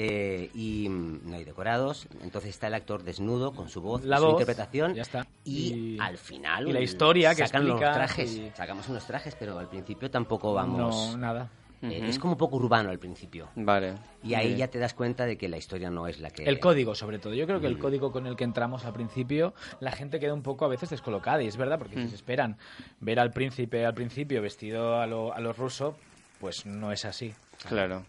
Eh, 0.00 0.48
y 0.54 0.88
mm, 0.88 1.28
no 1.28 1.36
hay 1.36 1.42
decorados, 1.44 2.06
entonces 2.22 2.50
está 2.50 2.68
el 2.68 2.74
actor 2.74 3.02
desnudo 3.02 3.50
con 3.52 3.68
su 3.68 3.80
voz, 3.82 4.04
La 4.04 4.18
su 4.18 4.26
voz, 4.26 4.32
interpretación, 4.34 4.94
ya 4.94 5.02
está. 5.02 5.26
y, 5.44 5.72
Y- 5.96 5.98
al 6.00 6.16
final 6.18 6.68
y 6.68 6.72
la 6.72 6.80
historia 6.80 7.34
que 7.34 7.44
sacan 7.44 7.66
los 7.66 7.80
trajes, 7.80 8.32
y- 8.32 8.50
sacamos 8.54 8.88
unos 8.88 9.04
trajes, 9.08 9.34
pero 9.34 9.58
al 9.58 9.68
principio 9.68 10.08
tampoco 10.08 10.54
vamos. 10.54 11.10
No, 11.12 11.16
nada. 11.18 11.50
Eh. 11.82 12.06
Es 12.08 12.18
como 12.20 12.32
un 12.34 12.38
poco 12.38 12.56
urbano 12.56 12.90
al 12.90 12.98
principio. 13.00 13.48
Vale. 13.56 13.94
Y 14.22 14.34
ahí 14.34 14.56
ya 14.56 14.68
te 14.68 14.78
das 14.78 14.94
cuenta 14.94 15.26
de 15.26 15.36
que 15.36 15.48
la 15.48 15.58
historia 15.58 15.90
no 15.90 16.06
es 16.08 16.18
la 16.20 16.30
que... 16.30 16.42
El 16.44 16.58
código, 16.60 16.94
sobre 16.96 17.18
todo. 17.20 17.34
Yo 17.34 17.46
creo 17.46 17.60
que 17.60 17.68
el 17.68 17.78
código 17.78 18.10
con 18.12 18.26
el 18.26 18.34
que 18.36 18.42
entramos 18.44 18.84
al 18.84 18.92
principio, 18.92 19.54
la 19.78 19.92
gente 19.92 20.18
queda 20.18 20.34
un 20.34 20.42
poco 20.42 20.64
a 20.64 20.68
veces 20.68 20.90
descolocada. 20.90 21.40
Y 21.42 21.46
es 21.46 21.56
verdad, 21.56 21.78
porque 21.78 21.94
si 22.02 22.08
se 22.08 22.16
esperan 22.16 22.56
ver 23.00 23.20
al 23.20 23.30
príncipe 23.32 23.86
al 23.86 23.94
principio 23.94 24.42
vestido 24.42 24.96
a 25.00 25.06
lo, 25.06 25.32
a 25.32 25.38
lo 25.40 25.52
ruso, 25.52 25.96
pues 26.40 26.66
no 26.66 26.90
es 26.90 27.04
así. 27.04 27.32
Claro. 27.68 28.04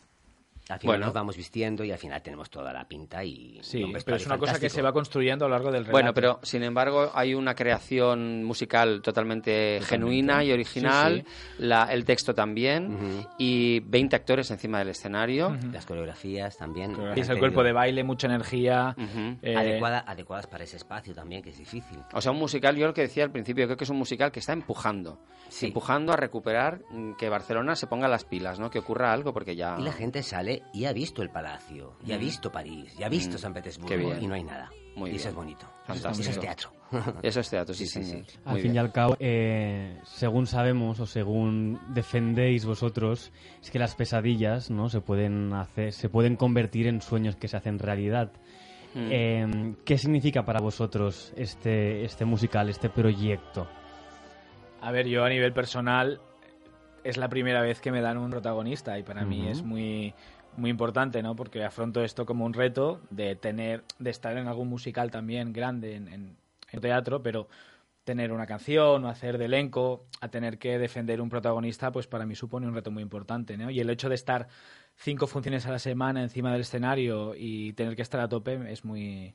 Al 0.69 0.79
final 0.79 0.93
Bueno. 0.97 1.05
nos 1.07 1.13
vamos 1.13 1.35
vistiendo 1.35 1.83
y 1.83 1.91
al 1.91 1.97
final 1.97 2.21
tenemos 2.21 2.49
toda 2.49 2.71
la 2.71 2.87
pinta 2.87 3.23
y... 3.23 3.59
Sí, 3.63 3.83
un 3.83 3.91
pero 4.05 4.17
es 4.17 4.25
una 4.27 4.37
cosa 4.37 4.59
que 4.59 4.69
se 4.69 4.81
va 4.81 4.93
construyendo 4.93 5.45
a 5.45 5.47
lo 5.47 5.55
largo 5.55 5.67
del 5.71 5.81
relato. 5.85 5.91
Bueno, 5.91 6.13
pero 6.13 6.39
sin 6.43 6.61
embargo 6.63 7.11
hay 7.15 7.33
una 7.33 7.55
creación 7.55 8.43
musical 8.43 9.01
totalmente, 9.01 9.79
genuina 9.83 10.43
y 10.43 10.51
original, 10.51 11.23
Sí, 11.25 11.63
La, 11.65 11.85
el 11.91 12.05
texto 12.05 12.33
también, 12.35 13.25
y 13.37 13.79
20 13.81 14.15
actores 14.15 14.51
encima 14.51 14.79
del 14.79 14.89
escenario. 14.89 15.57
Las 15.71 15.85
coreografías 15.85 16.55
también. 16.57 16.95
Es 17.15 17.29
el 17.29 17.39
cuerpo 17.39 17.63
de 17.63 17.71
baile, 17.73 18.03
mucha 18.03 18.27
energía. 18.27 18.95
Eh, 19.41 19.55
adecuada- 19.55 20.03
adecuadas 20.07 20.47
para 20.47 20.63
ese 20.63 20.77
espacio 20.77 21.13
también, 21.13 21.41
que 21.41 21.49
es 21.49 21.57
difícil. 21.57 21.99
O 22.13 22.21
sea, 22.21 22.31
un 22.31 22.37
musical, 22.39 22.75
yo 22.75 22.85
lo 22.87 22.93
que 22.93 23.01
decía 23.01 23.23
al 23.23 23.31
principio, 23.31 23.65
creo 23.65 23.77
que 23.77 23.83
es 23.85 23.89
un 23.89 23.97
musical 23.97 24.31
que 24.31 24.39
está 24.39 24.53
empujando. 24.53 25.19
Sí. 25.49 25.67
Empujando 25.67 26.13
a 26.13 26.15
recuperar 26.15 26.81
mm, 26.91 27.13
que 27.13 27.27
Barcelona 27.27 27.75
se 27.75 27.87
ponga 27.87 28.07
las 28.07 28.23
pilas, 28.23 28.59
¿no? 28.59 28.69
Que 28.69 28.77
ocurra 28.79 29.11
algo, 29.11 29.33
porque 29.33 29.55
ya... 29.55 29.77
Y 29.79 29.81
la 29.83 29.91
gente 29.93 30.21
sale 30.21 30.58
y 30.73 30.85
ha 30.85 30.93
visto 30.93 31.21
el 31.21 31.29
Palacio, 31.29 31.93
y 32.05 32.11
ha 32.11 32.17
visto 32.17 32.51
París, 32.51 32.95
y 32.99 33.03
ha 33.03 33.09
visto 33.09 33.35
Mm. 33.35 33.39
San 33.39 33.53
Petersburgo, 33.53 34.15
y 34.19 34.27
no 34.27 34.33
hay 34.35 34.43
nada. 34.43 34.69
Muy 34.95 35.11
y 35.11 35.15
eso 35.15 35.29
es 35.29 35.35
bonito. 35.35 35.65
Fantástico. 35.85 36.21
Eso 36.21 36.31
es 36.31 36.39
teatro. 36.39 36.71
Eso 37.21 37.39
es 37.39 37.49
teatro, 37.49 37.73
sí, 37.75 37.85
Sí, 37.85 38.03
sí, 38.03 38.09
señor. 38.09 38.25
sí. 38.25 38.37
Al 38.45 38.53
Muy 38.53 38.61
fin 38.63 38.75
y 38.75 38.77
al 38.79 38.91
cabo, 38.91 39.15
eh, 39.19 39.99
según 40.05 40.47
sabemos 40.47 40.99
o 40.99 41.05
según 41.05 41.79
defendéis 41.93 42.65
vosotros, 42.65 43.31
es 43.61 43.69
que 43.69 43.77
las 43.77 43.93
pesadillas 43.95 44.71
no 44.71 44.89
se 44.89 44.99
pueden 44.99 45.53
hacer, 45.53 45.93
se 45.93 46.09
pueden 46.09 46.35
convertir 46.35 46.87
en 46.87 47.01
sueños 47.01 47.35
que 47.35 47.47
se 47.47 47.57
hacen 47.57 47.77
realidad. 47.77 48.31
Mm. 48.95 49.07
Eh, 49.11 49.75
¿Qué 49.85 49.97
significa 49.99 50.43
para 50.45 50.59
vosotros 50.61 51.31
este, 51.37 52.03
este 52.03 52.25
musical, 52.25 52.69
este 52.69 52.89
proyecto? 52.89 53.67
A 54.81 54.91
ver, 54.91 55.07
yo 55.07 55.23
a 55.23 55.29
nivel 55.29 55.53
personal 55.53 56.19
es 57.03 57.17
la 57.17 57.29
primera 57.29 57.61
vez 57.61 57.79
que 57.81 57.91
me 57.91 58.01
dan 58.01 58.17
un 58.17 58.31
protagonista 58.31 58.97
y 58.97 59.03
para 59.03 59.23
mí 59.25 59.47
es 59.47 59.61
muy 59.61 60.13
muy 60.55 60.69
importante, 60.69 61.21
¿no? 61.23 61.35
Porque 61.35 61.63
afronto 61.63 62.03
esto 62.03 62.25
como 62.25 62.45
un 62.45 62.53
reto 62.53 63.01
de 63.09 63.35
tener 63.35 63.83
de 63.99 64.09
estar 64.09 64.37
en 64.37 64.47
algún 64.47 64.67
musical 64.69 65.11
también 65.11 65.53
grande 65.53 65.95
en, 65.95 66.07
en- 66.07 66.37
en 66.71 66.79
teatro, 66.81 67.23
pero 67.23 67.47
tener 68.03 68.31
una 68.31 68.47
canción 68.47 69.05
o 69.05 69.09
hacer 69.09 69.37
de 69.37 69.45
elenco, 69.45 70.05
a 70.21 70.29
tener 70.29 70.57
que 70.57 70.79
defender 70.79 71.21
un 71.21 71.29
protagonista, 71.29 71.91
pues 71.91 72.07
para 72.07 72.25
mí 72.25 72.33
supone 72.35 72.67
un 72.67 72.73
reto 72.73 72.89
muy 72.91 73.03
importante, 73.03 73.55
¿no? 73.57 73.69
Y 73.69 73.79
el 73.79 73.89
hecho 73.89 74.09
de 74.09 74.15
estar 74.15 74.47
cinco 74.95 75.27
funciones 75.27 75.65
a 75.67 75.71
la 75.71 75.79
semana 75.79 76.23
encima 76.23 76.51
del 76.51 76.61
escenario 76.61 77.33
y 77.35 77.73
tener 77.73 77.95
que 77.95 78.01
estar 78.01 78.19
a 78.19 78.27
tope 78.27 78.71
es 78.71 78.83
muy 78.83 79.33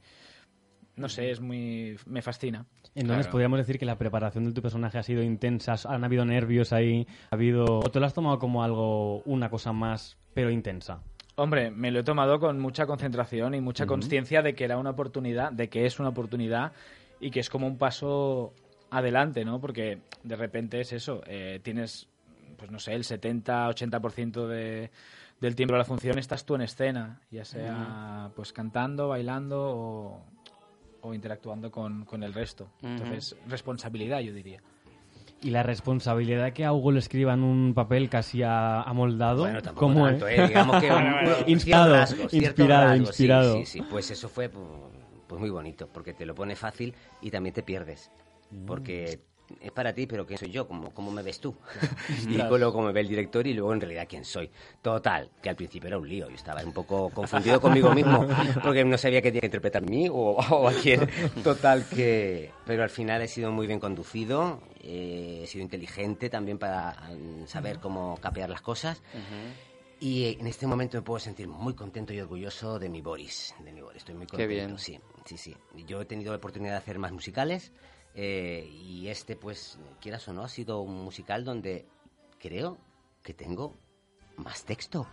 no 0.96 1.08
sé, 1.08 1.30
es 1.32 1.40
muy 1.40 1.96
me 2.06 2.22
fascina. 2.22 2.66
Entonces 2.94 3.24
Claro. 3.26 3.32
podríamos 3.32 3.58
decir 3.58 3.78
que 3.80 3.84
la 3.86 3.98
preparación 3.98 4.44
de 4.44 4.52
tu 4.52 4.62
personaje 4.62 4.98
ha 4.98 5.02
sido 5.02 5.22
intensa, 5.22 5.74
han 5.88 6.04
habido 6.04 6.24
nervios 6.24 6.72
ahí, 6.72 7.06
ha 7.30 7.34
habido... 7.34 7.64
¿O 7.80 7.90
te 7.90 7.98
lo 7.98 8.06
has 8.06 8.14
tomado 8.14 8.38
como 8.38 8.62
algo, 8.62 9.20
una 9.22 9.50
cosa 9.50 9.72
más, 9.72 10.16
pero 10.34 10.50
intensa? 10.50 11.00
Hombre, 11.36 11.70
me 11.70 11.90
lo 11.90 12.00
he 12.00 12.04
tomado 12.04 12.38
con 12.38 12.60
mucha 12.60 12.86
concentración 12.86 13.54
y 13.54 13.60
mucha 13.60 13.84
Ujú. 13.84 13.94
conciencia 13.94 14.42
de 14.42 14.54
que 14.54 14.64
era 14.64 14.76
una 14.78 14.90
oportunidad, 14.90 15.52
de 15.52 15.68
que 15.68 15.86
es 15.86 15.98
una 15.98 16.10
oportunidad 16.10 16.72
y 17.20 17.30
que 17.30 17.40
es 17.40 17.50
como 17.50 17.66
un 17.66 17.78
paso 17.78 18.52
adelante, 18.90 19.44
¿no? 19.44 19.60
Porque 19.60 20.00
de 20.22 20.36
repente 20.36 20.80
es 20.80 20.92
eso, 20.92 21.22
eh, 21.26 21.60
tienes, 21.62 22.08
pues 22.56 22.70
no 22.70 22.78
sé, 22.78 22.94
el 22.94 23.02
70-80% 23.04 24.46
de, 24.46 24.90
del 25.40 25.54
tiempo 25.56 25.74
de 25.74 25.78
la 25.78 25.84
función 25.84 26.18
estás 26.18 26.44
tú 26.44 26.54
en 26.54 26.62
escena, 26.62 27.20
ya 27.30 27.44
sea 27.44 28.30
pues 28.36 28.52
cantando, 28.52 29.08
bailando 29.08 29.60
o, 29.60 30.22
o 31.00 31.14
interactuando 31.14 31.70
con, 31.72 32.04
con 32.04 32.22
el 32.22 32.32
resto. 32.32 32.68
Entonces, 32.82 33.36
responsabilidad, 33.48 34.20
yo 34.20 34.32
diría. 34.32 34.60
Y 35.40 35.50
la 35.50 35.62
responsabilidad 35.62 36.52
que 36.54 36.64
a 36.64 36.72
Hugo 36.72 36.92
le 36.92 37.00
escriban 37.00 37.42
un 37.42 37.74
papel 37.74 38.08
casi 38.08 38.42
a- 38.42 38.80
amoldado, 38.82 39.42
Bueno, 39.42 39.60
¿cómo 39.74 40.04
tanto? 40.06 40.26
¿eh? 40.26 40.48
Digamos 40.48 40.80
que 40.80 40.90
un- 40.92 41.48
Inspirado, 41.50 41.94
rasgos, 41.94 42.32
inspirado, 42.32 42.84
rasgos, 42.84 42.96
sí, 43.16 43.22
inspirado. 43.24 43.56
Sí, 43.58 43.66
sí, 43.66 43.82
pues 43.82 44.10
eso 44.10 44.28
fue 44.30 44.48
pues, 44.48 44.64
pues 45.26 45.40
muy 45.40 45.50
bonito, 45.50 45.88
porque 45.92 46.14
te 46.14 46.24
lo 46.24 46.34
pone 46.34 46.56
fácil 46.56 46.94
y 47.20 47.30
también 47.30 47.52
te 47.54 47.62
pierdes. 47.62 48.10
Porque 48.66 49.18
es 49.60 49.72
para 49.72 49.92
ti, 49.92 50.06
pero 50.06 50.24
¿quién 50.24 50.38
soy 50.38 50.50
yo? 50.50 50.66
¿Cómo, 50.66 50.94
cómo 50.94 51.10
me 51.10 51.22
ves 51.22 51.40
tú? 51.40 51.54
y 52.26 52.38
luego 52.38 52.72
cómo 52.72 52.86
me 52.86 52.92
ve 52.92 53.00
el 53.00 53.08
director 53.08 53.46
y 53.46 53.52
luego 53.52 53.74
en 53.74 53.80
realidad 53.82 54.06
quién 54.08 54.24
soy. 54.24 54.48
Total, 54.80 55.28
que 55.42 55.50
al 55.50 55.56
principio 55.56 55.88
era 55.88 55.98
un 55.98 56.08
lío. 56.08 56.30
Yo 56.30 56.36
estaba 56.36 56.62
un 56.64 56.72
poco 56.72 57.10
confundido 57.10 57.60
conmigo 57.60 57.92
mismo 57.92 58.26
porque 58.62 58.82
no 58.84 58.96
sabía 58.96 59.20
qué 59.20 59.28
tenía 59.28 59.40
que 59.40 59.46
interpretar 59.48 59.82
a 59.82 59.86
mí 59.86 60.08
o, 60.08 60.14
o 60.14 60.68
a 60.68 60.72
quién. 60.72 61.06
Total, 61.42 61.84
que... 61.90 62.50
Pero 62.64 62.82
al 62.82 62.90
final 62.90 63.20
he 63.20 63.28
sido 63.28 63.50
muy 63.52 63.66
bien 63.66 63.80
conducido, 63.80 64.60
eh, 64.86 65.40
he 65.42 65.46
sido 65.46 65.62
inteligente 65.62 66.28
también 66.28 66.58
para 66.58 66.92
mm, 67.10 67.46
saber 67.46 67.80
cómo 67.80 68.18
capear 68.20 68.50
las 68.50 68.60
cosas. 68.60 69.02
Y 70.00 70.24
eh, 70.24 70.36
en 70.38 70.46
este 70.46 70.66
momento 70.66 70.98
me 70.98 71.02
puedo 71.02 71.18
sentir 71.18 71.48
muy 71.48 71.74
contento 71.74 72.12
y 72.12 72.20
orgulloso 72.20 72.78
de 72.78 72.88
mi 72.88 73.00
Boris. 73.00 73.54
De 73.64 73.72
mi 73.72 73.80
Boris. 73.80 73.98
Estoy 73.98 74.14
muy 74.14 74.26
Qué 74.26 74.36
contento. 74.36 74.54
bien. 74.54 74.78
Sí, 74.78 75.00
sí, 75.24 75.36
sí. 75.38 75.56
Yo 75.86 76.00
he 76.00 76.04
tenido 76.04 76.32
la 76.32 76.38
oportunidad 76.38 76.72
de 76.72 76.78
hacer 76.78 76.98
más 76.98 77.12
musicales 77.12 77.72
eh, 78.14 78.68
y 78.70 79.08
este, 79.08 79.36
pues, 79.36 79.78
quieras 80.00 80.26
o 80.28 80.32
no, 80.32 80.42
ha 80.42 80.48
sido 80.48 80.80
un 80.80 81.02
musical 81.02 81.44
donde 81.44 81.86
creo 82.38 82.76
que 83.22 83.32
tengo 83.34 83.74
más 84.36 84.64
texto. 84.64 85.06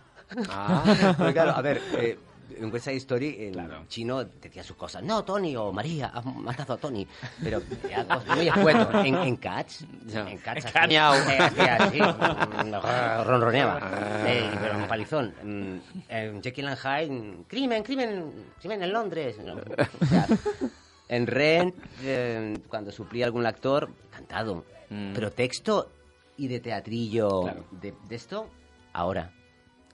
Ah. 0.48 1.14
Claro, 1.32 1.52
a 1.52 1.62
ver, 1.62 1.80
eh, 1.98 2.18
en 2.56 2.72
West 2.72 2.84
Side 2.86 2.96
Story 2.96 3.36
en 3.46 3.88
chino 3.88 4.24
decía 4.24 4.62
sus 4.62 4.76
cosas. 4.76 5.02
No, 5.02 5.24
Tony 5.24 5.56
o 5.56 5.72
María, 5.72 6.08
has 6.08 6.24
matado 6.24 6.74
a 6.74 6.76
Tony. 6.76 7.06
Pero 7.42 7.62
ya, 7.88 8.06
muy 8.34 8.48
escueto. 8.48 8.90
En, 9.04 9.14
en 9.16 9.36
Cats, 9.36 9.84
en 10.12 10.38
Cats, 10.38 10.64
En 10.64 10.76
así. 10.76 10.88
Miau. 10.88 11.14
eh, 11.14 12.02
mm, 12.64 12.72
ronroneaba. 13.26 13.78
Eh, 14.26 14.50
pero 14.60 14.78
un 14.78 14.88
palizón. 14.88 15.34
Mm, 15.42 15.80
En 16.08 16.42
Jekyll 16.42 16.68
and 16.68 16.78
Hyde, 16.78 17.10
mm, 17.10 17.42
crimen, 17.44 17.82
crimen, 17.82 18.32
crimen 18.60 18.82
en 18.82 18.92
Londres. 18.92 19.36
No, 19.44 19.54
o 19.54 20.06
sea, 20.06 20.26
en 21.08 21.26
Ren, 21.26 21.74
eh, 22.02 22.58
cuando 22.68 22.90
suplía 22.92 23.26
algún 23.26 23.46
actor, 23.46 23.90
cantado. 24.10 24.64
Mm. 24.90 25.12
Pero 25.14 25.30
texto 25.32 25.90
y 26.36 26.48
de 26.48 26.60
teatrillo 26.60 27.42
Claro. 27.42 27.64
de, 27.70 27.94
de 28.08 28.14
esto, 28.16 28.48
ahora. 28.92 29.30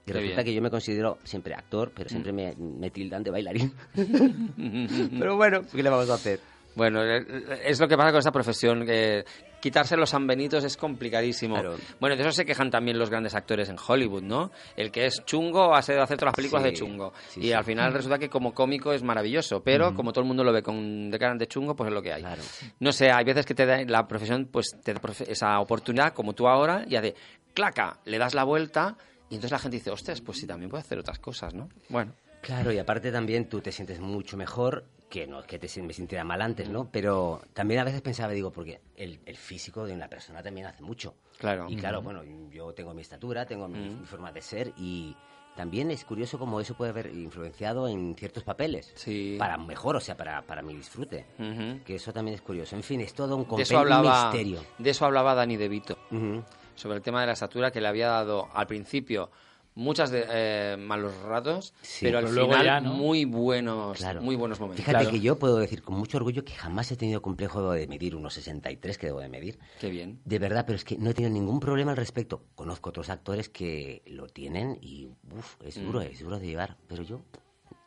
Y 0.09 0.13
Qué 0.13 0.19
resulta 0.21 0.37
bien. 0.43 0.45
que 0.47 0.55
yo 0.55 0.63
me 0.63 0.71
considero 0.71 1.19
siempre 1.25 1.55
actor, 1.55 1.93
pero 1.95 2.09
siempre 2.09 2.33
me, 2.33 2.55
me 2.57 2.91
tildan 2.91 3.23
de 3.23 3.31
bailarín. 3.31 3.73
pero 5.19 5.37
bueno, 5.37 5.61
¿qué 5.71 5.83
le 5.83 5.91
vamos 5.91 6.09
a 6.11 6.15
hacer? 6.15 6.41
Bueno, 6.75 7.03
eh, 7.03 7.25
es 7.65 7.81
lo 7.81 7.89
que 7.89 7.97
pasa 7.97 8.11
con 8.11 8.19
esta 8.21 8.31
profesión, 8.31 8.87
que 8.87 9.25
quitarse 9.61 9.97
los 9.97 10.11
sanbenitos 10.11 10.63
es 10.63 10.77
complicadísimo. 10.77 11.55
Claro. 11.57 11.75
Bueno, 11.99 12.15
de 12.15 12.23
eso 12.23 12.31
se 12.31 12.45
quejan 12.45 12.71
también 12.71 12.97
los 12.99 13.11
grandes 13.11 13.35
actores 13.35 13.69
en 13.69 13.77
Hollywood, 13.85 14.23
¿no? 14.23 14.53
El 14.77 14.93
que 14.93 15.07
es 15.07 15.25
chungo 15.25 15.75
hace 15.75 15.95
de 15.95 16.01
hacer 16.01 16.17
todas 16.19 16.29
las 16.29 16.37
películas 16.37 16.63
Sí, 16.63 16.71
de 16.71 16.77
chungo. 16.77 17.13
sí, 17.31 17.41
y 17.41 17.43
sí. 17.45 17.53
al 17.53 17.65
final 17.65 17.93
resulta 17.93 18.19
que 18.19 18.29
como 18.29 18.55
cómico 18.55 18.93
es 18.93 19.03
maravilloso, 19.03 19.61
pero 19.65 19.93
como 19.93 20.13
todo 20.13 20.23
el 20.23 20.29
mundo 20.29 20.45
lo 20.45 20.53
ve 20.53 20.63
con 20.63 21.11
de 21.11 21.19
cara 21.19 21.35
de 21.35 21.49
chungo, 21.49 21.75
pues 21.75 21.89
es 21.89 21.95
lo 21.95 22.03
que 22.03 22.13
hay. 22.13 22.23
Claro. 22.23 22.43
No 22.79 22.93
sé, 22.93 23.11
hay 23.11 23.25
veces 23.25 23.45
que 23.45 23.55
te 23.57 23.67
da 23.67 23.83
la 23.85 24.07
profesión, 24.07 24.49
pues 24.53 24.69
te 24.85 24.95
da 24.95 25.01
esa 25.27 25.59
oportunidad, 25.59 26.13
como 26.13 26.33
tú 26.35 26.47
ahora, 26.47 26.85
y 26.89 26.95
hace 26.95 27.17
claca, 27.55 27.99
le 28.05 28.19
das 28.19 28.35
la 28.35 28.45
vuelta, 28.45 28.97
y 29.31 29.35
entonces 29.35 29.51
la 29.53 29.59
gente 29.59 29.77
dice, 29.77 29.91
ostras, 29.91 30.21
pues 30.21 30.39
sí, 30.39 30.47
también 30.47 30.71
puede 30.71 30.83
hacer 30.83 30.99
otras 30.99 31.19
cosas, 31.19 31.55
¿no? 31.55 31.69
Bueno. 31.89 32.13
Claro, 32.41 32.71
y 32.73 32.79
aparte 32.79 33.11
también 33.11 33.49
tú 33.49 33.61
te 33.61 33.73
sientes 33.73 33.99
mucho 33.99 34.37
mejor, 34.37 34.85
que 35.11 35.27
no 35.27 35.41
es 35.41 35.47
que 35.47 35.59
te, 35.59 35.83
me 35.83 35.93
sintiera 35.93 36.23
mal 36.23 36.41
antes, 36.41 36.69
¿no? 36.69 36.89
Pero 36.93 37.41
también 37.53 37.81
a 37.81 37.85
veces 37.85 38.01
pensaba, 38.01 38.33
digo, 38.33 38.53
porque 38.53 38.81
el, 38.97 39.19
el 39.27 39.37
físico 39.37 39.85
de 39.87 39.93
una 39.93 40.09
persona 40.09 40.41
también 40.43 40.67
hace 40.69 40.83
mucho. 40.83 41.15
Claro. 41.39 41.67
Y 41.69 41.75
claro, 41.77 42.01
bueno, 42.01 42.23
yo 42.53 42.73
tengo 42.75 42.95
mi 42.95 43.03
estatura, 43.03 43.45
tengo 43.45 43.67
mi, 43.67 43.79
mi 43.81 44.07
forma 44.07 44.31
de 44.31 44.41
ser 44.41 44.73
y 44.77 45.17
también 45.57 45.91
es 45.91 46.05
curioso 46.05 46.39
cómo 46.39 46.61
eso 46.61 46.75
puede 46.75 46.91
haber 46.93 47.09
influenciado 47.13 47.89
en 47.89 48.15
ciertos 48.17 48.45
papeles. 48.45 48.93
Sí. 48.95 49.35
Para 49.37 49.57
mejor, 49.59 49.97
o 49.97 50.01
sea, 50.01 50.17
para, 50.17 50.41
para 50.43 50.63
mi 50.63 50.77
disfrute. 50.77 51.27
Ujú. 51.41 51.83
Que 51.85 51.97
eso 51.97 52.13
también 52.13 52.37
es 52.37 52.43
curioso. 52.43 52.77
En 52.77 52.85
fin, 52.85 53.01
es 53.01 53.13
todo 53.15 53.35
un 53.37 53.57
De 53.57 53.63
eso 53.63 53.79
hablaba, 53.81 54.27
misterio. 54.31 54.65
de 54.79 54.91
eso 54.91 55.05
hablaba 55.05 55.35
Dani 55.35 55.57
De 55.57 55.69
Vito. 55.69 55.99
Ujú. 56.13 56.45
Sobre 56.79 56.97
el 56.97 57.03
tema 57.03 57.21
de 57.21 57.27
la 57.27 57.33
estatura 57.35 57.71
que 57.71 57.81
le 57.81 57.89
había 57.89 58.09
dado 58.09 58.49
al 58.55 58.67
principio 58.67 59.31
muchas 59.75 60.11
de, 60.11 60.25
eh, 60.29 60.77
malos 60.77 61.17
ratos, 61.23 61.73
Sí, 61.83 62.05
pero 62.07 62.19
al 62.19 62.25
pero 62.25 62.47
final 62.47 62.65
ya, 62.65 62.81
¿no? 62.81 62.95
muy 62.95 63.25
buenos, 63.25 63.99
Claro. 63.99 64.21
muy 64.23 64.35
buenos 64.35 64.59
momentos. 64.59 64.85
Fíjate 64.85 65.05
Claro. 65.05 65.11
que 65.13 65.21
yo 65.21 65.39
puedo 65.39 65.57
decir 65.59 65.83
con 65.83 65.95
mucho 65.97 66.17
orgullo 66.17 66.45
que 66.45 66.53
jamás 66.55 66.91
he 66.91 66.97
tenido 66.97 67.23
complejo 67.23 67.71
de 67.71 67.87
medir 67.87 68.17
unos 68.17 68.35
63 68.35 68.99
que 68.99 69.07
debo 69.07 69.21
de 69.21 69.29
medir. 69.29 69.59
Qué 69.79 69.89
bien. 69.89 70.21
De 70.25 70.41
verdad, 70.41 70.65
pero 70.67 70.75
es 70.77 70.85
que 70.85 70.99
no 70.99 71.11
he 71.11 71.15
tenido 71.15 71.33
ningún 71.33 71.61
problema 71.61 71.93
al 71.93 71.97
respecto. 71.97 72.43
Conozco 72.57 72.91
otros 72.91 73.09
actores 73.09 73.49
que 73.49 74.03
lo 74.07 74.27
tienen 74.27 74.79
y 74.81 75.07
uf, 75.37 75.57
es 75.65 75.81
duro, 75.81 76.01
es 76.01 76.19
duro 76.21 76.41
de 76.41 76.47
llevar. 76.47 76.77
Pero 76.89 77.05
yo 77.05 77.21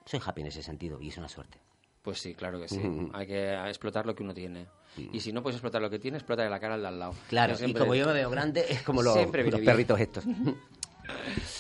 soy 0.06 0.22
happy 0.26 0.42
en 0.42 0.48
ese 0.48 0.64
sentido 0.64 1.02
y 1.02 1.10
es 1.10 1.18
una 1.18 1.28
suerte. 1.28 1.58
Pues 2.02 2.20
sí, 2.20 2.34
claro 2.34 2.60
que 2.60 2.68
sí. 2.68 2.80
Mm. 2.80 3.12
Hay 3.14 3.28
que 3.28 3.54
explotar 3.68 4.06
lo 4.06 4.16
que 4.16 4.24
uno 4.24 4.34
tiene. 4.34 4.66
Y 5.14 5.20
si 5.20 5.32
no 5.32 5.42
puedes 5.42 5.56
explotar 5.56 5.82
lo 5.82 5.90
que 5.90 6.00
tiene, 6.00 6.18
explota 6.18 6.48
la 6.50 6.60
cara 6.60 6.74
al 6.76 6.82
de 6.82 6.88
al 6.88 7.00
lado. 7.00 7.14
Claro, 7.30 7.54
y 7.66 7.74
como 7.74 7.96
yo 7.96 8.06
me 8.08 8.14
veo 8.14 8.30
grande, 8.30 8.66
es 8.70 8.82
como 8.82 9.02
los, 9.02 9.16
los 9.16 9.28
perritos 9.62 10.00
estos. 10.00 10.24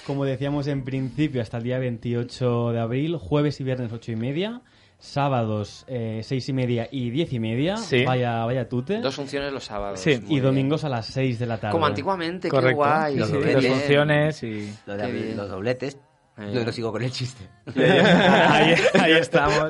Como 0.07 0.23
decíamos 0.23 0.67
en 0.67 0.83
principio, 0.83 1.41
hasta 1.41 1.57
el 1.57 1.63
día 1.63 1.77
28 1.79 2.71
de 2.71 2.79
abril, 2.79 3.17
jueves 3.17 3.59
y 3.59 3.63
viernes 3.65 3.91
8 3.91 4.13
y 4.13 4.15
media, 4.15 4.61
sábados 4.97 5.83
eh, 5.87 6.21
6 6.23 6.49
y 6.49 6.53
media 6.53 6.87
y 6.91 7.09
10 7.09 7.33
y 7.33 7.39
media, 7.39 7.77
Sí. 7.77 8.05
vaya, 8.05 8.45
vaya 8.45 8.69
tute, 8.69 8.99
Dos 9.01 9.15
funciones 9.15 9.51
los 9.51 9.65
sábados. 9.65 9.99
Sí. 9.99 10.11
y 10.11 10.19
bien. 10.19 10.43
domingos 10.43 10.83
a 10.85 10.89
las 10.89 11.05
6 11.07 11.37
de 11.39 11.45
la 11.47 11.57
tarde. 11.59 11.73
Como 11.73 11.85
antiguamente, 11.85 12.47
qué 12.47 12.51
Correcto. 12.51 12.77
guay. 12.77 13.17
Los 13.17 13.27
Sí, 13.29 13.33
qué 13.33 13.39
dos 13.39 13.53
dobletes. 13.53 13.71
funciones 13.73 14.43
y... 14.43 14.51
De 14.51 14.71
Qué 14.85 15.33
los 15.35 15.49
dobletes. 15.49 15.95
Eh. 16.37 16.51
No, 16.53 16.63
no 16.63 16.71
sigo 16.71 16.91
con 16.91 17.01
el 17.03 17.11
chiste. 17.11 17.49
ahí, 17.75 18.73
ahí 18.99 19.11
estamos. 19.19 19.69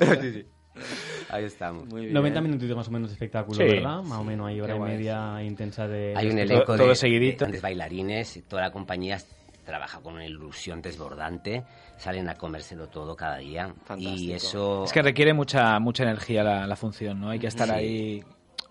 Ahí 1.31 1.45
estamos. 1.45 1.85
Muy 1.87 2.01
bien. 2.01 2.13
90 2.13 2.41
minutitos 2.41 2.75
más 2.75 2.87
o 2.87 2.91
menos 2.91 3.09
de 3.09 3.13
espectáculo, 3.13 3.55
Sí. 3.57 3.63
¿verdad? 3.63 4.01
Más 4.03 4.19
o 4.19 4.23
menos 4.23 4.47
hay 4.47 4.59
hora 4.59 4.73
Qué 4.73 4.75
y 4.75 4.79
guay. 4.79 4.91
media 4.97 5.43
intensa 5.43 5.87
de... 5.87 6.13
Hay 6.15 6.27
un 6.29 6.37
elenco 6.39 6.75
todo 6.75 6.89
de, 6.89 6.95
seguidito. 6.95 7.37
de 7.45 7.51
grandes 7.51 7.61
bailarines, 7.61 8.37
y 8.37 8.41
toda 8.41 8.63
la 8.63 8.71
compañía 8.71 9.17
trabaja 9.65 9.99
con 10.01 10.15
una 10.15 10.25
ilusión 10.25 10.81
desbordante, 10.81 11.63
salen 11.97 12.27
a 12.29 12.35
comérselo 12.35 12.87
todo 12.89 13.15
cada 13.15 13.37
día 13.37 13.73
y 13.75 13.85
Fantástico. 13.85 14.33
eso 14.35 14.83
Es 14.83 14.91
que 14.91 15.01
requiere 15.01 15.33
mucha 15.33 15.79
mucha 15.79 16.03
energía 16.03 16.43
la, 16.43 16.67
la 16.67 16.75
función, 16.75 17.21
¿no? 17.21 17.29
Hay 17.29 17.39
que 17.39 17.47
estar 17.47 17.67
Sí. 17.67 17.73
ahí, 17.73 18.23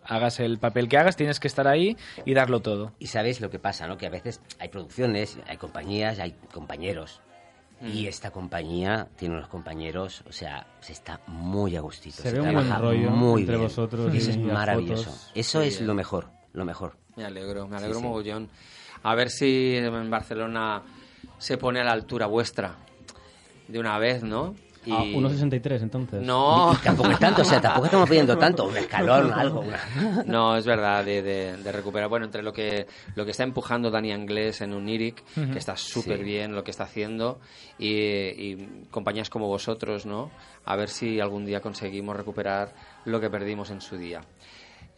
hagas 0.05 0.41
el 0.41 0.59
papel 0.59 0.89
que 0.89 0.99
hagas, 0.99 1.15
tienes 1.17 1.39
que 1.39 1.47
estar 1.47 1.69
ahí 1.69 1.97
y 2.27 2.35
darlo 2.35 2.61
todo. 2.61 2.93
y 2.99 3.07
sabéis 3.07 3.41
lo 3.41 3.49
que 3.51 3.59
pasa, 3.61 3.87
¿no? 3.87 3.97
Que 3.97 4.07
a 4.07 4.11
veces 4.11 4.41
hay 4.59 4.69
producciones, 4.69 5.39
hay 5.47 5.57
compañías, 5.57 6.19
hay 6.19 6.35
compañeros. 6.53 7.21
Y 7.83 8.07
esta 8.07 8.31
compañía 8.31 9.09
tiene 9.17 9.37
unos 9.37 9.49
compañeros, 9.49 10.23
o 10.29 10.33
sea, 10.33 10.67
se 10.81 10.93
está 10.93 11.21
muy 11.27 11.77
a 11.77 11.81
gustito. 11.81 12.23
Se 12.23 12.31
ve 12.33 12.41
un 12.41 12.53
buen 12.53 12.65
trabaja 12.67 12.79
rollo 12.83 13.11
muy 13.11 13.41
entre 13.43 13.57
bien. 13.57 13.69
vosotros 13.69 14.15
Y 14.15 14.19
eso 14.19 14.31
y 14.31 14.33
es 14.33 14.39
maravilloso. 14.39 15.05
fotos. 15.05 15.31
Eso 15.35 15.63
es 15.63 15.77
bien. 15.79 15.87
lo 15.87 15.95
mejor, 15.95 16.29
lo 16.53 16.65
mejor. 16.67 16.97
Me 17.17 17.25
alegro, 17.25 17.67
me 17.69 17.77
alegro 17.79 17.95
Sí, 17.97 18.01
sí. 18.03 18.07
mogollón. 18.07 18.49
A 19.03 19.15
ver 19.15 19.31
si 19.31 19.77
en 19.77 20.11
Barcelona 20.11 20.83
se 21.39 21.57
pone 21.57 21.81
a 21.81 21.85
la 21.85 21.93
altura 21.93 22.27
vuestra 22.27 22.77
de 23.67 23.79
una 23.81 23.99
vez, 23.99 24.23
¿no? 24.23 24.55
Y... 24.87 24.93
Ah, 24.93 25.03
1,63 25.05 25.83
entonces. 25.83 26.23
No, 26.23 26.73
Y 26.73 26.77
tampoco 26.79 27.11
es 27.11 27.19
tanto, 27.19 27.43
o 27.43 27.45
sea, 27.45 27.61
tampoco 27.61 27.85
estamos 27.87 28.09
pidiendo 28.09 28.39
tanto, 28.39 28.65
un 28.67 28.77
escalón, 28.79 29.31
algo. 29.37 29.61
una- 29.61 30.23
no, 30.27 30.57
es 30.57 30.65
verdad, 30.65 31.05
de, 31.05 31.21
de- 31.21 31.57
de 31.59 31.73
recuperar. 31.73 32.09
Bueno, 32.09 32.25
entre 32.25 32.43
lo 32.43 32.53
que, 32.53 32.87
lo 33.15 33.25
que 33.27 33.33
está 33.33 33.43
empujando 33.43 33.91
Dani 33.91 34.13
Anglés 34.13 34.63
en 34.63 34.73
Uniric, 34.73 35.23
que 35.35 35.59
está 35.59 35.77
súper 35.77 36.19
Sí. 36.19 36.25
bien 36.25 36.55
lo 36.55 36.65
que 36.65 36.71
está 36.71 36.85
haciendo, 36.85 37.41
y, 37.79 37.89
y 37.91 38.87
compañías 38.91 39.29
como 39.29 39.49
vosotros, 39.49 40.07
¿no? 40.07 40.31
A 40.65 40.77
ver 40.77 40.89
si 40.89 41.21
algún 41.21 41.45
día 41.45 41.61
conseguimos 41.61 42.17
recuperar 42.17 42.75
lo 43.05 43.21
que 43.21 43.29
perdimos 43.29 43.71
en 43.71 43.81
su 43.83 43.97
día. 43.99 44.23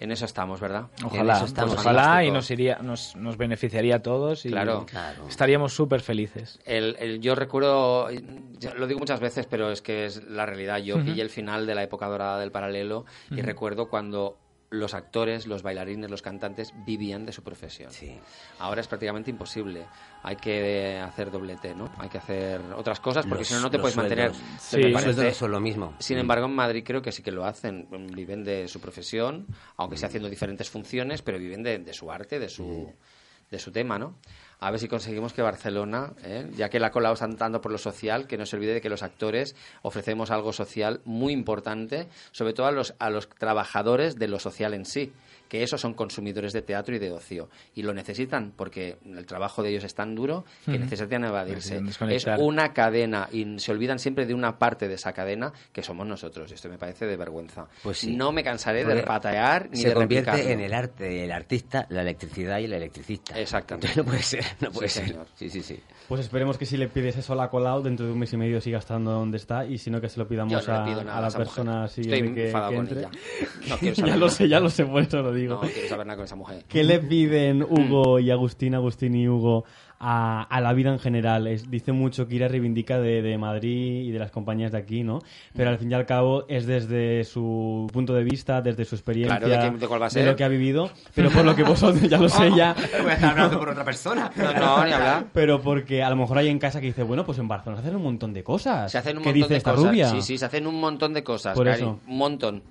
En 0.03 0.11
eso 0.11 0.24
estamos, 0.24 0.59
¿verdad? 0.61 0.86
Ojalá, 1.05 1.36
eso 1.36 1.44
estamos, 1.44 1.74
pues 1.76 1.86
ojalá 1.86 2.24
y 2.24 2.32
nos 2.32 2.50
iría, 2.50 2.78
nos, 2.82 3.14
nos 3.14 3.36
beneficiaría 3.36 3.96
a 3.96 3.98
todos 4.03 4.44
y 4.44 4.48
Claro. 4.50 4.84
Claro. 4.90 5.28
estaríamos 5.28 5.72
súper 5.74 6.00
felices. 6.00 6.59
El, 6.64 6.96
el- 6.98 7.20
yo 7.20 7.36
recuerdo, 7.36 8.09
lo 8.76 8.86
digo 8.88 8.98
muchas 8.98 9.20
veces, 9.20 9.46
pero 9.46 9.70
es 9.70 9.80
que 9.80 10.05
es 10.07 10.24
la 10.24 10.44
realidad. 10.44 10.78
Yo 10.78 10.96
pillé 11.05 11.22
el 11.22 11.30
final 11.30 11.66
de 11.66 11.76
la 11.76 11.84
época 11.84 12.09
dorada 12.09 12.40
del 12.40 12.50
paralelo 12.50 13.05
y 13.30 13.42
recuerdo 13.42 13.88
cuando 13.88 14.38
los 14.72 14.94
actores, 14.94 15.46
los 15.46 15.62
bailarines, 15.62 16.10
los 16.10 16.22
cantantes 16.22 16.72
vivían 16.84 17.24
de 17.26 17.32
su 17.32 17.42
profesión. 17.42 17.92
Sí. 17.92 18.18
Ahora 18.58 18.80
es 18.80 18.88
prácticamente 18.88 19.30
imposible. 19.30 19.84
Hay 20.22 20.36
que 20.36 20.98
hacer 20.98 21.30
doblete, 21.30 21.74
¿no? 21.74 21.90
Hay 21.98 22.08
que 22.08 22.18
hacer 22.18 22.60
otras 22.76 22.98
cosas 22.98 23.26
porque 23.26 23.44
si 23.44 23.54
no, 23.54 23.60
no 23.60 23.70
te 23.70 23.78
puedes 23.78 23.96
mantener. 23.96 24.32
Sí, 24.58 24.78
Me 24.78 24.92
parece- 24.92 25.32
son 25.34 25.50
lo 25.50 25.60
mismo. 25.60 25.94
sin 25.98 26.18
embargo, 26.18 26.46
en 26.46 26.54
Madrid 26.54 26.82
creo 26.86 27.02
que 27.02 27.12
sí 27.12 27.22
que 27.22 27.30
lo 27.32 27.44
hacen. 27.44 27.86
Viven 28.14 28.44
de 28.44 28.66
su 28.66 28.80
profesión, 28.80 29.46
aunque 29.76 29.96
sea 29.96 30.08
haciendo 30.08 30.28
diferentes 30.28 30.70
funciones, 30.70 31.22
pero 31.22 31.38
viven 31.38 31.62
de, 31.62 31.78
de 31.78 31.92
su 31.92 32.10
arte, 32.10 32.38
de 32.38 32.48
su, 32.48 32.92
de 33.53 33.59
su 33.61 33.70
tema, 33.70 33.98
¿no? 33.98 34.16
A 34.59 34.70
ver 34.70 34.80
si 34.80 34.88
conseguimos 34.88 35.32
que 35.32 35.42
Barcelona, 35.42 36.12
¿eh? 36.24 36.48
ya 36.57 36.70
que 36.70 36.80
la 36.80 36.90
cola 36.90 37.12
está 37.12 37.26
andando 37.26 37.61
por 37.61 37.70
lo 37.70 37.78
social, 37.78 38.26
que 38.26 38.38
no 38.38 38.46
se 38.46 38.57
olvide 38.57 38.74
de 38.74 38.80
que 38.80 38.88
los 38.88 39.03
actores 39.03 39.55
ofrecemos 39.82 40.30
algo 40.30 40.53
social 40.53 41.00
muy 41.05 41.32
importante, 41.32 42.09
sobre 42.30 42.55
todo 42.55 42.66
a 42.66 42.72
los, 42.72 42.94
a 42.98 43.11
los 43.11 43.28
trabajadores 43.28 44.16
de 44.18 44.28
lo 44.28 44.38
social 44.38 44.72
en 44.72 44.86
sí, 44.86 45.12
que 45.53 45.62
esos 45.62 45.78
son 45.82 45.92
consumidores 45.92 46.55
de 46.55 46.62
teatro 46.62 46.96
y 46.96 46.98
de 46.98 47.12
ocio. 47.12 47.50
Y 47.74 47.82
lo 47.82 47.92
necesitan 47.92 48.55
porque 48.57 48.96
el 49.05 49.26
trabajo 49.26 49.62
de 49.62 49.68
ellos 49.68 49.84
es 49.84 49.94
tan 49.94 50.14
duro 50.14 50.46
que 50.64 50.78
necesitan 50.78 51.24
evadirse. 51.24 51.78
Es 52.09 52.26
una 52.38 52.72
cadena 52.72 53.28
y 53.30 53.59
se 53.59 53.70
olvidan 53.70 53.98
siempre 53.98 54.24
de 54.24 54.32
una 54.32 54.59
parte 54.59 54.88
de 54.88 54.94
esa 54.94 55.12
cadena 55.12 55.53
que 55.70 55.82
somos 55.82 56.07
nosotros. 56.07 56.50
Esto 56.50 56.70
me 56.70 56.78
parece 56.78 57.05
de 57.05 57.18
vergüenza. 57.18 57.66
Pues 57.82 57.98
sí. 57.98 58.16
No 58.16 58.32
me 58.32 58.42
cansaré 58.42 58.86
de 58.86 59.03
patear 59.03 59.68
ni 59.70 59.76
se 59.76 59.88
de 59.88 59.94
convierte 59.94 60.30
replicarlo. 60.30 60.55
en 60.55 60.61
el 60.64 60.72
arte, 60.72 61.24
el 61.24 61.32
artista, 61.32 61.86
la 61.90 62.00
electricidad 62.00 62.59
y 62.59 62.64
el 62.64 62.72
electricista. 62.72 63.38
Exactamente. 63.38 63.90
No 63.94 64.05
puede 64.07 64.22
ser, 64.22 64.44
no 64.61 64.70
puede 64.70 64.88
Sí, 64.88 65.00
ser. 65.00 65.09
señor. 65.09 65.26
Sí, 65.34 65.50
sí, 65.50 65.62
sí. 65.62 65.78
Pues 66.09 66.22
esperemos 66.22 66.57
que 66.57 66.64
si 66.64 66.78
le 66.78 66.88
pides 66.88 67.18
eso 67.18 67.34
a 67.34 67.36
la 67.36 67.50
Colau, 67.50 67.82
dentro 67.82 68.07
de 68.07 68.12
un 68.12 68.18
mes 68.18 68.32
y 68.32 68.38
medio 68.38 68.59
siga 68.62 68.78
estando 68.78 69.11
donde 69.11 69.36
está 69.36 69.66
y 69.66 69.76
si 69.76 69.90
no 69.90 70.00
que 70.00 70.09
se 70.09 70.18
lo 70.18 70.26
pidamos 70.26 70.66
no 70.66 70.72
a, 70.74 70.84
a 71.18 71.20
la 71.20 71.30
persona 71.30 71.88
siguiente 71.88 72.16
Estoy 72.20 72.34
que, 72.34 72.46
enfadado 72.46 72.70
que 72.70 72.76
con 72.76 72.86
entre. 72.86 73.00
ella. 73.00 73.11
No 73.68 74.07
ya 74.07 74.16
lo 74.16 74.28
sé, 74.30 74.48
ya 74.48 74.61
lo 74.61 74.70
sé, 74.70 74.86
por 74.86 75.03
eso 75.03 75.20
lo 75.20 75.32
digo. 75.32 75.41
No 75.49 75.61
quiero 75.61 75.88
saber 75.88 76.07
nada 76.07 76.16
con 76.16 76.24
esa 76.24 76.36
mujer. 76.36 76.64
¿Qué 76.68 76.84
le 76.84 76.99
piden 76.99 77.62
Hugo 77.68 78.18
y 78.18 78.30
Agustín, 78.30 78.74
Agustín 78.74 79.14
y 79.14 79.28
Hugo 79.28 79.64
a, 80.05 80.43
a 80.43 80.61
la 80.61 80.72
vida 80.72 80.90
en 80.90 80.99
general? 80.99 81.47
Es, 81.47 81.70
dice 81.70 81.93
mucho 81.93 82.26
que 82.26 82.34
Ira 82.36 82.49
reivindica 82.49 82.99
de, 83.01 83.22
de 83.22 83.38
Madrid 83.38 84.03
y 84.05 84.11
de 84.11 84.18
las 84.18 84.30
compañías 84.30 84.72
de 84.72 84.78
aquí, 84.78 85.03
¿no? 85.05 85.20
Pero 85.55 85.70
al 85.70 85.78
fin 85.78 85.90
y 85.90 85.95
al 85.95 86.07
cabo 86.07 86.45
es 86.49 86.66
desde 86.66 87.24
su 87.24 87.88
punto 87.93 88.12
de 88.14 88.24
vista, 88.24 88.61
desde 88.62 88.84
su 88.84 88.95
experiencia, 88.97 89.38
Claro, 89.38 90.09
¿de 90.11 90.24
lo 90.24 90.36
que 90.36 90.45
ha 90.45 90.49
vivido, 90.49 90.90
pero 91.14 91.30
por 91.30 91.45
lo 91.45 91.55
que 91.55 91.62
vosotros, 91.62 92.03
ya 92.09 92.18
lo 92.18 92.28
sé 92.28 92.51
ya, 92.57 92.74
Voy 93.03 93.11
a 93.11 93.14
estar 93.14 93.30
hablando 93.30 93.59
por 93.59 93.68
otra 93.68 93.84
persona. 93.84 94.30
No, 94.36 94.53
no, 94.53 94.84
ni 94.84 94.93
hablar. 94.93 95.26
pero 95.32 95.61
porque 95.61 96.03
a 96.03 96.11
lo 96.11 96.16
mejor 96.16 96.38
hay 96.38 96.49
en 96.49 96.59
casa 96.59 96.80
que 96.80 96.86
dice, 96.86 97.03
bueno, 97.03 97.24
pues 97.24 97.38
en 97.38 97.49
Barcelona 97.49 97.80
se 97.82 97.86
hacen 97.88 97.97
un 97.97 98.03
montón 98.05 98.32
de 98.32 98.43
cosas. 98.43 98.90
Se 98.90 98.99
hacen 98.99 99.16
un 99.18 99.22
¿Qué 99.22 99.28
montón 99.30 99.43
dice 99.43 99.55
de 99.55 99.57
esta 99.59 99.70
cosas. 99.72 99.90
rubia? 99.90 100.09
Sí, 100.11 100.22
sí, 100.22 100.38
se 100.38 100.45
hacen 100.45 100.66
un 100.66 100.80
montón 100.80 101.12
de 101.14 101.22
cosas. 101.22 101.55
Por 101.55 101.66
Cari, 101.66 101.82
eso. 101.82 102.01
Un 102.07 102.18
montón. 102.18 102.62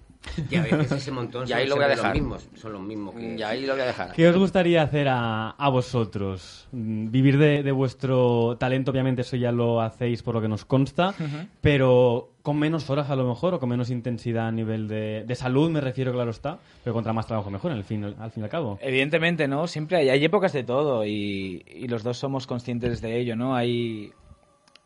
Y 0.50 0.56
a 0.56 0.62
veces 0.64 0.92
ese 0.92 1.12
montón 1.12 1.44
Y 1.46 1.50
son 1.50 1.58
ahí 1.58 1.68
lo 1.68 1.76
voy 1.76 1.86
a 1.86 1.88
dejar. 1.90 2.06
los 2.06 2.14
mismos. 2.14 2.48
Son 2.56 2.74
los 2.74 2.82
mismos 2.82 3.16
que... 3.16 3.36
Y 3.36 3.42
ahí 3.44 3.66
lo 3.66 3.74
voy 3.74 3.82
a 3.82 3.86
dejar. 3.88 4.14
¿Qué 4.14 4.28
os 4.28 4.38
gustaría 4.38 4.82
hacer 4.84 5.08
a, 5.10 5.50
a 5.52 5.70
vosotros? 5.70 6.68
Mm, 6.72 7.12
Vivir 7.12 7.38
de, 7.38 7.64
de 7.64 7.72
vuestro 7.72 8.56
talento, 8.58 8.92
obviamente 8.92 9.22
eso 9.22 9.36
ya 9.36 9.52
lo 9.52 9.82
hacéis 9.82 10.22
por 10.24 10.36
lo 10.36 10.42
que 10.42 10.48
nos 10.48 10.64
consta, 10.66 11.14
pero 11.60 12.30
con 12.42 12.58
menos 12.58 12.90
horas 12.90 13.10
a 13.10 13.16
lo 13.16 13.28
mejor 13.28 13.54
o 13.56 13.60
con 13.60 13.70
menos 13.70 13.90
intensidad 13.90 14.48
a 14.48 14.52
nivel 14.52 14.88
de, 14.88 15.24
de 15.28 15.36
salud, 15.36 15.70
me 15.70 15.80
refiero, 15.82 16.12
claro 16.12 16.32
está, 16.32 16.58
pero 16.84 16.94
contra 16.94 17.14
más 17.14 17.28
trabajo 17.28 17.50
mejor, 17.52 17.72
en 17.72 17.78
el 17.78 17.84
fin, 17.84 18.04
al 18.04 18.32
fin 18.32 18.42
y 18.42 18.44
al 18.46 18.50
cabo. 18.50 18.80
Evidentemente, 18.82 19.48
¿no? 19.48 19.68
Siempre 19.68 19.98
hay, 19.98 20.10
hay 20.10 20.24
épocas 20.26 20.54
de 20.54 20.64
todo 20.64 21.06
y, 21.06 21.64
y 21.68 21.88
los 21.88 22.04
dos 22.04 22.18
somos 22.18 22.48
conscientes 22.48 23.02
de 23.02 23.20
ello, 23.20 23.36
¿no? 23.36 23.56
Hay... 23.56 24.12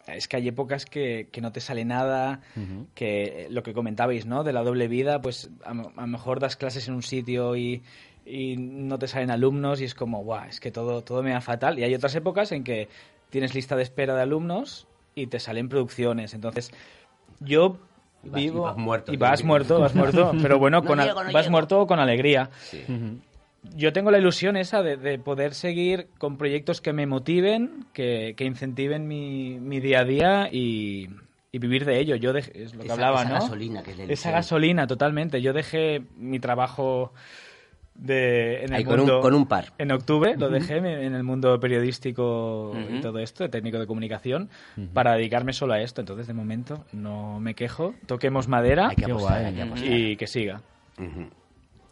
Es 0.08 0.28
que 0.28 0.38
hay 0.38 0.47
épocas 0.47 0.86
que, 0.86 1.30
que 1.32 1.41
no 1.41 1.51
te 1.51 1.60
sale 1.62 1.84
nada, 1.86 2.41
que 2.93 3.47
lo 3.49 3.64
que 3.64 3.74
comentabais, 3.74 4.26
¿no? 4.26 4.43
De 4.43 4.53
la 4.53 4.64
doble 4.64 4.88
vida, 4.88 5.22
pues 5.22 5.49
a, 5.64 5.74
lo- 5.74 5.89
mejor 6.08 6.39
das 6.39 6.56
clases 6.56 6.88
en 6.88 6.93
un 6.93 7.01
sitio 7.03 7.56
y, 7.56 7.82
y 8.26 8.56
no 8.58 8.99
te 8.99 9.08
salen 9.08 9.32
alumnos 9.32 9.82
y 9.82 9.86
es 9.86 9.95
como, 9.95 10.24
guau, 10.24 10.45
es 10.47 10.60
que 10.60 10.72
todo, 10.72 11.03
todo 11.03 11.24
me 11.24 11.34
va 11.34 11.41
fatal. 11.41 11.80
Y 11.80 11.84
hay 11.84 11.95
otras 11.95 12.14
épocas 12.16 12.51
en 12.51 12.64
que 12.64 12.88
tienes 13.30 13.56
lista 13.56 13.76
de 13.76 13.84
espera 13.84 14.16
de 14.16 14.22
alumnos 14.22 14.88
y 15.16 15.28
te 15.28 15.39
salen 15.39 15.70
producciones. 15.70 16.34
Entonces, 16.34 16.72
yo 17.39 17.78
Y 18.24 18.30
vas- 18.30 18.41
vivo... 18.41 18.58
y 18.60 18.62
vas 18.66 18.78
muerto, 18.78 19.14
Y 19.14 19.18
vas 19.18 19.43
muerto, 19.43 19.80
vas 19.80 19.95
muerto. 19.95 20.32
Pero 20.41 20.60
bueno, 20.60 20.82
No 20.82 20.88
con 20.88 20.99
al- 20.99 21.08
llego, 21.08 21.24
no 21.24 21.32
vas 21.32 21.43
llego. 21.45 21.51
muerto 21.51 21.88
con 21.88 21.99
alegría 21.99 22.49
Sí. 22.70 22.82
Yo 23.76 23.93
tengo 23.93 24.11
la 24.11 24.18
ilusión 24.18 24.57
esa 24.57 24.82
de, 24.84 24.97
de 24.97 25.18
poder 25.20 25.53
seguir 25.53 26.07
con 26.18 26.38
proyectos 26.38 26.82
que 26.82 26.93
me 26.93 27.05
motiven, 27.07 27.86
que, 27.93 28.34
que 28.38 28.45
incentiven 28.45 29.07
mi, 29.07 29.59
mi 29.59 29.80
día 29.80 30.01
a 30.01 30.03
día 30.05 30.49
y, 30.51 31.09
y 31.51 31.59
vivir 31.59 31.86
de 31.86 31.99
ello. 31.99 32.16
Yo 32.16 32.34
dejé- 32.34 32.51
es 32.63 32.74
lo 32.74 32.80
que 32.82 32.86
Esa- 32.86 32.93
hablaba, 32.93 33.22
esa 33.22 33.30
¿no? 33.30 33.36
gasolina 33.36 33.84
que 33.84 33.91
es 33.91 33.97
la 33.97 34.03
Esa 34.05 34.32
gasolina, 34.32 34.88
totalmente. 34.88 35.41
Yo 35.41 35.53
dejé 35.53 36.03
mi 36.18 36.39
trabajo 36.39 37.13
de, 37.93 38.57
en 38.66 38.70
el 38.72 38.74
Ahí 38.74 38.84
con 38.84 38.95
un- 38.95 38.99
mundo- 39.05 39.22
con 39.22 39.34
un 39.34 39.45
par. 39.47 39.72
En 39.78 39.89
octubre 39.91 40.36
lo 40.38 40.49
dejé 40.49 40.82
me- 40.82 41.05
en 41.05 41.16
el 41.16 41.24
mundo 41.24 41.57
periodístico 41.61 42.74
y 42.93 42.99
todo 42.99 43.20
esto, 43.20 43.43
de 43.43 43.49
técnico 43.49 43.80
de 43.80 43.88
comunicación, 43.88 44.49
para 44.93 45.13
dedicarme 45.16 45.53
solo 45.53 45.74
a 45.76 45.80
esto. 45.82 46.01
Entonces, 46.01 46.28
de 46.28 46.34
momento, 46.34 46.84
no 46.91 47.39
me 47.39 47.53
quejo. 47.55 47.95
Toquemos 48.05 48.47
madera 48.49 48.89
Hay 48.89 48.95
que 48.97 49.05
Qué 49.05 49.11
apostar, 49.11 49.32
guay. 49.41 49.45
hay 49.45 49.53
que 49.55 49.61
apostar. 49.61 49.91
y 49.93 50.18
que 50.18 50.28
siga. 50.28 50.61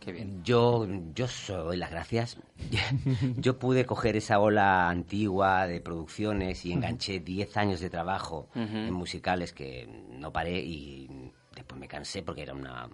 Qué 0.03 0.11
bien. 0.11 0.43
Yo, 0.43 0.85
yo 1.15 1.25
os 1.25 1.47
doy 1.47 1.77
las 1.77 1.89
gracias. 1.91 2.37
Yo 3.37 3.57
pude 3.57 3.85
coger 3.85 4.15
esa 4.17 4.39
ola 4.39 4.89
antigua 4.89 5.65
de 5.67 5.79
producciones 5.81 6.65
y 6.65 6.71
enganché 6.73 7.19
10 7.19 7.55
años 7.57 7.79
de 7.79 7.89
trabajo 7.89 8.49
en 8.55 8.93
musicales 8.93 9.53
que 9.53 9.87
no 10.09 10.31
paré 10.31 10.59
y 10.59 11.31
después 11.55 11.79
me 11.79 11.87
cansé 11.87 12.21
porque 12.23 12.41
era 12.43 12.53
una 12.53 12.89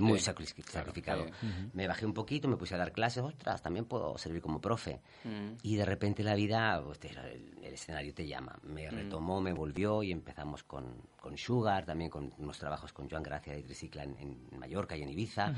muy 0.00 0.18
sacri- 0.18 0.64
sacrificado. 0.64 1.26
claro. 1.26 1.36
Me 1.72 1.86
bajé 1.86 2.04
un 2.04 2.12
poquito, 2.12 2.48
me 2.48 2.56
puse 2.56 2.74
a 2.74 2.78
dar 2.78 2.90
clases, 2.90 3.22
ostras, 3.22 3.62
también 3.62 3.84
puedo 3.84 4.18
servir 4.18 4.42
como 4.42 4.60
profe. 4.60 5.00
Mm. 5.22 5.52
Y 5.62 5.76
de 5.76 5.84
repente 5.84 6.24
la 6.24 6.34
vida, 6.34 6.82
pues, 6.84 6.98
el, 7.04 7.54
el 7.62 7.74
escenario 7.74 8.12
te 8.12 8.26
llama. 8.26 8.58
Me 8.64 8.90
retomó, 8.90 9.40
me 9.40 9.52
volvió 9.52 10.02
y 10.02 10.10
empezamos 10.10 10.64
con, 10.64 11.02
con 11.20 11.36
Sugar, 11.38 11.84
también 11.84 12.10
con 12.10 12.32
unos 12.38 12.58
trabajos 12.58 12.92
con 12.92 13.08
Joan 13.08 13.22
Gracia 13.22 13.56
y 13.56 13.62
Tricicla 13.62 14.02
en, 14.02 14.16
en 14.18 14.58
Mallorca 14.58 14.96
y 14.96 15.02
en 15.02 15.10
Ibiza. 15.10 15.54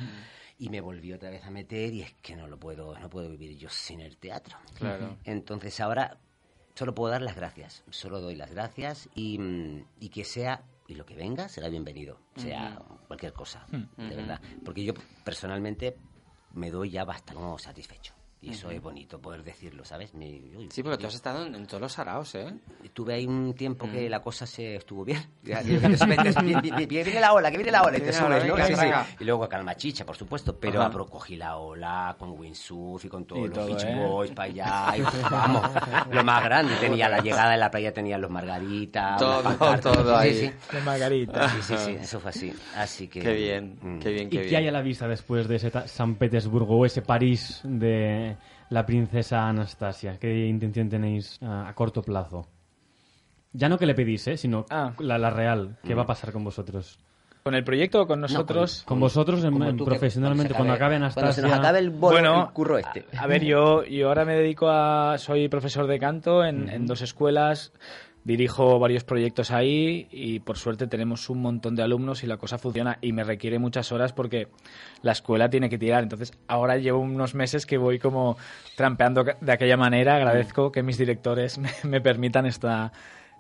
Y 0.61 0.69
me 0.69 0.81
volvió 0.81 1.17
otra 1.17 1.31
vez 1.31 1.43
a 1.45 1.51
meter 1.51 1.93
y 1.93 2.03
es 2.03 2.13
que 2.23 2.37
no 2.37 2.47
lo 2.47 2.59
puedo, 2.61 2.97
no 2.99 3.09
puedo 3.09 3.31
vivir 3.31 3.57
yo 3.57 3.71
sin 3.71 4.01
el 4.01 4.19
teatro. 4.19 4.59
Claro. 4.75 5.17
Entonces 5.25 5.81
ahora 5.81 6.19
solo 6.75 6.95
puedo 6.95 7.11
dar 7.11 7.23
las 7.23 7.35
gracias, 7.35 7.83
solo 7.91 8.21
doy 8.21 8.37
las 8.37 8.51
gracias 8.51 9.09
y, 9.15 9.39
mm, 9.39 9.87
y 10.01 10.11
que 10.11 10.25
sea, 10.25 10.63
y 10.87 10.95
lo 10.95 11.07
que 11.07 11.15
venga, 11.15 11.49
será 11.49 11.69
bienvenido, 11.69 12.21
sea 12.37 12.79
cualquier 13.07 13.33
cosa, 13.33 13.67
de 13.71 14.17
verdad. 14.17 14.41
Porque 14.65 14.85
yo 14.85 14.93
personalmente 15.25 15.97
me 16.53 16.71
doy 16.71 16.91
ya 16.91 17.05
bastante 17.05 17.41
como 17.41 17.59
satisfecho. 17.59 18.15
Y 18.43 18.53
eso 18.53 18.71
es 18.71 18.81
bonito 18.81 19.21
poder 19.21 19.43
decirlo, 19.45 19.85
¿sabes? 19.85 20.15
Me- 20.15 20.41
uy, 20.57 20.69
Sí, 20.71 20.83
porque 20.83 20.97
tú 20.97 21.07
has 21.07 21.15
estado 21.15 21.45
en, 21.45 21.55
en 21.55 21.67
todos 21.67 21.81
los 21.83 21.93
saraos, 21.93 22.35
¿eh? 22.37 22.51
Tuve 22.95 23.13
ahí 23.13 23.27
un 23.27 23.53
tiempo 23.55 23.87
que 23.91 24.07
Mm. 24.07 24.11
la 24.11 24.23
cosa 24.23 24.47
se 24.47 24.77
estuvo 24.77 25.05
bien. 25.05 25.23
Ya, 25.43 25.61
bien, 25.63 25.81
viene 26.89 27.21
la 27.21 27.33
ola, 27.35 27.51
que 27.51 27.57
viene 27.59 27.71
la 27.71 27.83
ola. 27.83 27.99
Y, 27.99 28.01
te 28.01 28.13
subes, 28.13 28.47
¿no? 28.47 28.57
Sí, 28.65 28.75
sí. 28.75 28.87
Y 29.21 29.25
luego 29.25 29.45
a 29.45 29.49
Calmachicha, 29.49 30.07
por 30.07 30.17
supuesto. 30.17 30.57
Pero, 30.59 30.89
pero 30.91 31.07
cogí 31.07 31.37
la 31.37 31.57
ola 31.59 32.17
con 32.19 32.31
Windsurf 32.39 33.05
y 33.05 33.09
con 33.09 33.25
todos 33.27 33.43
Y 33.45 33.49
los 33.49 33.59
todo, 33.59 33.67
Beach 33.67 33.85
¿eh? 33.85 33.95
Boys 33.95 34.31
para 34.33 34.49
allá. 34.51 34.97
Y, 34.97 35.03
vamos, 35.31 35.71
lo 36.11 36.25
más 36.25 36.43
grande. 36.45 36.75
Tenía 36.77 37.09
la 37.09 37.21
llegada 37.21 37.51
de 37.53 37.57
la 37.59 37.71
playa, 37.71 37.93
tenía 37.93 38.17
los 38.19 38.31
Margaritas. 38.31 39.19
Todo, 39.19 39.43
pancartas. 39.43 39.81
todo 39.95 40.17
ahí. 40.17 40.35
Sí, 40.35 40.47
sí. 40.71 40.77
De 40.77 40.83
Margarita. 40.83 41.49
Sí, 41.51 41.57
sí, 41.63 41.75
sí, 41.79 41.91
eso 42.01 42.21
fue 42.21 42.31
así. 42.31 42.53
Así 42.77 43.09
que... 43.09 43.21
Qué 43.21 43.33
bien, 43.35 43.79
mm. 43.83 43.99
qué 43.99 44.11
bien, 44.11 44.27
¿Y 44.29 44.31
qué 44.31 44.37
qué 44.43 44.49
bien. 44.49 44.57
hay 44.63 44.69
a 44.69 44.73
la 44.73 44.83
vista 44.83 45.07
después 45.09 45.47
de 45.49 45.57
ese 45.57 45.71
San 45.89 46.15
Petersburgo 46.17 46.79
o 46.79 46.87
ese 46.87 47.03
París 47.03 47.61
de 47.65 48.30
la 48.71 48.87
princesa 48.87 49.47
Anastasia? 49.49 50.19
¿Qué 50.19 50.47
intención 50.47 50.89
tenéis 50.89 51.39
ah, 51.43 51.69
a 51.69 51.75
corto 51.75 52.03
plazo? 52.03 52.47
Ya 53.53 53.69
no 53.69 53.79
que 53.79 53.87
le 53.87 53.95
pedís, 53.95 54.27
¿eh? 54.29 54.37
sino 54.37 54.65
Ah. 54.71 54.93
la, 54.99 55.19
la 55.19 55.31
real. 55.31 55.77
Mm. 55.83 55.87
¿Qué 55.87 55.95
va 55.95 56.03
a 56.03 56.07
pasar 56.07 56.33
con 56.33 56.45
vosotros? 56.45 56.99
¿Con 57.43 57.55
el 57.55 57.65
proyecto 57.65 58.03
o 58.03 58.07
con 58.07 58.21
nosotros? 58.21 58.85
Con 58.87 59.01
vosotros 59.01 59.43
en- 59.45 59.79
profesionalmente, 59.79 60.53
cuando 60.55 60.75
acabe 60.75 60.97
Anastasia... 60.97 61.23
Cuando 61.23 61.35
se 61.35 61.43
nos 61.49 61.59
acabe 61.59 61.79
el, 61.79 61.89
bolo, 61.91 62.13
Bueno, 62.19 62.45
el 62.49 62.53
curro 62.53 62.77
este. 62.79 63.07
A 63.17 63.27
ver, 63.27 63.43
yo, 63.43 63.83
yo 63.85 64.09
ahora 64.09 64.27
me 64.27 64.35
dedico 64.35 64.69
a... 64.69 65.17
Soy 65.17 65.49
profesor 65.49 65.87
de 65.87 65.99
canto 65.99 66.45
en, 66.45 66.69
en 66.69 66.87
dos 66.87 67.01
escuelas, 67.01 67.73
dirijo 68.25 68.79
varios 68.79 69.05
proyectos 69.05 69.51
ahí 69.51 70.07
y 70.11 70.41
por 70.41 70.59
suerte 70.59 70.87
tenemos 70.87 71.31
un 71.31 71.41
montón 71.41 71.75
de 71.75 71.83
alumnos 71.83 72.23
y 72.23 72.27
la 72.27 72.37
cosa 72.37 72.59
funciona 72.59 72.99
y 73.01 73.13
me 73.13 73.25
requiere 73.25 73.59
muchas 73.59 73.93
horas 73.93 74.13
porque 74.13 74.49
la 75.03 75.13
escuela 75.13 75.49
tiene 75.49 75.69
que 75.69 75.79
tirar. 75.79 76.03
Entonces 76.03 76.33
ahora 76.47 76.77
llevo 76.77 77.01
unos 77.01 77.35
meses 77.35 77.67
que 77.67 77.79
voy 77.79 77.99
como 77.99 78.37
trampeando 78.77 79.25
de 79.41 79.53
aquella 79.53 79.77
manera. 79.77 80.17
Agradezco 80.17 80.71
que 80.71 80.83
mis 80.83 80.99
directores 80.99 81.59
me, 81.85 82.01
permitan 82.01 82.47
esta, 82.47 82.93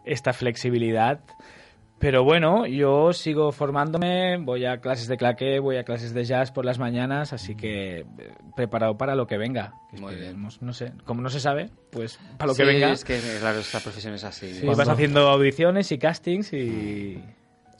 esta 0.05 0.33
flexibilidad. 0.33 1.20
Pero 2.01 2.24
bueno, 2.24 2.66
yo 2.66 3.12
sigo 3.12 3.53
formándome, 3.53 4.38
voy 4.38 4.64
a 4.64 4.80
clases 4.80 5.07
de 5.07 5.18
claqué, 5.18 5.59
voy 5.61 5.76
a 5.76 5.84
clases 5.84 6.14
de 6.14 6.24
jazz 6.24 6.51
por 6.51 6.64
las 6.64 6.78
mañanas, 6.78 7.34
así 7.34 7.55
que 7.55 7.98
eh, 8.01 8.05
preparado 8.57 8.96
para 8.96 9.14
lo 9.14 9.26
que 9.26 9.36
venga. 9.36 9.74
Que 9.90 9.98
Muy 10.01 10.14
bien. 10.14 10.24
esperemos, 10.24 10.62
No 10.62 10.72
sé, 10.72 10.92
como 11.05 11.20
no 11.20 11.28
se 11.28 11.40
sabe, 11.40 11.68
pues 11.90 12.18
para 12.38 12.46
lo 12.48 12.55
que 12.57 12.62
Sí, 12.64 12.68
venga. 12.68 12.90
es 12.92 13.05
que, 13.05 13.20
claro, 13.40 13.59
esta 13.59 13.80
profesión 13.80 14.14
es 14.14 14.24
así. 14.24 14.51
Sí, 14.55 14.66
vas 14.66 14.88
haciendo 14.88 15.28
audiciones 15.28 15.92
y 15.92 15.98
castings 15.98 16.55
y 16.55 16.57
Y 16.57 17.24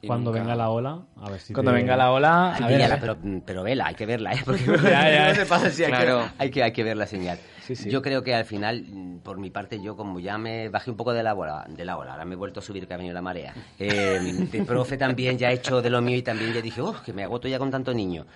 Cuando 0.07 0.31
nunca- 0.31 0.43
venga 0.43 0.57
la 0.57 0.71
ola, 0.71 1.03
a 1.17 1.31
ver 1.31 1.41
si 1.41 1.53
cuando 1.53 1.73
te- 1.73 1.77
venga 1.79 1.97
la 1.97 2.11
ola, 2.11 2.55
Ay, 2.55 2.63
a 2.83 2.89
ver, 2.89 2.99
pero, 3.01 3.17
pero 3.45 3.63
vela, 3.63 3.87
hay 3.89 3.95
que 3.95 4.07
verla, 4.07 4.33
¿eh? 4.33 4.41
Porque 4.45 4.65
Ya, 4.85 5.11
ya. 5.11 5.29
no 5.29 5.35
se 5.35 5.47
pasa 5.47 5.71
si 5.71 5.85
hay, 5.85 5.91
Claro. 5.91 6.31
que, 6.39 6.43
hay, 6.45 6.51
que, 6.51 6.63
hay 6.63 6.73
que 6.73 6.85
ver 6.85 6.97
la 6.97 7.07
señal. 7.07 7.39
Sí, 7.67 7.77
sí. 7.77 7.91
Yo 7.91 8.01
creo 8.03 8.23
que 8.23 8.35
al 8.35 8.45
final, 8.47 8.85
por 9.23 9.39
mi 9.39 9.51
parte, 9.51 9.81
yo 9.81 9.97
como 9.97 10.19
ya 10.21 10.39
me 10.39 10.69
bajé 10.71 10.91
un 10.91 10.97
poco 10.97 11.13
de 11.13 11.23
la 11.23 11.35
ola, 11.35 11.67
de 11.69 11.85
la 11.85 11.97
ola 11.99 12.13
ahora 12.13 12.25
me 12.25 12.35
he 12.35 12.37
vuelto 12.37 12.61
a 12.61 12.63
subir 12.63 12.87
que 12.89 12.95
ha 12.95 12.97
venido 12.97 13.15
la 13.15 13.23
marea. 13.23 13.53
Eh, 13.79 14.19
de 14.51 14.65
profe 14.65 14.97
también 14.97 15.37
ya 15.39 15.51
he 15.51 15.55
hecho 15.55 15.83
de 15.83 15.91
lo 15.91 16.01
mío 16.01 16.17
y 16.17 16.23
también 16.23 16.53
ya 16.53 16.63
dije, 16.63 16.81
oh, 16.81 16.97
que 17.05 17.13
me 17.13 17.23
agoto 17.25 17.47
ya 17.49 17.59
con 17.59 17.71
tanto 17.71 17.93
niño. 17.95 18.27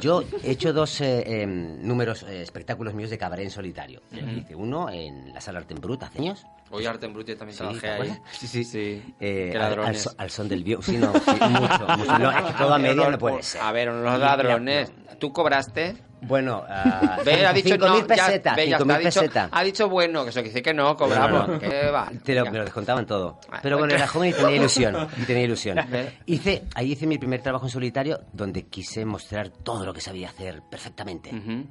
Yo 0.00 0.24
he 0.42 0.52
hecho 0.52 0.72
dos 0.72 1.00
eh, 1.00 1.42
em, 1.42 1.86
números, 1.86 2.22
eh, 2.24 2.42
espectáculos 2.42 2.94
míos 2.94 3.10
de 3.10 3.18
cabaret 3.18 3.44
en 3.44 3.50
solitario. 3.50 4.02
Hice 4.12 4.54
uno 4.54 4.88
en 4.90 5.32
la 5.32 5.40
Sala 5.40 5.60
Arte 5.60 5.74
en 5.74 5.80
Brut 5.80 6.02
hace 6.02 6.18
años. 6.20 6.46
Hoy 6.70 6.86
Arte 6.86 7.06
en 7.06 7.12
Brut 7.12 7.26
yo 7.28 7.36
también 7.36 7.54
Sí, 7.54 7.58
trabajé 7.58 7.80
¿te 7.80 7.86
ahí. 7.88 7.92
acuerdas? 7.94 8.20
Sí, 8.32 8.64
sí. 8.64 9.02
Eh, 9.20 9.52
al- 9.56 9.78
al, 9.80 9.96
al 10.18 10.30
son 10.30 10.48
del 10.48 10.64
viento. 10.64 10.82
Sí, 10.82 10.96
no, 10.98 11.12
sí, 11.14 11.40
mucho, 11.48 11.88
mucho. 11.88 12.18
No, 12.18 12.30
es 12.30 12.42
que 12.44 12.52
todo 12.54 12.74
a 12.74 12.78
media 12.78 13.10
no 13.10 13.18
puede 13.18 13.42
ser. 13.42 13.60
A 13.62 13.72
ver, 13.72 13.90
mira, 13.90 14.18
ladrones. 14.18 14.92
¿Tú 15.18 15.32
cobraste? 15.32 15.96
Bueno, 16.26 16.64
Ve, 17.24 17.46
ha 17.46 17.52
dicho 17.52 17.74
5.000 17.76 17.78
no, 17.78 18.06
pesetas, 18.06 18.56
ya 18.56 18.78
5.000 18.78 18.80
está, 18.80 18.94
ha 18.94 18.98
dicho, 18.98 19.20
pesetas. 19.20 19.48
ha 19.52 19.62
dicho 19.62 19.88
bueno, 19.88 20.24
que 20.24 20.30
eso 20.30 20.40
quiere 20.40 20.48
decir 20.50 20.62
que 20.62 20.74
no, 20.74 20.96
cobramos. 20.96 21.48
No, 21.48 21.54
no. 21.54 21.58
que 21.58 21.90
va. 21.90 22.10
Te 22.24 22.34
lo, 22.34 22.44
me 22.46 22.58
lo 22.58 22.64
descontaban 22.64 23.06
todo. 23.06 23.38
Pero 23.62 23.78
bueno, 23.78 23.94
era 23.94 24.06
joven 24.06 24.30
y 24.30 24.32
tenía 24.32 24.56
ilusión. 24.56 25.08
Y 25.16 25.22
tenía 25.24 25.42
ilusión. 25.44 25.78
Hice, 26.26 26.64
ahí 26.74 26.92
hice 26.92 27.06
mi 27.06 27.18
primer 27.18 27.42
trabajo 27.42 27.66
en 27.66 27.70
solitario 27.70 28.20
donde 28.32 28.66
quise 28.66 29.04
mostrar 29.04 29.48
todo 29.50 29.84
lo 29.84 29.92
que 29.92 30.00
sabía 30.00 30.28
hacer 30.28 30.62
perfectamente. 30.70 31.30
Ujú. 31.34 31.66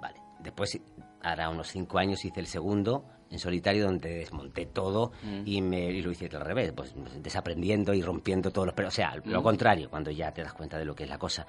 Vale. 0.00 0.20
Después, 0.40 0.78
ahora 1.22 1.48
unos 1.48 1.68
cinco 1.68 1.98
años, 1.98 2.24
hice 2.24 2.40
el 2.40 2.46
segundo 2.46 3.04
en 3.34 3.38
solitario 3.40 3.84
donde 3.84 4.08
desmonté 4.14 4.66
todo 4.66 5.12
Mm. 5.22 5.42
y, 5.44 5.60
me, 5.60 5.90
y 5.90 6.00
lo 6.02 6.10
hice 6.10 6.26
al 6.32 6.40
revés, 6.40 6.72
pues 6.74 6.94
desaprendiendo 7.22 7.92
y 7.92 8.00
rompiendo 8.02 8.50
todos 8.50 8.66
los... 8.66 8.74
Pero, 8.74 8.88
o 8.88 8.90
sea, 8.92 9.14
lo 9.24 9.40
Mm. 9.40 9.44
contrario, 9.44 9.90
cuando 9.90 10.10
ya 10.10 10.32
te 10.32 10.42
das 10.42 10.54
cuenta 10.54 10.78
de 10.78 10.84
lo 10.84 10.94
que 10.94 11.02
es 11.04 11.08
la 11.10 11.18
cosa. 11.18 11.46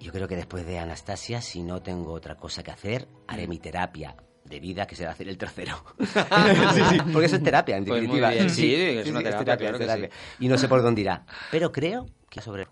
Yo 0.00 0.12
creo 0.12 0.28
que 0.28 0.36
después 0.36 0.64
de 0.66 0.78
Anastasia, 0.78 1.40
si 1.40 1.62
no 1.62 1.82
tengo 1.82 2.12
otra 2.12 2.36
cosa 2.36 2.62
que 2.62 2.70
hacer, 2.70 3.08
haré 3.26 3.46
Mm. 3.46 3.50
mi 3.50 3.58
terapia 3.58 4.14
de 4.44 4.60
vida, 4.60 4.86
que 4.86 4.94
será 4.96 5.10
hacer 5.10 5.28
el 5.28 5.36
tercero. 5.36 5.74
sí, 5.98 6.80
sí, 6.90 6.98
porque 7.12 7.26
eso 7.26 7.36
es 7.36 7.42
terapia, 7.42 7.76
en 7.76 7.84
Pues 7.84 8.00
definitiva. 8.00 8.30
bien, 8.30 8.48
sí, 8.50 8.74
es 8.74 9.08
una 9.10 9.20
terapia, 9.22 9.56
claro 9.56 9.76
es 9.76 9.80
que 9.80 9.86
terapia. 9.86 10.08
sí. 10.10 10.44
Y 10.44 10.48
no 10.48 10.56
sé 10.56 10.68
por 10.68 10.82
dónde 10.82 11.00
irá. 11.02 11.24
Pero 11.50 11.70
creo 11.72 12.06
que 12.30 12.40
sobre... 12.40 12.66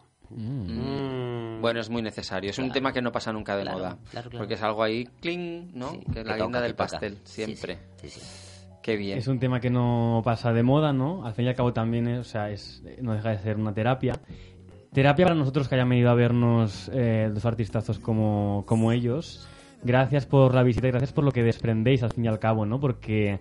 Bueno, 1.66 1.80
es 1.80 1.90
muy 1.90 2.00
necesario. 2.00 2.50
Es 2.50 2.60
un 2.60 2.70
tema 2.70 2.92
que 2.92 3.02
no 3.02 3.10
pasa 3.10 3.32
nunca 3.32 3.56
de 3.56 3.62
Claro, 3.62 3.78
moda. 3.78 3.98
claro, 4.12 4.30
claro. 4.30 4.38
Porque 4.38 4.54
es 4.54 4.62
algo 4.62 4.84
ahí, 4.84 5.04
cling, 5.20 5.72
¿no? 5.74 5.90
Sí, 5.90 6.00
que 6.12 6.20
es 6.20 6.26
la 6.26 6.36
guinda 6.36 6.60
del 6.60 6.76
pastel, 6.76 7.18
Sí, 7.24 7.44
siempre. 7.44 7.78
Sí, 8.00 8.08
sí. 8.08 8.20
Qué 8.84 8.96
bien. 8.96 9.18
Es 9.18 9.26
un 9.26 9.40
tema 9.40 9.58
que 9.58 9.68
no 9.68 10.22
pasa 10.24 10.52
de 10.52 10.62
moda, 10.62 10.92
¿no? 10.92 11.26
Al 11.26 11.34
fin 11.34 11.44
y 11.44 11.48
al 11.48 11.56
cabo 11.56 11.72
también 11.72 12.06
es, 12.06 12.20
o 12.20 12.22
sea, 12.24 12.50
es, 12.52 12.84
no 13.02 13.14
deja 13.14 13.30
de 13.30 13.38
ser 13.38 13.56
una 13.56 13.74
terapia. 13.74 14.12
Terapia 14.92 15.24
para 15.26 15.34
nosotros 15.34 15.66
que 15.68 15.74
hayan 15.74 15.88
venido 15.88 16.08
a 16.08 16.14
vernos 16.14 16.88
eh, 16.94 17.30
dos 17.34 17.44
artistazos 17.44 17.98
como, 17.98 18.62
como 18.64 18.92
ellos. 18.92 19.48
Gracias 19.86 20.26
por 20.26 20.52
la 20.52 20.64
visita 20.64 20.88
y 20.88 20.90
gracias 20.90 21.12
por 21.12 21.22
lo 21.22 21.30
que 21.30 21.44
desprendéis 21.44 22.02
al 22.02 22.10
fin 22.10 22.24
y 22.24 22.28
al 22.28 22.40
cabo, 22.40 22.66
¿no? 22.66 22.80
Porque 22.80 23.38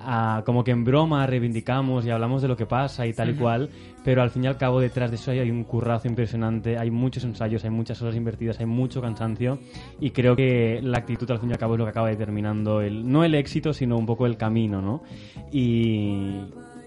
ah, 0.00 0.42
como 0.44 0.64
que 0.64 0.72
en 0.72 0.84
broma 0.84 1.24
reivindicamos 1.24 2.04
y 2.04 2.10
hablamos 2.10 2.42
de 2.42 2.48
lo 2.48 2.56
que 2.56 2.66
pasa 2.66 3.06
y 3.06 3.12
tal 3.12 3.30
y 3.30 3.34
cual, 3.34 3.70
pero 4.04 4.20
al 4.20 4.30
fin 4.30 4.42
y 4.42 4.48
al 4.48 4.58
cabo 4.58 4.80
detrás 4.80 5.10
de 5.12 5.16
eso 5.16 5.30
hay 5.30 5.48
un 5.48 5.62
currazo 5.62 6.08
impresionante, 6.08 6.78
hay 6.78 6.90
muchos 6.90 7.22
ensayos, 7.22 7.62
hay 7.62 7.70
muchas 7.70 8.02
horas 8.02 8.16
invertidas, 8.16 8.58
hay 8.58 8.66
mucho 8.66 9.00
cansancio 9.00 9.60
y 10.00 10.10
creo 10.10 10.34
que 10.34 10.80
la 10.82 10.98
actitud 10.98 11.30
al 11.30 11.38
fin 11.38 11.50
y 11.50 11.52
al 11.52 11.58
cabo 11.58 11.74
es 11.74 11.78
lo 11.78 11.84
que 11.84 11.90
acaba 11.90 12.08
determinando 12.08 12.80
el, 12.80 13.08
no 13.08 13.22
el 13.22 13.36
éxito, 13.36 13.72
sino 13.72 13.96
un 13.96 14.04
poco 14.04 14.26
el 14.26 14.36
camino, 14.36 14.82
¿no? 14.82 15.04
Y 15.52 16.40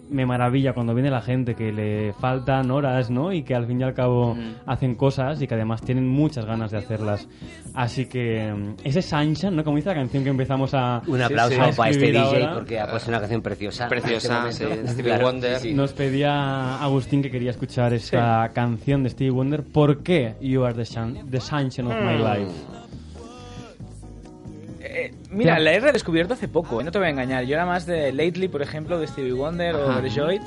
me 0.09 0.25
maravilla 0.25 0.73
cuando 0.73 0.93
viene 0.93 1.09
la 1.11 1.21
gente 1.21 1.55
que 1.55 1.71
le 1.71 2.13
faltan 2.13 2.71
horas, 2.71 3.09
¿no? 3.09 3.31
Y 3.33 3.43
que 3.43 3.55
al 3.55 3.65
fin 3.67 3.81
y 3.81 3.83
al 3.83 3.93
cabo 3.93 4.35
Mm. 4.35 4.53
hacen 4.65 4.95
cosas 4.95 5.41
y 5.41 5.47
que 5.47 5.55
además 5.55 5.81
tienen 5.81 6.07
muchas 6.07 6.45
ganas 6.45 6.71
de 6.71 6.77
hacerlas. 6.77 7.27
Así 7.73 8.05
que 8.07 8.53
mm, 8.53 8.75
ese 8.83 9.01
Sunshine, 9.01 9.55
¿no? 9.55 9.63
Como 9.63 9.77
dice 9.77 9.89
la 9.89 9.95
canción 9.95 10.23
que 10.23 10.29
empezamos 10.29 10.73
a... 10.73 11.01
Un 11.07 11.21
aplauso 11.21 11.55
sí. 11.55 11.71
para 11.77 11.89
este 11.91 12.05
DJ 12.07 12.19
ahora. 12.19 12.53
porque 12.53 12.79
ha 12.79 12.89
puesto 12.89 13.09
una 13.09 13.19
canción 13.19 13.41
preciosa. 13.41 13.87
Preciosa, 13.87 14.41
En 14.43 14.47
este 14.49 14.65
sí, 14.65 14.87
Stevie 14.93 15.03
Claro, 15.11 15.25
Wonder. 15.25 15.57
sí, 15.59 15.69
sí. 15.69 15.73
Nos 15.73 15.93
pedía 15.93 16.81
Agustín 16.81 17.21
que 17.21 17.31
quería 17.31 17.51
escuchar 17.51 17.93
esta 17.93 18.49
canción 18.53 19.03
de 19.03 19.09
Stevie 19.09 19.31
Wonder. 19.31 19.63
¿Por 19.63 20.03
qué 20.03 20.35
You 20.41 20.63
Are 20.63 20.73
the, 20.73 20.85
sun- 20.85 21.29
the 21.29 21.39
Sunshine 21.39 21.87
of 21.87 21.93
Mm. 21.93 22.05
My 22.05 22.17
Life? 22.17 22.51
Mira, 25.29 25.59
la 25.59 25.73
he 25.73 25.79
redescubierto 25.79 26.33
hace 26.35 26.47
poco, 26.47 26.79
eh, 26.79 26.83
no 26.83 26.91
te 26.91 26.97
voy 26.99 27.07
a 27.07 27.11
engañar. 27.11 27.43
Yo 27.45 27.55
era 27.55 27.65
más 27.65 27.85
de 27.85 28.11
Lately, 28.13 28.47
por 28.47 28.61
ejemplo, 28.61 28.99
de 28.99 29.07
Stevie 29.07 29.33
Wonder 29.33 29.75
o 29.75 29.89
Ajá. 29.89 29.99
Overjoyed. 29.99 30.41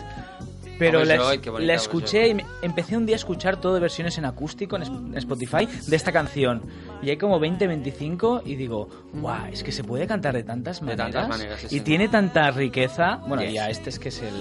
Pero 0.79 1.05
la, 1.05 1.19
bonita 1.21 1.51
la 1.61 1.75
escuché 1.75 2.29
y 2.29 2.35
me- 2.35 2.47
empecé 2.63 2.97
un 2.97 3.05
día 3.05 3.15
a 3.15 3.19
escuchar 3.19 3.61
todo 3.61 3.75
de 3.75 3.81
versiones 3.81 4.17
en 4.17 4.25
acústico 4.25 4.77
en, 4.77 4.83
Sp- 4.89 4.97
en 5.13 5.17
Spotify 5.19 5.69
de 5.87 5.95
esta 5.95 6.11
canción. 6.11 6.63
Y 7.03 7.11
hay 7.11 7.19
como 7.19 7.39
20, 7.39 7.67
25 7.67 8.43
y 8.47 8.55
digo, 8.57 8.89
guau, 9.13 9.45
es 9.53 9.63
que 9.63 9.73
se 9.73 9.85
puede 9.85 10.07
cantar 10.07 10.35
de 10.35 10.43
tantas 10.43 10.81
De 10.81 10.87
maneras. 10.87 11.13
tantas 11.13 11.29
maneras, 11.29 11.61
sí, 11.61 11.67
y 11.67 11.69
sí. 11.69 11.81
tiene 11.81 12.09
tanta 12.09 12.51
riqueza. 12.51 13.17
Bueno, 13.27 13.43
Yes. 13.43 13.53
ya 13.53 13.69
este 13.69 13.91
es 13.91 13.99
que 13.99 14.09
es 14.09 14.23
el... 14.23 14.33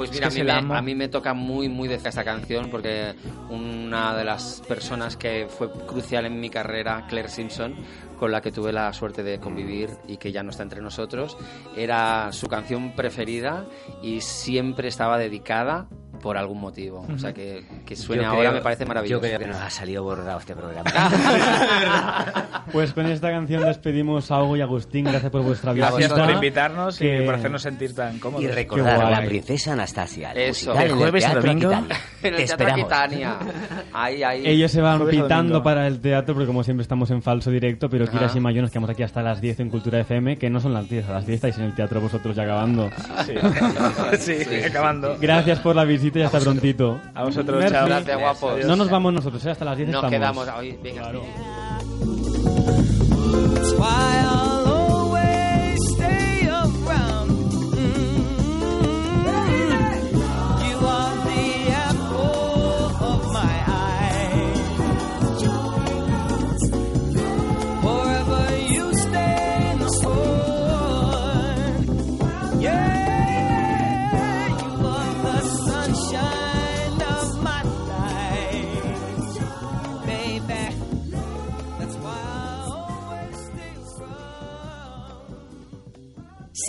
Pues 0.00 0.12
es 0.12 0.16
mira, 0.16 0.28
a 0.28 0.30
mí, 0.30 0.36
me, 0.36 0.40
el 0.40 0.50
amo. 0.50 0.74
a 0.74 0.80
mí 0.80 0.94
me 0.94 1.08
toca 1.08 1.34
muy, 1.34 1.68
muy 1.68 1.86
de 1.86 1.96
cerca 1.96 2.08
esta 2.08 2.24
canción 2.24 2.70
porque 2.70 3.14
una 3.50 4.16
de 4.16 4.24
las 4.24 4.62
personas 4.66 5.18
que 5.18 5.46
fue 5.46 5.70
crucial 5.70 6.24
en 6.24 6.40
mi 6.40 6.48
carrera, 6.48 7.04
Claire 7.06 7.28
Simpson, 7.28 7.74
con 8.18 8.32
la 8.32 8.40
que 8.40 8.50
tuve 8.50 8.72
la 8.72 8.90
suerte 8.94 9.22
de 9.22 9.38
convivir 9.38 9.90
y 10.08 10.16
que 10.16 10.32
ya 10.32 10.42
no 10.42 10.52
está 10.52 10.62
entre 10.62 10.80
nosotros, 10.80 11.36
era 11.76 12.32
su 12.32 12.48
canción 12.48 12.94
preferida 12.96 13.66
y 14.02 14.22
siempre 14.22 14.88
estaba 14.88 15.18
dedicada 15.18 15.86
por 16.22 16.36
algún 16.38 16.60
motivo. 16.60 17.06
O 17.14 17.18
sea, 17.18 17.32
que, 17.32 17.64
que 17.86 17.96
suene 17.96 18.22
Yo 18.22 18.28
ahora 18.28 18.40
creo- 18.40 18.52
me 18.52 18.60
parece 18.60 18.84
maravilloso. 18.86 19.22
Yo 19.22 19.28
creo 19.28 19.38
que 19.38 19.46
nos 19.46 19.56
ha 19.60 19.70
salido 19.70 20.02
bordado 20.04 20.38
este 20.38 20.54
programa. 20.54 20.90
Pues 22.72 22.92
con 22.92 23.06
esta 23.06 23.30
canción 23.30 23.64
despedimos 23.64 24.30
a 24.30 24.42
Hugo 24.44 24.56
y 24.56 24.60
Agustín. 24.60 25.04
Gracias 25.04 25.32
por 25.32 25.42
vuestra 25.42 25.72
Gracias 25.72 25.96
visita. 26.08 26.14
por 26.24 26.30
invitarnos 26.34 26.98
Que- 26.98 27.22
y 27.22 27.26
por 27.26 27.34
hacernos 27.34 27.62
sentir 27.62 27.94
tan 27.94 28.18
cómodos. 28.20 28.44
y 28.44 28.48
recordar 28.48 29.00
a 29.02 29.10
la 29.10 29.22
princesa 29.22 29.72
Anastasia. 29.72 30.30
el 30.32 30.38
Eso. 30.50 30.72
el 30.78 30.92
jueves 30.92 31.24
a 31.24 31.32
Teatro 31.32 31.48
domingo. 31.52 31.72
En 32.22 32.34
el 32.34 32.40
Te 32.40 32.46
Teatro. 32.48 32.68
Aquitania. 32.72 33.36
Ahí, 33.92 34.22
ahí. 34.22 34.42
Ellos 34.46 34.70
se 34.70 34.80
van 34.82 35.06
pitando 35.08 35.62
para 35.62 35.86
el 35.86 36.00
teatro, 36.00 36.34
porque 36.34 36.46
como 36.46 36.62
siempre 36.62 36.82
estamos 36.82 37.10
en 37.10 37.22
falso 37.22 37.50
directo, 37.50 37.88
pero 37.88 38.04
Ajá. 38.04 38.12
Kira 38.12 38.26
Shima 38.28 38.52
y 38.52 38.56
yo 38.56 38.62
nos 38.62 38.70
quedamos 38.70 38.90
aquí 38.90 39.02
hasta 39.02 39.22
las 39.22 39.40
10 39.40 39.60
en 39.60 39.70
Cultura 39.70 39.98
FM, 40.00 40.36
que 40.36 40.50
no 40.50 40.60
son 40.60 40.74
las 40.74 40.88
10, 40.88 41.08
a 41.08 41.12
las 41.14 41.26
10 41.26 41.36
estáis 41.36 41.56
en 41.58 41.64
el 41.64 41.74
teatro 41.74 42.00
vosotros 42.00 42.36
ya 42.36 42.42
acabando. 42.42 42.90
sí, 44.18 44.34
acabando. 44.68 45.16
Gracias 45.18 45.58
por 45.60 45.74
la 45.74 45.84
visita 45.84 46.09
y 46.18 46.22
hasta 46.22 46.40
prontito. 46.40 47.00
A 47.14 47.24
vosotros, 47.24 47.58
Merci. 47.58 47.74
chao. 47.74 47.86
Gracias, 47.86 48.18
guapos. 48.18 48.64
No 48.64 48.76
nos 48.76 48.90
vamos 48.90 49.12
nosotros, 49.12 49.44
¿eh? 49.46 49.50
hasta 49.50 49.64
las 49.64 49.76
10 49.76 49.88
Nos 49.90 50.04
estamos. 50.04 50.10
quedamos. 50.10 50.48
Hoy, 50.58 50.78
venga, 50.82 51.02
Claro. 51.02 51.22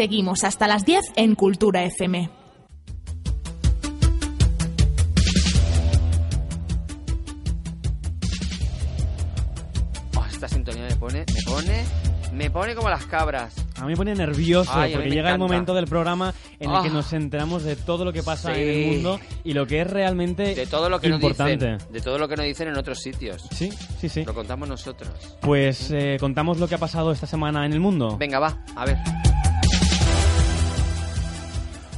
Seguimos 0.05 0.43
hasta 0.43 0.67
las 0.67 0.83
10 0.83 1.11
en 1.15 1.35
Cultura 1.35 1.83
FM. 1.83 2.27
Oh, 10.17 10.25
esta 10.29 10.47
sintonía 10.47 10.83
me 10.89 10.95
pone, 10.95 11.19
me 11.19 11.41
pone, 11.45 11.83
me 12.33 12.49
pone 12.51 12.75
como 12.75 12.89
las 12.89 13.05
cabras. 13.05 13.53
A 13.77 13.81
mí 13.85 13.91
me 13.91 13.97
pone 13.97 14.13
nervioso 14.13 14.71
Ay, 14.73 14.93
porque 14.93 15.09
llega 15.09 15.31
el 15.31 15.39
momento 15.39 15.73
del 15.73 15.85
programa 15.87 16.33
en 16.59 16.69
el 16.69 16.81
que 16.83 16.89
Ah. 16.89 16.93
nos 16.93 17.13
enteramos 17.13 17.63
de 17.63 17.75
todo 17.75 18.05
lo 18.05 18.13
que 18.13 18.21
pasa 18.21 18.53
Sí. 18.53 18.61
en 18.61 18.69
el 18.69 18.91
mundo 18.93 19.19
y 19.43 19.53
lo 19.53 19.65
que 19.65 19.81
es 19.81 19.87
realmente 19.89 20.53
De 20.53 20.67
todo 20.67 20.89
lo 20.89 20.99
que 20.99 21.07
importante. 21.07 21.67
nos 21.71 21.77
dicen, 21.79 21.93
de 21.93 22.01
todo 22.01 22.17
lo 22.19 22.27
que 22.27 22.35
nos 22.35 22.45
dicen 22.45 22.67
en 22.67 22.77
otros 22.77 22.99
sitios. 22.99 23.43
Sí, 23.51 23.71
sí, 23.99 24.09
sí. 24.09 24.23
Lo 24.23 24.33
contamos 24.35 24.67
nosotros. 24.69 25.09
Pues 25.41 25.89
eh, 25.91 26.17
contamos 26.19 26.59
lo 26.59 26.67
que 26.67 26.75
ha 26.75 26.79
pasado 26.79 27.11
esta 27.11 27.25
semana 27.27 27.65
en 27.65 27.73
el 27.73 27.79
mundo. 27.79 28.17
Venga, 28.17 28.39
va, 28.39 28.57
a 28.75 28.85
ver. 28.85 28.97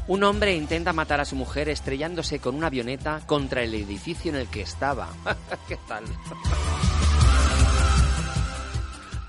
Un 0.06 0.24
hombre 0.24 0.54
intenta 0.54 0.92
matar 0.92 1.22
a 1.22 1.26
su 1.26 1.38
mujer 1.38 1.70
estrellándose 1.70 2.40
con 2.40 2.56
una 2.56 2.68
avioneta 2.68 3.22
contra 3.26 3.64
el 3.64 3.74
edificio 3.74 4.32
en 4.32 4.38
el 4.38 4.48
que 4.48 4.62
estaba. 4.62 5.10
¿Qué 5.68 5.78
tal? 5.88 6.04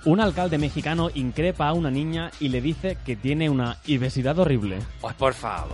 Un 0.05 0.20
alcalde 0.20 0.59
mexicano 0.59 1.11
increpa 1.14 1.68
a 1.68 1.72
una 1.72 1.91
niña 1.91 2.31
y 2.41 2.49
le 2.49 2.61
dice 2.61 2.99
que 3.07 3.14
tiene 3.14 3.49
una 3.49 3.79
obesidad 3.89 4.39
horrible. 4.39 4.81
Pues 5.01 5.14
por 5.14 5.33
favor. 5.33 5.72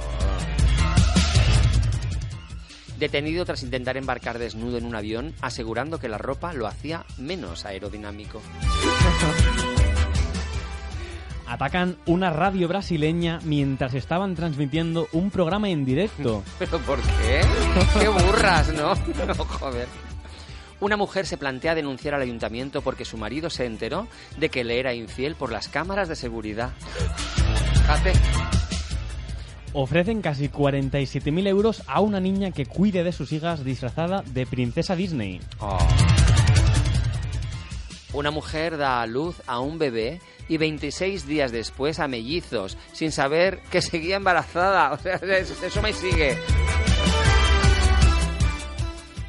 Detenido 2.99 3.47
tras 3.47 3.63
intentar 3.63 3.97
embarcar 3.97 4.39
desnudo 4.39 4.77
en 4.77 4.85
un 4.85 4.95
avión, 4.95 5.35
asegurando 5.41 5.99
que 5.99 6.11
la 6.11 6.19
ropa 6.19 6.53
lo 6.53 6.67
hacía 6.67 7.07
menos 7.17 7.65
aerodinámico. 7.65 8.43
Atacan 11.51 11.97
una 12.07 12.31
radio 12.31 12.69
brasileña 12.69 13.41
mientras 13.43 13.95
estaban 13.95 14.37
transmitiendo 14.37 15.09
un 15.11 15.33
programa 15.33 15.69
en 15.69 15.85
directo. 15.85 16.45
¿Pero 16.61 16.79
por 16.79 17.01
qué? 17.01 17.41
¡Qué 17.99 18.09
burras, 18.09 18.73
¿no? 18.73 18.95
No, 19.27 19.35
joder. 19.45 19.89
Una 20.79 20.97
mujer 20.97 21.27
se 21.27 21.37
plantea 21.37 21.75
denunciar 21.75 22.15
al 22.15 22.23
ayuntamiento 22.23 22.83
porque 22.83 23.05
su 23.05 23.17
marido 23.17 23.51
se 23.51 23.67
enteró 23.67 24.07
de 24.39 24.49
que 24.49 24.63
le 24.63 24.79
era 24.79 24.95
infiel 24.95 25.35
por 25.35 25.51
las 25.51 25.67
cámaras 25.67 26.09
de 26.09 26.15
seguridad. 26.15 26.71
Fíjate. 27.73 28.13
Ofrecen 29.73 30.23
casi 30.23 30.49
47.000 30.49 31.49
euros 31.49 31.83
a 31.89 32.01
una 32.01 32.21
niña 32.21 32.53
que 32.53 32.67
cuide 32.67 33.03
de 33.03 33.11
sus 33.11 33.33
hijas 33.33 33.65
disfrazada 33.65 34.23
de 34.23 34.47
princesa 34.47 34.95
Disney. 34.95 35.41
Oh. 35.59 35.79
Una 38.13 38.31
mujer 38.31 38.77
da 38.77 39.03
a 39.03 39.07
luz 39.07 39.43
a 39.47 39.59
un 39.59 39.79
bebé 39.79 40.21
y 40.51 40.59
26 40.59 41.27
días 41.27 41.51
después 41.53 41.99
a 42.01 42.09
mellizos, 42.09 42.77
sin 42.93 43.11
saber 43.13 43.61
que 43.71 43.81
seguía 43.81 44.17
embarazada. 44.17 44.93
O 44.93 44.99
sea, 44.99 45.15
es- 45.15 45.63
eso 45.63 45.81
me 45.81 45.93
sigue. 45.95 46.37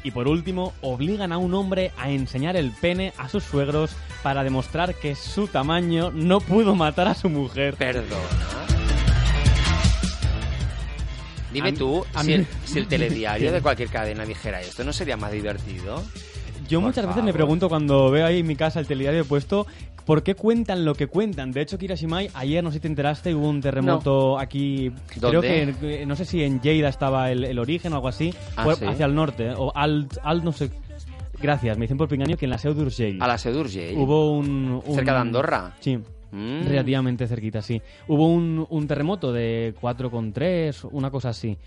Y 0.04 0.10
por 0.10 0.26
último, 0.26 0.74
obligan 0.80 1.30
a 1.32 1.38
un 1.38 1.54
hombre 1.54 1.92
a 1.96 2.10
enseñar 2.10 2.56
el 2.56 2.72
pene 2.72 3.12
a 3.18 3.28
sus 3.28 3.44
suegros 3.44 3.92
para 4.24 4.42
demostrar 4.42 4.96
que 4.96 5.14
su 5.14 5.46
tamaño 5.46 6.10
no 6.10 6.40
pudo 6.40 6.74
matar 6.74 7.06
a 7.06 7.14
su 7.14 7.28
mujer. 7.28 7.76
Perdona. 7.76 8.08
Dime 11.52 11.68
A 11.68 11.72
mí- 11.72 11.78
tú, 11.78 12.04
a 12.14 12.22
si, 12.22 12.26
mí- 12.26 12.32
el, 12.34 12.46
si 12.64 12.78
el 12.80 12.88
telediario 12.88 13.52
de 13.52 13.60
cualquier 13.60 13.90
cadena 13.90 14.24
dijera 14.24 14.60
esto, 14.60 14.82
¿no 14.84 14.92
sería 14.92 15.16
más 15.16 15.30
divertido? 15.30 16.02
Yo 16.68 16.80
Por 16.80 16.88
muchas 16.88 17.06
veces 17.06 17.22
me 17.24 17.32
pregunto 17.32 17.68
cuando 17.68 18.10
veo 18.10 18.26
ahí 18.26 18.40
en 18.40 18.46
mi 18.46 18.56
casa 18.56 18.80
el 18.80 18.86
telediario 18.86 19.24
puesto, 19.24 19.66
¿por 20.04 20.22
qué 20.22 20.34
cuentan 20.34 20.84
lo 20.84 20.94
que 20.94 21.06
cuentan? 21.06 21.50
De 21.52 21.60
hecho, 21.62 21.78
Kirashimai, 21.78 22.30
ayer 22.34 22.62
no 22.62 22.70
sé 22.70 22.76
si 22.76 22.80
te 22.80 22.88
enteraste, 22.88 23.34
hubo 23.34 23.48
un 23.48 23.60
terremoto 23.60 24.38
aquí, 24.38 24.90
creo 25.08 25.32
¿Dónde? 25.32 25.74
que, 25.80 26.02
eh, 26.02 26.06
no 26.06 26.16
sé 26.16 26.24
si 26.24 26.42
en 26.42 26.60
Lleida 26.60 26.88
estaba 26.88 27.30
el, 27.30 27.44
el 27.44 27.58
origen 27.58 27.92
o 27.92 27.96
algo 27.96 28.08
así, 28.08 28.32
Ah, 28.56 28.64
fue 28.64 28.76
¿sí? 28.76 28.84
hacia 28.86 29.06
el 29.06 29.14
norte, 29.14 29.50
o 29.56 29.72
al, 29.76 30.06
al 30.22 30.44
no 30.44 30.52
sé... 30.52 30.70
Gracias, 31.40 31.76
me 31.76 31.84
dicen 31.84 31.98
por 31.98 32.08
pingaño 32.08 32.36
que 32.36 32.44
en 32.46 32.50
la 32.50 32.58
Seu 32.58 32.72
d'Urgell 32.72 33.20
A 33.20 33.26
la 33.26 33.36
Sedurgell. 33.36 33.96
hubo 33.98 34.30
un, 34.32 34.80
un- 34.86 34.94
¿Cerca 34.94 35.12
de 35.14 35.18
Andorra? 35.18 35.74
Sí. 35.80 35.98
Mm. 36.30 36.66
Relativamente 36.66 37.26
cerquita, 37.26 37.60
sí. 37.60 37.82
Hubo 38.08 38.28
un, 38.28 38.64
un 38.70 38.86
terremoto 38.86 39.32
de 39.32 39.74
4,3, 39.82 40.88
una 40.92 41.10
cosa 41.10 41.30
así. 41.30 41.58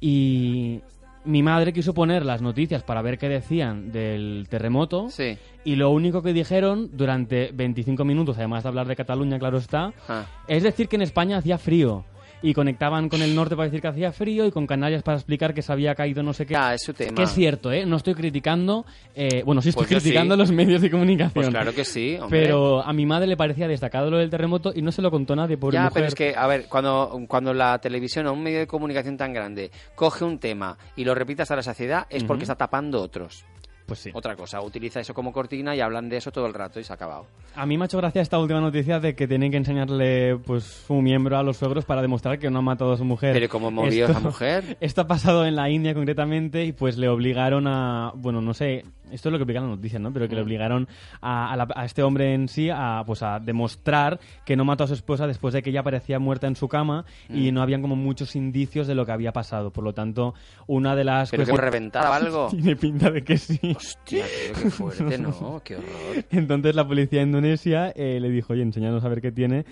Y 0.00 0.80
mi 1.24 1.42
madre 1.42 1.72
quiso 1.72 1.94
poner 1.94 2.24
las 2.24 2.42
noticias 2.42 2.82
para 2.82 3.02
ver 3.02 3.18
qué 3.18 3.28
decían 3.28 3.92
del 3.92 4.46
terremoto. 4.50 5.08
Sí. 5.10 5.38
Y 5.64 5.76
lo 5.76 5.90
único 5.90 6.22
que 6.22 6.32
dijeron 6.32 6.90
durante 6.92 7.50
25 7.54 8.04
minutos, 8.04 8.36
además 8.38 8.64
de 8.64 8.68
hablar 8.70 8.86
de 8.88 8.96
Cataluña, 8.96 9.38
claro 9.38 9.58
está, 9.58 9.92
Ah. 10.08 10.26
es 10.48 10.62
decir 10.62 10.88
que 10.88 10.96
en 10.96 11.02
España 11.02 11.36
hacía 11.38 11.58
frío. 11.58 12.04
Y 12.42 12.54
conectaban 12.54 13.08
con 13.08 13.22
el 13.22 13.34
norte 13.34 13.54
para 13.54 13.66
decir 13.66 13.80
que 13.80 13.88
hacía 13.88 14.10
frío 14.12 14.44
y 14.46 14.50
con 14.50 14.66
Canarias 14.66 15.02
para 15.02 15.16
explicar 15.16 15.54
que 15.54 15.62
se 15.62 15.72
había 15.72 15.94
caído 15.94 16.22
no 16.22 16.32
sé 16.32 16.44
qué. 16.44 16.54
Ya, 16.54 16.74
es 16.74 16.82
su 16.82 16.92
tema. 16.92 17.14
Que 17.14 17.22
es 17.22 17.30
cierto, 17.32 17.70
¿eh? 17.70 17.86
No 17.86 17.96
estoy 17.96 18.14
criticando... 18.14 18.84
eh, 19.14 19.42
bueno, 19.44 19.62
sí 19.62 19.68
estoy 19.68 19.86
Pues 19.86 20.02
criticando 20.02 20.34
sí. 20.34 20.38
los 20.40 20.50
medios 20.52 20.82
de 20.82 20.90
comunicación. 20.90 21.32
Pues 21.34 21.48
claro 21.48 21.72
que 21.72 21.84
sí, 21.84 22.16
hombre. 22.20 22.42
Pero 22.42 22.82
a 22.82 22.92
mi 22.92 23.06
madre 23.06 23.26
le 23.28 23.36
parecía 23.36 23.68
destacado 23.68 24.10
lo 24.10 24.18
del 24.18 24.28
terremoto 24.30 24.72
y 24.74 24.82
no 24.82 24.90
se 24.90 25.02
lo 25.02 25.10
contó 25.10 25.36
nadie, 25.36 25.56
pobre 25.56 25.74
ya, 25.74 25.82
mujer. 25.84 25.94
pero 25.94 26.06
es 26.08 26.14
que, 26.14 26.34
a 26.36 26.46
ver, 26.48 26.66
cuando, 26.68 27.20
cuando 27.28 27.54
la 27.54 27.78
televisión 27.78 28.26
o 28.26 28.32
un 28.32 28.42
medio 28.42 28.58
de 28.58 28.66
comunicación 28.66 29.16
tan 29.16 29.32
grande 29.32 29.70
coge 29.94 30.24
un 30.24 30.38
tema 30.38 30.76
y 30.96 31.04
lo 31.04 31.14
repite 31.14 31.42
hasta 31.42 31.54
la 31.56 31.62
saciedad, 31.62 32.06
es 32.10 32.24
porque 32.24 32.42
está 32.42 32.56
tapando 32.56 33.00
otros. 33.00 33.44
Pues 33.86 33.98
sí. 33.98 34.10
Otra 34.14 34.36
cosa, 34.36 34.60
utiliza 34.60 35.00
eso 35.00 35.12
como 35.14 35.32
cortina 35.32 35.74
y 35.74 35.80
hablan 35.80 36.08
de 36.08 36.16
eso 36.16 36.30
todo 36.30 36.46
el 36.46 36.54
rato 36.54 36.80
y 36.80 36.84
se 36.84 36.92
ha 36.92 36.96
acabado. 36.96 37.26
A 37.54 37.66
mí 37.66 37.76
me 37.76 37.84
ha 37.84 37.86
hecho 37.86 37.98
gracia 37.98 38.22
esta 38.22 38.38
última 38.38 38.60
noticia 38.60 39.00
de 39.00 39.14
que 39.14 39.26
tienen 39.26 39.50
que 39.50 39.56
enseñarle 39.56 40.36
pues 40.38 40.64
su 40.64 40.94
miembro 40.94 41.36
a 41.36 41.42
los 41.42 41.56
suegros 41.56 41.84
para 41.84 42.02
demostrar 42.02 42.38
que 42.38 42.50
no 42.50 42.60
ha 42.60 42.62
matado 42.62 42.92
a 42.92 42.96
su 42.96 43.04
mujer. 43.04 43.32
Pero 43.34 43.48
¿cómo 43.48 43.70
movió 43.70 44.06
esa 44.06 44.20
mujer? 44.20 44.76
Esto 44.80 45.02
ha 45.02 45.06
pasado 45.06 45.44
en 45.46 45.56
la 45.56 45.68
India 45.68 45.94
concretamente 45.94 46.64
y 46.64 46.72
pues 46.72 46.96
le 46.96 47.08
obligaron 47.08 47.66
a, 47.66 48.12
bueno, 48.14 48.40
no 48.40 48.54
sé, 48.54 48.84
esto 49.12 49.28
es 49.28 49.32
lo 49.32 49.38
que 49.38 49.42
explica 49.42 49.60
la 49.60 49.66
noticia, 49.68 49.98
¿no? 49.98 50.12
Pero 50.12 50.28
que 50.28 50.34
le 50.34 50.42
Mm. 50.42 50.44
obligaron 50.44 50.88
a, 51.20 51.52
a 51.52 51.56
la- 51.56 51.68
a 51.74 51.84
este 51.84 52.02
hombre 52.02 52.34
en 52.34 52.48
sí 52.48 52.70
a, 52.70 53.02
pues 53.06 53.22
a 53.22 53.38
demostrar 53.40 54.18
que 54.44 54.56
no 54.56 54.64
mató 54.64 54.84
a 54.84 54.86
su 54.86 54.94
esposa 54.94 55.26
después 55.26 55.54
de 55.54 55.62
que 55.62 55.70
ella 55.70 55.80
aparecía 55.80 56.18
muerta 56.18 56.46
en 56.46 56.56
su 56.56 56.68
cama 56.68 57.04
y 57.28 57.50
Mm. 57.50 57.54
no 57.54 57.62
habían 57.62 57.82
como 57.82 57.96
muchos 57.96 58.34
indicios 58.36 58.86
de 58.86 58.94
lo 58.94 59.06
que 59.06 59.12
había 59.12 59.32
pasado. 59.32 59.70
Por 59.70 59.84
lo 59.84 59.92
tanto, 59.94 60.34
una 60.66 60.96
de 60.96 61.04
las 61.04 61.30
¿Pero 61.30 61.44
que 61.44 61.50
cosas- 61.50 61.64
reventada 61.64 62.10
o 62.10 62.12
algo? 62.14 62.48
Tiene 62.50 62.76
pinta 62.76 63.10
de 63.10 63.22
que 63.22 63.36
sí. 63.38 63.58
Hostia, 63.76 64.24
tío, 64.24 64.62
qué 64.62 64.70
fuerte, 64.70 65.18
¿no? 65.18 65.60
Qué 65.64 65.76
horror. 65.76 66.24
Entonces 66.30 66.74
la 66.74 66.86
policía 66.86 67.22
indonesia 67.22 67.90
eh, 67.94 68.18
le 68.20 68.30
dijo, 68.30 68.52
oye, 68.52 68.62
enséñanos 68.62 69.04
a 69.04 69.08
ver 69.08 69.20
qué 69.20 69.32
tiene, 69.32 69.64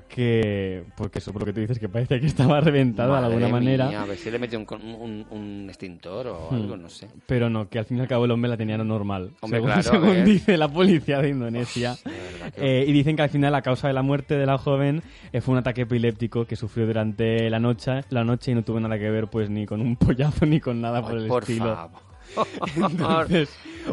porque, 0.00 0.84
porque 0.96 1.18
eso, 1.18 1.32
por 1.32 1.42
lo 1.42 1.46
que 1.46 1.52
tú 1.52 1.60
dices, 1.60 1.78
que 1.78 1.88
parece 1.88 2.20
que 2.20 2.26
estaba 2.26 2.60
reventado 2.60 3.12
de 3.12 3.26
alguna 3.26 3.48
manera. 3.48 3.88
mía, 3.88 4.02
a 4.02 4.06
ver 4.06 4.16
si 4.16 4.30
le 4.30 4.38
metió 4.38 4.58
un, 4.58 4.66
un, 4.82 5.26
un 5.30 5.66
extintor 5.68 6.26
o 6.28 6.48
Hmm. 6.50 6.54
algo, 6.54 6.76
no 6.76 6.88
sé. 6.88 7.08
Pero 7.26 7.48
no, 7.50 7.68
que 7.68 7.78
al 7.78 7.84
fin 7.86 7.98
y 7.98 8.00
al 8.00 8.08
cabo 8.08 8.24
el 8.24 8.30
hombre 8.30 8.48
la 8.50 8.56
tenía 8.56 8.75
normal. 8.84 9.30
Hombre, 9.40 9.58
según 9.60 9.72
claro, 9.72 9.82
según 9.82 10.24
dice 10.24 10.56
la 10.56 10.68
policía 10.68 11.20
de 11.20 11.28
Indonesia. 11.30 11.96
De 12.04 12.50
que- 12.52 12.80
Eh, 12.82 12.84
y 12.86 12.92
dicen 12.92 13.16
que 13.16 13.22
al 13.22 13.28
final 13.30 13.52
la 13.52 13.62
causa 13.62 13.88
de 13.88 13.94
la 13.94 14.02
muerte 14.02 14.36
de 14.36 14.46
la 14.46 14.56
joven 14.58 15.02
eh, 15.32 15.40
fue 15.40 15.52
un 15.52 15.58
ataque 15.58 15.82
epiléptico 15.82 16.44
que 16.46 16.56
sufrió 16.56 16.86
durante 16.86 17.50
la 17.50 17.58
noche, 17.58 18.02
la 18.10 18.24
noche 18.24 18.52
y 18.52 18.54
no 18.54 18.62
tuvo 18.62 18.78
nada 18.80 18.98
que 18.98 19.10
ver 19.10 19.26
pues 19.28 19.50
ni 19.50 19.66
con 19.66 19.80
un 19.80 19.96
pollazo 19.96 20.46
ni 20.46 20.60
con 20.60 20.80
nada 20.80 21.02
por 21.02 21.12
Ay, 21.16 21.22
el 21.22 21.28
por 21.28 21.42
estilo. 21.42 21.74
favor. 21.74 22.06
Entonces, 22.76 23.48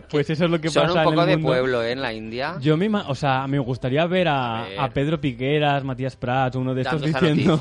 pues 0.09 0.29
eso 0.29 0.45
es 0.45 0.51
lo 0.51 0.59
que 0.59 0.69
Son 0.69 0.87
pasa 0.87 0.99
un 0.99 1.03
poco 1.05 1.13
en 1.15 1.19
el 1.21 1.27
de 1.27 1.37
mundo. 1.37 1.47
pueblo, 1.49 1.83
¿eh? 1.83 1.91
En 1.91 2.01
la 2.01 2.13
India. 2.13 2.55
Yo 2.59 2.77
me, 2.77 2.87
o 2.87 3.15
sea, 3.15 3.45
me 3.47 3.59
gustaría 3.59 4.05
ver 4.07 4.27
a, 4.27 4.63
A 4.63 4.67
ver. 4.67 4.79
a 4.79 4.89
Pedro 4.89 5.21
Piqueras, 5.21 5.83
Matías 5.83 6.15
Prats, 6.15 6.55
uno 6.55 6.73
de 6.73 6.81
estos 6.81 7.01
Dando 7.01 7.19
diciendo. 7.19 7.59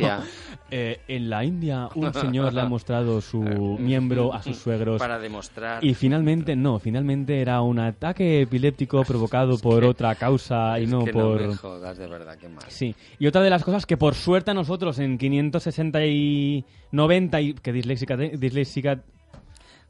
Eh, 0.74 1.00
en 1.06 1.28
la 1.30 1.44
India 1.44 1.88
un 1.94 2.12
señor 2.14 2.52
le 2.54 2.62
ha 2.62 2.64
mostrado 2.64 3.20
su 3.20 3.42
miembro 3.78 4.32
a 4.32 4.42
sus 4.42 4.56
suegros 4.64 4.98
Para 4.98 5.18
demostrar. 5.18 5.84
y 5.84 5.92
finalmente 5.94 6.56
no, 6.56 6.78
finalmente 6.78 7.40
era 7.40 7.60
un 7.60 7.78
ataque 7.78 8.40
epiléptico 8.42 9.04
provocado 9.06 9.58
por 9.58 9.82
que- 9.82 9.88
otra 9.88 10.14
causa 10.14 10.80
y 10.80 10.86
no 10.86 11.04
que 11.04 11.12
por 11.12 11.40
No 11.42 11.48
me 11.48 11.56
jodas, 11.56 11.98
de 11.98 12.06
verdad, 12.06 12.36
qué 12.40 12.48
mal. 12.48 12.64
Sí, 12.68 12.94
y 13.18 13.26
otra 13.26 13.42
de 13.42 13.50
las 13.50 13.62
cosas 13.62 13.84
que 13.86 13.96
por 13.96 14.14
suerte 14.14 14.50
a 14.50 14.54
nosotros 14.54 14.98
en 14.98 15.18
560 15.18 16.04
y 16.06 16.64
90 16.90 17.40
y 17.42 17.54
que 17.54 17.72
disléxica 17.72 18.16
disléxica. 18.16 19.02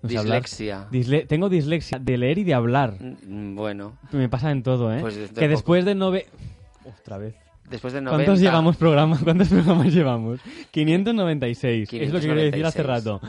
Dislexia. 0.02 0.88
Disle- 0.90 1.26
tengo 1.28 1.48
dislexia 1.48 2.00
de 2.00 2.18
leer 2.18 2.38
y 2.38 2.44
de 2.44 2.54
hablar. 2.54 2.94
Mm, 3.00 3.54
Bueno, 3.54 3.98
Me 4.10 4.28
pasa 4.28 4.50
en 4.50 4.64
todo, 4.64 4.92
¿eh? 4.92 4.98
Pues 5.00 5.16
que 5.30 5.46
después 5.46 5.84
de 5.84 5.94
nove... 5.94 6.26
Otra 6.84 7.18
vez. 7.18 7.36
Después 7.72 7.92
de 7.92 8.00
90... 8.00 8.16
¿Cuántos 8.24 8.40
llevamos 8.40 8.76
programas? 8.76 9.20
¿Cuántos 9.24 9.48
programas 9.48 9.92
llevamos? 9.92 10.38
596. 10.70 11.92
Es 11.92 12.12
lo 12.12 12.20
que 12.20 12.26
quería 12.28 12.44
decir 12.44 12.64
hace 12.64 12.82
596. 12.82 12.86
rato. 12.86 13.20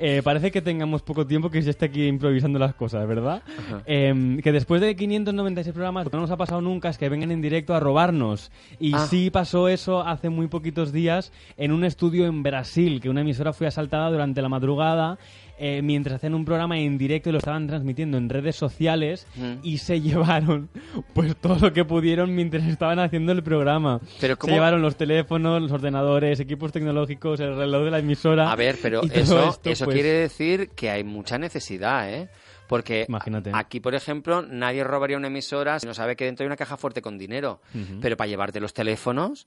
Eh, 0.00 0.22
parece 0.22 0.52
que 0.52 0.62
tengamos 0.62 1.02
poco 1.02 1.26
tiempo 1.26 1.50
que 1.50 1.60
se 1.60 1.70
esté 1.70 1.86
aquí 1.86 2.06
improvisando 2.06 2.56
las 2.60 2.72
cosas, 2.74 3.04
¿verdad? 3.08 3.42
Eh, 3.84 4.38
que 4.44 4.52
después 4.52 4.80
de 4.80 4.94
596 4.94 5.74
programas 5.74 6.04
lo 6.04 6.10
que 6.12 6.16
no 6.16 6.20
nos 6.20 6.30
ha 6.30 6.36
pasado 6.36 6.60
nunca 6.60 6.88
es 6.88 6.98
que 6.98 7.08
vengan 7.08 7.32
en 7.32 7.42
directo 7.42 7.74
a 7.74 7.80
robarnos. 7.80 8.52
Y 8.78 8.94
Ah. 8.94 9.06
sí 9.10 9.30
pasó 9.30 9.66
eso 9.66 10.06
hace 10.06 10.28
muy 10.28 10.46
poquitos 10.46 10.92
días 10.92 11.32
en 11.56 11.72
un 11.72 11.82
estudio 11.82 12.26
en 12.26 12.44
Brasil, 12.44 13.00
que 13.00 13.10
una 13.10 13.22
emisora 13.22 13.52
fue 13.52 13.66
asaltada 13.66 14.08
durante 14.08 14.40
la 14.40 14.48
madrugada 14.48 15.18
eh, 15.58 15.82
mientras 15.82 16.16
hacían 16.16 16.34
un 16.34 16.44
programa 16.44 16.78
en 16.78 16.96
directo 16.98 17.28
y 17.28 17.32
lo 17.32 17.38
estaban 17.38 17.66
transmitiendo 17.66 18.16
en 18.18 18.28
redes 18.28 18.56
sociales 18.56 19.26
Mm. 19.36 19.54
y 19.62 19.78
se 19.78 20.00
llevaron 20.00 20.68
pues 21.14 21.36
todo 21.36 21.56
lo 21.58 21.72
que 21.72 21.84
pudieron 21.84 22.34
mientras 22.34 22.64
estaban 22.66 22.98
haciendo 22.98 23.32
el 23.32 23.42
programa. 23.42 24.00
Pero 24.20 24.36
Se 24.40 24.50
llevaron 24.50 24.82
los 24.82 24.96
teléfonos, 24.96 25.60
los 25.62 25.72
ordenadores, 25.72 26.40
equipos 26.40 26.72
tecnológicos, 26.72 27.40
el 27.40 27.56
reloj 27.56 27.84
de 27.84 27.90
la 27.90 27.98
emisora. 27.98 28.50
A 28.50 28.56
ver, 28.56 28.76
pero 28.80 29.02
eso, 29.02 29.48
esto, 29.48 29.70
eso 29.70 29.84
pues, 29.84 29.94
quiere 29.94 30.10
decir 30.12 30.70
que 30.70 30.90
hay 30.90 31.04
mucha 31.04 31.38
necesidad, 31.38 32.12
¿eh? 32.12 32.28
Porque 32.68 33.06
Imagínate. 33.08 33.50
aquí, 33.54 33.80
por 33.80 33.94
ejemplo, 33.94 34.42
nadie 34.42 34.84
robaría 34.84 35.16
una 35.16 35.28
emisora 35.28 35.80
si 35.80 35.86
no 35.86 35.94
sabe 35.94 36.16
que 36.16 36.26
dentro 36.26 36.44
hay 36.44 36.48
una 36.48 36.56
caja 36.56 36.76
fuerte 36.76 37.00
con 37.00 37.16
dinero. 37.16 37.60
Pero 38.02 38.16
para 38.18 38.28
llevarte 38.28 38.60
los 38.60 38.74
teléfonos, 38.74 39.46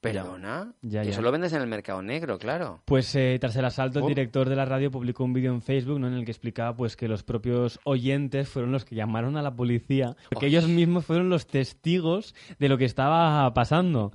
perdona, 0.00 0.72
Ya, 0.82 1.02
ya. 1.02 1.10
eso 1.10 1.22
lo 1.22 1.32
vendes 1.32 1.52
en 1.52 1.60
el 1.60 1.66
mercado 1.66 2.02
negro, 2.02 2.38
claro. 2.38 2.82
Pues 2.84 3.14
eh, 3.16 3.36
tras 3.40 3.56
el 3.56 3.64
asalto, 3.64 3.98
Oh. 3.98 4.02
el 4.02 4.14
director 4.14 4.48
de 4.48 4.54
la 4.56 4.64
radio 4.64 4.90
publicó 4.90 5.24
un 5.24 5.32
vídeo 5.32 5.52
en 5.52 5.60
Facebook 5.60 5.98
¿no? 5.98 6.06
en 6.06 6.14
el 6.14 6.24
que 6.24 6.30
explicaba 6.30 6.76
pues 6.76 6.96
que 6.96 7.08
los 7.08 7.22
propios 7.24 7.80
oyentes 7.84 8.48
fueron 8.48 8.70
los 8.72 8.84
que 8.84 8.94
llamaron 8.94 9.36
a 9.36 9.42
la 9.42 9.54
policía, 9.56 10.14
porque 10.30 10.46
Oh. 10.46 10.48
ellos 10.48 10.68
mismos 10.68 11.04
fueron 11.04 11.28
los 11.30 11.46
testigos 11.46 12.34
de 12.58 12.68
lo 12.68 12.78
que 12.78 12.84
estaba 12.84 13.52
pasando. 13.54 14.12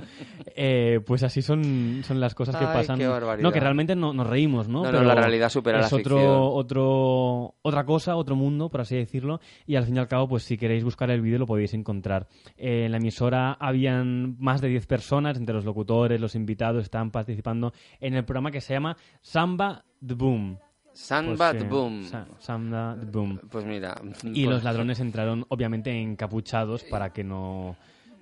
Eh, 0.55 1.01
pues 1.05 1.23
así 1.23 1.41
son, 1.41 2.01
son 2.05 2.19
las 2.19 2.33
cosas 2.35 2.55
que 2.55 2.65
pasan. 2.65 2.97
qué 2.97 3.07
barbaridad. 3.07 3.43
No, 3.43 3.51
que 3.51 3.59
realmente 3.59 3.95
no, 3.95 4.13
nos 4.13 4.27
reímos, 4.27 4.67
¿no? 4.67 4.83
No, 4.83 4.91
no, 4.91 5.03
la 5.03 5.15
realidad 5.15 5.49
supera 5.49 5.81
es 5.81 5.91
la 5.91 5.97
otro, 5.97 6.15
ficción. 6.17 6.39
otro, 6.41 7.55
otra 7.61 7.85
cosa, 7.85 8.15
otro 8.15 8.35
mundo, 8.35 8.69
por 8.69 8.81
así 8.81 8.95
decirlo. 8.95 9.39
Y 9.65 9.75
al 9.75 9.85
fin 9.85 9.95
y 9.97 9.99
al 9.99 10.07
cabo, 10.07 10.27
pues 10.27 10.43
si 10.43 10.57
queréis 10.57 10.83
buscar 10.83 11.09
el 11.11 11.21
vídeo 11.21 11.39
lo 11.39 11.45
podéis 11.45 11.73
encontrar. 11.73 12.27
Eh, 12.57 12.85
en 12.85 12.91
la 12.91 12.97
emisora 12.97 13.53
habían 13.53 14.37
más 14.39 14.61
de 14.61 14.69
10 14.69 14.87
personas, 14.87 15.37
entre 15.37 15.53
los 15.53 15.65
locutores, 15.73 16.21
los 16.21 16.35
invitados, 16.35 16.83
estaban 16.83 17.11
participando 17.11 17.73
en 17.99 18.13
el 18.13 18.23
programa 18.25 18.51
que 18.51 18.61
se 18.61 18.73
llama 18.73 18.95
Samba 19.21 19.83
the 20.05 20.13
Boom. 20.13 20.57
Samba 20.93 21.49
Pues, 21.51 21.57
the 21.63 21.65
eh, 21.65 21.69
Boom. 21.69 22.03
Sa- 22.05 22.27
Samba 22.39 22.95
the 22.99 23.05
Boom. 23.07 23.39
Pues 23.49 23.65
mira. 23.65 23.95
Y 24.23 24.45
pues- 24.45 24.55
los 24.55 24.63
ladrones 24.63 24.99
entraron, 24.99 25.45
obviamente, 25.49 25.89
encapuchados 25.91 26.83
para 26.83 27.11
que 27.11 27.23
no 27.23 27.75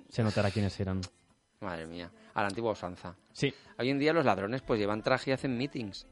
se 0.08 0.22
notara 0.22 0.50
quiénes 0.50 0.78
eran. 0.80 1.00
Madre 1.60 1.86
mía, 1.86 2.10
a 2.34 2.40
la 2.40 2.48
antigua 2.48 2.72
usanza. 2.72 3.14
Sí. 3.32 3.52
Hoy 3.78 3.90
en 3.90 3.98
día 3.98 4.12
los 4.12 4.24
ladrones 4.24 4.62
pues 4.62 4.80
llevan 4.80 5.02
traje 5.02 5.30
y 5.30 5.32
hacen 5.34 5.56
meetings. 5.56 6.06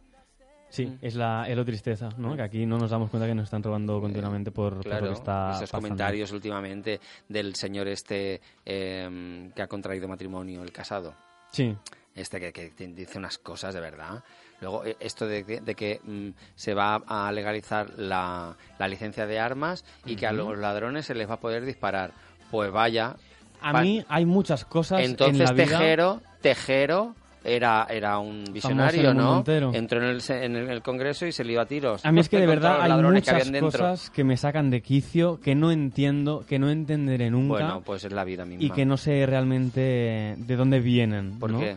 Sí, 0.68 0.86
Mm. 0.86 0.98
es 1.02 1.16
la, 1.16 1.48
es 1.48 1.56
lo 1.56 1.64
tristeza, 1.64 2.10
¿no? 2.16 2.36
Que 2.36 2.42
aquí 2.42 2.64
no 2.66 2.78
nos 2.78 2.92
damos 2.92 3.10
cuenta 3.10 3.26
que 3.26 3.34
nos 3.34 3.44
están 3.44 3.60
robando 3.62 4.00
continuamente 4.00 4.52
por, 4.52 4.74
por 4.74 4.84
Claro, 4.84 5.06
lo 5.06 5.12
que 5.12 5.18
está 5.18 5.50
esos 5.50 5.62
pasando. 5.62 5.88
comentarios 5.88 6.30
últimamente 6.30 7.00
del 7.28 7.56
señor 7.56 7.88
este 7.88 8.40
eh, 8.64 9.50
que 9.56 9.62
ha 9.62 9.66
contraído 9.66 10.06
matrimonio, 10.06 10.62
el 10.62 10.70
casado. 10.70 11.12
Sí. 11.50 11.76
Este 12.14 12.40
que, 12.40 12.52
que 12.52 12.72
dice 12.88 13.18
unas 13.18 13.38
cosas 13.38 13.74
de 13.74 13.80
verdad. 13.80 14.22
Luego, 14.60 14.84
eh, 14.84 14.96
esto 15.00 15.26
de 15.26 15.44
que, 15.44 15.60
de 15.60 15.74
que, 15.74 16.00
mm, 16.02 16.30
se 16.54 16.74
va 16.74 16.96
a 17.06 17.32
legalizar 17.32 17.90
la, 17.96 18.56
la 18.78 18.88
licencia 18.88 19.26
de 19.26 19.38
armas 19.38 19.84
y 20.04 20.16
que 20.16 20.26
a 20.26 20.32
los 20.32 20.58
ladrones 20.58 21.06
se 21.06 21.14
les 21.14 21.28
va 21.28 21.34
a 21.34 21.40
poder 21.40 21.64
disparar. 21.64 22.12
Pues 22.50 22.70
vaya. 22.70 23.16
A 23.60 23.80
mí 23.80 24.04
hay 24.08 24.26
muchas 24.26 24.64
cosas 24.64 25.00
en 25.00 25.10
Entonces 25.10 25.48
la 25.48 25.52
vida... 25.52 25.78
Tejero, 25.78 26.22
Tejero 26.40 27.14
era, 27.44 27.86
era 27.88 28.18
un 28.18 28.44
visionario, 28.52 29.14
¿no? 29.14 29.42
Entró 29.72 29.98
en 30.02 30.04
el, 30.10 30.22
en 30.28 30.56
el- 30.56 30.82
Congreso 30.82 31.26
y 31.26 31.32
se 31.32 31.44
lió 31.44 31.60
a 31.60 31.66
tiros. 31.66 32.04
A 32.04 32.12
mí 32.12 32.20
es 32.20 32.28
que 32.28 32.38
de 32.38 32.46
verdad 32.46 32.80
hay 32.80 32.90
que 32.92 33.02
muchas 33.02 33.50
cosas 33.60 34.10
que 34.10 34.24
me 34.24 34.36
sacan 34.36 34.70
de 34.70 34.80
quicio, 34.82 35.40
que 35.40 35.54
no 35.54 35.70
entiendo, 35.70 36.44
que 36.48 36.58
no 36.58 36.70
entenderé 36.70 37.30
nunca 37.30 37.48
Bueno, 37.48 37.82
pues 37.84 38.04
es 38.04 38.12
la 38.12 38.24
vida 38.24 38.44
misma. 38.44 38.64
y 38.64 38.70
que 38.70 38.84
no 38.84 38.96
sé 38.96 39.24
realmente 39.26 40.34
de 40.38 40.56
dónde 40.56 40.80
vienen. 40.80 41.38
¿Por 41.38 41.50
¿no? 41.50 41.60
qué? 41.60 41.76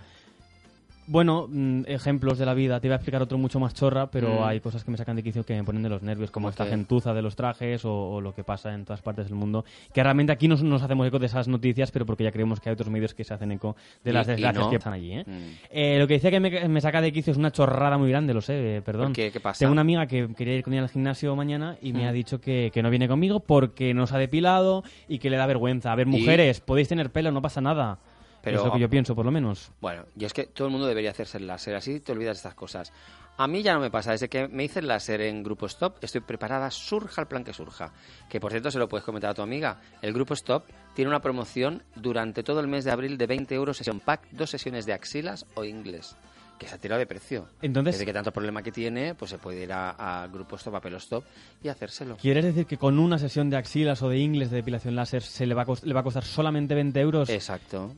Bueno, 1.07 1.47
mm, 1.49 1.81
ejemplos 1.87 2.37
de 2.37 2.45
la 2.45 2.53
vida. 2.53 2.79
Te 2.79 2.87
iba 2.87 2.95
a 2.95 2.97
explicar 2.97 3.21
otro 3.21 3.37
mucho 3.37 3.59
más 3.59 3.73
chorra, 3.73 4.07
pero 4.09 4.41
Mm. 4.41 4.43
hay 4.43 4.59
cosas 4.59 4.83
que 4.83 4.91
me 4.91 4.97
sacan 4.97 5.15
de 5.15 5.23
quicio 5.23 5.43
que 5.45 5.53
me 5.55 5.63
ponen 5.63 5.83
de 5.83 5.89
los 5.89 6.01
nervios, 6.01 6.31
como 6.31 6.45
¿Cómo 6.45 6.49
esta 6.51 6.65
gentuza 6.65 7.13
de 7.13 7.21
los 7.21 7.35
trajes 7.35 7.83
o, 7.85 7.93
o 7.93 8.21
lo 8.21 8.33
que 8.33 8.43
pasa 8.43 8.73
en 8.73 8.85
todas 8.85 9.01
partes 9.01 9.25
del 9.25 9.35
mundo. 9.35 9.65
Que 9.93 10.01
realmente 10.03 10.31
aquí 10.31 10.47
nos, 10.47 10.63
nos 10.63 10.81
hacemos 10.81 11.07
eco 11.07 11.19
de 11.19 11.25
esas 11.25 11.47
noticias, 11.47 11.91
pero 11.91 12.05
porque 12.05 12.23
ya 12.23 12.31
creemos 12.31 12.59
que 12.59 12.69
hay 12.69 12.73
otros 12.73 12.89
medios 12.89 13.13
que 13.13 13.23
se 13.23 13.33
hacen 13.33 13.51
eco 13.51 13.75
de 14.03 14.13
las 14.13 14.27
desgracias 14.27 14.63
no. 14.65 14.69
que 14.71 14.77
pasan 14.79 14.93
allí. 14.93 15.13
¿eh? 15.13 15.23
Mm. 15.27 15.41
Eh, 15.71 15.97
lo 15.99 16.07
que 16.07 16.13
decía 16.15 16.31
que 16.31 16.39
me, 16.39 16.67
me 16.69 16.81
saca 16.81 17.01
de 17.01 17.11
quicio 17.11 17.31
es 17.31 17.37
una 17.37 17.51
chorrada 17.51 17.97
muy 17.97 18.09
grande, 18.09 18.33
lo 18.33 18.41
sé, 18.41 18.77
eh, 18.77 18.81
perdón. 18.81 19.07
¿Por 19.07 19.15
qué? 19.15 19.31
¿Qué 19.31 19.39
pasa? 19.39 19.59
Tengo 19.59 19.71
una 19.71 19.81
amiga 19.81 20.07
que 20.07 20.29
quería 20.35 20.55
ir 20.55 20.63
con 20.63 20.73
ella 20.73 20.83
al 20.83 20.89
gimnasio 20.89 21.35
mañana 21.35 21.77
y 21.81 21.93
me 21.93 22.07
ha 22.07 22.11
dicho 22.11 22.39
que, 22.39 22.71
que 22.73 22.81
no 22.81 22.89
viene 22.89 23.07
conmigo 23.07 23.41
porque 23.41 23.93
no 23.93 24.07
se 24.07 24.15
ha 24.15 24.19
depilado 24.19 24.83
y 25.07 25.19
que 25.19 25.29
le 25.29 25.37
da 25.37 25.45
vergüenza. 25.45 25.91
A 25.91 25.95
ver, 25.95 26.07
¿Y? 26.07 26.11
mujeres, 26.11 26.61
podéis 26.61 26.87
tener 26.87 27.11
pelo, 27.11 27.31
no 27.31 27.41
pasa 27.41 27.61
nada. 27.61 27.99
Pero- 28.43 28.59
es 28.59 28.65
lo 28.65 28.73
que 28.73 28.79
yo 28.79 28.89
pienso, 28.89 29.15
por 29.15 29.25
lo 29.25 29.31
menos. 29.31 29.71
Bueno, 29.81 30.03
yo 30.15 30.27
es 30.27 30.33
que 30.33 30.45
todo 30.45 30.67
el 30.67 30.71
mundo 30.71 30.85
debería 30.87 31.11
hacerse 31.11 31.37
el 31.37 31.47
láser, 31.47 31.75
así 31.75 31.99
te 31.99 32.11
olvidas 32.11 32.35
de 32.37 32.39
estas 32.39 32.53
cosas. 32.55 32.91
A 33.37 33.47
mí 33.47 33.63
ya 33.63 33.73
no 33.73 33.79
me 33.79 33.89
pasa, 33.89 34.11
desde 34.11 34.29
que 34.29 34.47
me 34.47 34.63
hice 34.65 34.79
el 34.79 34.87
láser 34.87 35.21
en 35.21 35.41
Grupo 35.41 35.65
Stop, 35.65 35.95
estoy 36.03 36.21
preparada, 36.21 36.69
surja 36.69 37.21
el 37.21 37.27
plan 37.27 37.43
que 37.43 37.51
surja. 37.53 37.91
Que 38.29 38.39
por 38.39 38.51
cierto 38.51 38.69
se 38.69 38.77
lo 38.77 38.87
puedes 38.87 39.03
comentar 39.03 39.31
a 39.31 39.33
tu 39.33 39.41
amiga. 39.41 39.79
El 40.03 40.13
Grupo 40.13 40.35
Stop 40.35 40.65
tiene 40.93 41.09
una 41.09 41.19
promoción 41.21 41.81
durante 41.95 42.43
todo 42.43 42.59
el 42.59 42.67
mes 42.67 42.83
de 42.85 42.91
abril 42.91 43.17
de 43.17 43.25
20 43.25 43.55
euros 43.55 43.77
sesión 43.77 43.99
pack, 44.01 44.27
dos 44.31 44.51
sesiones 44.51 44.85
de 44.85 44.93
axilas 44.93 45.47
o 45.55 45.63
inglés. 45.63 46.15
Que 46.59 46.67
se 46.67 46.75
ha 46.75 46.77
tirado 46.77 46.99
de 46.99 47.07
precio. 47.07 47.47
Entonces- 47.63 47.95
Desde 47.95 48.05
que 48.05 48.13
tanto 48.13 48.31
problema 48.31 48.61
que 48.61 48.71
tiene, 48.71 49.15
pues 49.15 49.31
se 49.31 49.39
puede 49.39 49.63
ir 49.63 49.73
a, 49.73 50.21
a 50.23 50.27
Grupo 50.27 50.55
Stop, 50.57 50.75
a 50.75 50.81
Pelo 50.81 50.97
Stop 50.97 51.23
y 51.63 51.69
hacérselo. 51.69 52.17
¿Quieres 52.17 52.45
decir 52.45 52.67
que 52.67 52.77
con 52.77 52.99
una 52.99 53.17
sesión 53.17 53.49
de 53.49 53.57
axilas 53.57 54.03
o 54.03 54.09
de 54.09 54.19
ingles 54.19 54.51
de 54.51 54.57
depilación 54.57 54.95
láser 54.95 55.23
se 55.23 55.47
le 55.47 55.55
va 55.55 55.63
a, 55.63 55.65
cost- 55.65 55.83
le 55.85 55.93
va 55.95 56.01
a 56.01 56.03
costar 56.03 56.23
solamente 56.23 56.75
20 56.75 56.99
euros? 57.01 57.29
Exacto. 57.31 57.95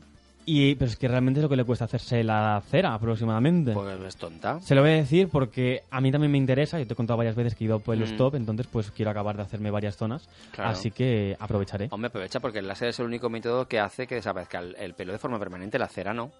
Y, 0.48 0.76
pero 0.76 0.88
es 0.90 0.96
que 0.96 1.08
realmente 1.08 1.40
es 1.40 1.42
lo 1.42 1.48
que 1.48 1.56
le 1.56 1.64
cuesta 1.64 1.86
hacerse 1.86 2.22
la 2.22 2.62
cera 2.70 2.94
aproximadamente. 2.94 3.72
Pues 3.72 4.00
es 4.00 4.16
tonta. 4.16 4.60
Se 4.60 4.74
lo 4.76 4.80
voy 4.82 4.90
a 4.90 4.94
decir 4.94 5.28
porque 5.28 5.82
a 5.90 6.00
mí 6.00 6.12
también 6.12 6.30
me 6.30 6.38
interesa. 6.38 6.78
Yo 6.78 6.86
te 6.86 6.92
he 6.92 6.96
contado 6.96 7.16
varias 7.16 7.34
veces 7.34 7.54
que 7.56 7.64
he 7.64 7.66
ido 7.66 7.80
por 7.80 7.94
el 7.96 8.02
Mm. 8.02 8.04
stop, 8.04 8.34
entonces 8.36 8.66
pues 8.70 8.90
quiero 8.92 9.10
acabar 9.10 9.36
de 9.36 9.42
hacerme 9.42 9.72
varias 9.72 9.96
zonas. 9.96 10.28
Claro. 10.52 10.70
Así 10.70 10.92
que 10.92 11.36
aprovecharé. 11.40 11.88
Hombre, 11.90 12.08
aprovecha 12.08 12.38
porque 12.38 12.60
el 12.60 12.68
láser 12.68 12.88
es 12.90 12.98
el 13.00 13.06
único 13.06 13.28
método 13.28 13.66
que 13.66 13.80
hace 13.80 14.06
que 14.06 14.14
desaparezca 14.14 14.60
el, 14.60 14.76
el 14.78 14.94
pelo 14.94 15.12
de 15.12 15.18
forma 15.18 15.38
permanente, 15.38 15.78
la 15.80 15.88
cera 15.88 16.14
no. 16.14 16.30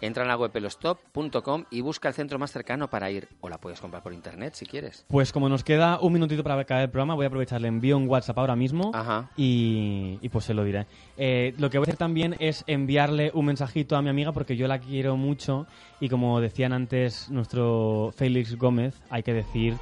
Entra 0.00 0.22
en 0.24 0.28
la 0.28 0.36
web 0.36 0.50
pelostop.com 0.50 1.64
y 1.70 1.80
busca 1.80 2.08
el 2.08 2.14
centro 2.14 2.38
más 2.38 2.50
cercano 2.52 2.88
para 2.88 3.10
ir. 3.10 3.28
O 3.40 3.48
la 3.48 3.58
puedes 3.58 3.80
comprar 3.80 4.02
por 4.02 4.12
internet 4.12 4.54
si 4.54 4.66
quieres. 4.66 5.04
Pues 5.08 5.32
como 5.32 5.48
nos 5.48 5.64
queda 5.64 6.00
un 6.00 6.12
minutito 6.12 6.42
para 6.42 6.60
acabar 6.60 6.84
el 6.84 6.90
programa, 6.90 7.14
voy 7.14 7.24
a 7.24 7.28
aprovechar, 7.28 7.60
le 7.60 7.68
envío 7.68 7.96
un 7.96 8.08
WhatsApp 8.08 8.38
ahora 8.38 8.56
mismo 8.56 8.90
Ajá. 8.94 9.30
y, 9.36 10.18
y 10.20 10.28
pues 10.28 10.44
se 10.44 10.54
lo 10.54 10.64
diré. 10.64 10.86
Eh, 11.16 11.54
lo 11.58 11.70
que 11.70 11.78
voy 11.78 11.84
a 11.84 11.88
hacer 11.88 11.96
también 11.96 12.36
es 12.38 12.64
enviarle 12.66 13.30
un 13.34 13.46
mensajito 13.52 13.96
a 13.96 14.02
mi 14.02 14.08
amiga 14.08 14.32
porque 14.32 14.56
yo 14.56 14.66
la 14.66 14.78
quiero 14.78 15.18
mucho 15.18 15.66
y 16.00 16.08
como 16.08 16.40
decían 16.40 16.72
antes 16.72 17.28
nuestro 17.28 18.10
Félix 18.16 18.56
Gómez, 18.56 18.94
hay 19.10 19.22
que 19.22 19.34
decir... 19.34 19.74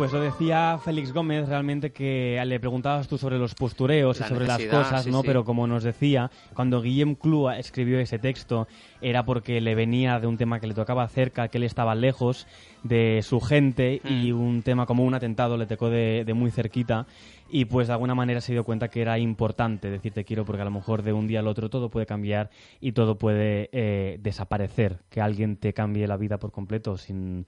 Pues 0.00 0.14
lo 0.14 0.20
decía 0.22 0.78
Félix 0.82 1.12
Gómez 1.12 1.46
realmente 1.46 1.92
que 1.92 2.42
le 2.46 2.58
preguntabas 2.58 3.06
tú 3.06 3.18
sobre 3.18 3.36
los 3.36 3.54
postureos 3.54 4.18
La 4.18 4.24
y 4.24 4.28
sobre 4.30 4.46
las 4.46 4.64
cosas, 4.64 5.04
sí, 5.04 5.10
¿no? 5.10 5.20
sí. 5.20 5.26
Pero 5.26 5.44
como 5.44 5.66
nos 5.66 5.82
decía, 5.82 6.30
cuando 6.54 6.80
Guillem 6.80 7.14
Clúa 7.14 7.58
escribió 7.58 8.00
ese 8.00 8.18
texto 8.18 8.66
era 9.02 9.26
porque 9.26 9.60
le 9.60 9.74
venía 9.74 10.18
de 10.18 10.26
un 10.26 10.38
tema 10.38 10.58
que 10.58 10.66
le 10.68 10.72
tocaba 10.72 11.06
cerca, 11.08 11.48
que 11.48 11.58
él 11.58 11.64
estaba 11.64 11.94
lejos 11.94 12.46
de 12.82 13.20
su 13.22 13.42
gente 13.42 14.00
y 14.02 14.32
Mm. 14.32 14.40
un 14.40 14.62
tema 14.62 14.86
como 14.86 15.04
un 15.04 15.12
atentado 15.12 15.58
le 15.58 15.66
tocó 15.66 15.90
de, 15.90 16.24
de 16.24 16.32
muy 16.32 16.50
cerquita 16.50 17.06
y 17.50 17.66
pues 17.66 17.88
de 17.88 17.92
alguna 17.92 18.14
manera 18.14 18.40
se 18.40 18.52
dio 18.52 18.64
cuenta 18.64 18.88
que 18.88 19.02
era 19.02 19.18
importante 19.18 19.90
decir 19.90 20.14
te 20.14 20.24
quiero 20.24 20.46
porque 20.46 20.62
a 20.62 20.64
lo 20.64 20.70
mejor 20.70 21.02
de 21.02 21.12
un 21.12 21.26
día 21.26 21.40
al 21.40 21.46
otro 21.46 21.68
todo 21.68 21.90
puede 21.90 22.06
cambiar 22.06 22.48
y 22.80 22.92
todo 22.92 23.18
puede 23.18 23.68
eh, 23.72 24.16
desaparecer, 24.22 25.00
que 25.10 25.20
alguien 25.20 25.58
te 25.58 25.74
cambie 25.74 26.06
la 26.06 26.16
vida 26.16 26.38
por 26.38 26.52
completo 26.52 26.96
sin 26.96 27.44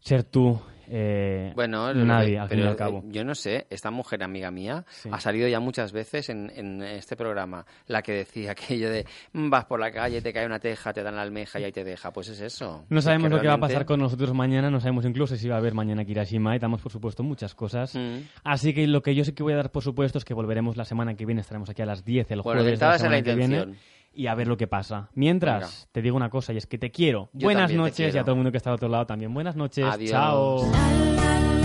ser 0.00 0.22
tú 0.24 0.60
eh, 0.90 1.52
Bueno, 1.54 1.92
nadie 1.92 2.38
al 2.38 2.48
fin 2.48 2.58
y 2.58 2.60
pero, 2.62 2.70
al 2.70 2.76
cabo. 2.76 2.98
eh, 3.00 3.08
yo 3.10 3.22
no 3.22 3.34
sé, 3.34 3.66
esta 3.68 3.90
mujer 3.90 4.22
amiga 4.22 4.50
mía 4.50 4.86
Sí. 4.88 5.10
ha 5.12 5.20
salido 5.20 5.46
ya 5.46 5.60
muchas 5.60 5.92
veces 5.92 6.30
en, 6.30 6.50
en 6.56 6.82
este 6.82 7.14
programa, 7.14 7.66
la 7.88 8.00
que 8.00 8.12
decía 8.12 8.52
aquello 8.80 8.88
de 8.90 9.04
"Mm, 9.34 9.50
vas 9.50 9.66
por 9.66 9.80
la 9.80 9.90
calle, 9.90 10.22
te 10.22 10.32
cae 10.32 10.46
una 10.46 10.58
teja, 10.58 10.94
te 10.94 11.02
dan 11.02 11.16
la 11.16 11.20
almeja 11.22 11.60
y 11.60 11.64
ahí 11.64 11.72
te 11.72 11.84
deja. 11.84 12.10
Pues 12.10 12.28
es 12.30 12.40
eso. 12.40 12.86
No 12.88 13.00
Es 13.00 13.04
sabemos 13.04 13.28
que 13.28 13.34
lo 13.36 13.42
que 13.42 13.48
va 13.48 13.54
a 13.54 13.58
pasar 13.60 13.84
con 13.84 14.00
nosotros 14.00 14.32
mañana, 14.32 14.70
no 14.70 14.80
sabemos 14.80 15.04
incluso 15.04 15.36
si 15.36 15.46
va 15.46 15.56
a 15.56 15.58
haber 15.58 15.74
mañana 15.74 16.06
Kirashima 16.06 16.56
y 16.56 16.58
damos 16.58 16.80
por 16.80 16.90
supuesto 16.90 17.22
muchas 17.22 17.54
cosas. 17.54 17.94
Mm. 17.94 18.20
Así 18.44 18.72
que 18.72 18.86
lo 18.86 19.02
que 19.02 19.14
yo 19.14 19.24
sí 19.24 19.32
que 19.32 19.42
voy 19.42 19.52
a 19.52 19.56
dar 19.56 19.70
por 19.70 19.82
supuesto 19.82 20.16
es 20.16 20.24
que 20.24 20.32
volveremos 20.32 20.78
la 20.78 20.86
semana 20.86 21.14
que 21.16 21.26
viene, 21.26 21.42
estaremos 21.42 21.68
aquí 21.68 21.82
a 21.82 21.86
las 21.86 22.02
10 22.02 22.30
el 22.30 22.40
Bueno, 22.40 22.62
jueves 22.62 22.80
de 22.80 22.86
la 22.86 22.94
es 22.94 23.02
la 23.02 23.08
semana 23.10 23.22
que 23.22 23.34
viene. 23.34 23.74
Y 24.12 24.26
a 24.26 24.34
ver 24.34 24.48
lo 24.48 24.56
que 24.56 24.66
pasa. 24.66 25.10
Mientras, 25.14 25.60
Venga. 25.60 25.88
te 25.92 26.02
digo 26.02 26.16
una 26.16 26.30
cosa 26.30 26.52
y 26.52 26.56
es 26.56 26.66
que 26.66 26.78
te 26.78 26.90
quiero. 26.90 27.30
Yo 27.32 27.46
Buenas 27.46 27.70
te 27.70 27.76
noches 27.76 28.14
y 28.14 28.18
a 28.18 28.22
todo 28.22 28.32
el 28.32 28.36
mundo 28.36 28.50
que 28.50 28.56
está 28.58 28.70
al 28.70 28.76
otro 28.76 28.88
lado 28.88 29.06
también. 29.06 29.32
Buenas 29.32 29.56
noches. 29.56 29.84
Adiós. 29.84 30.10
Chao. 30.10 31.57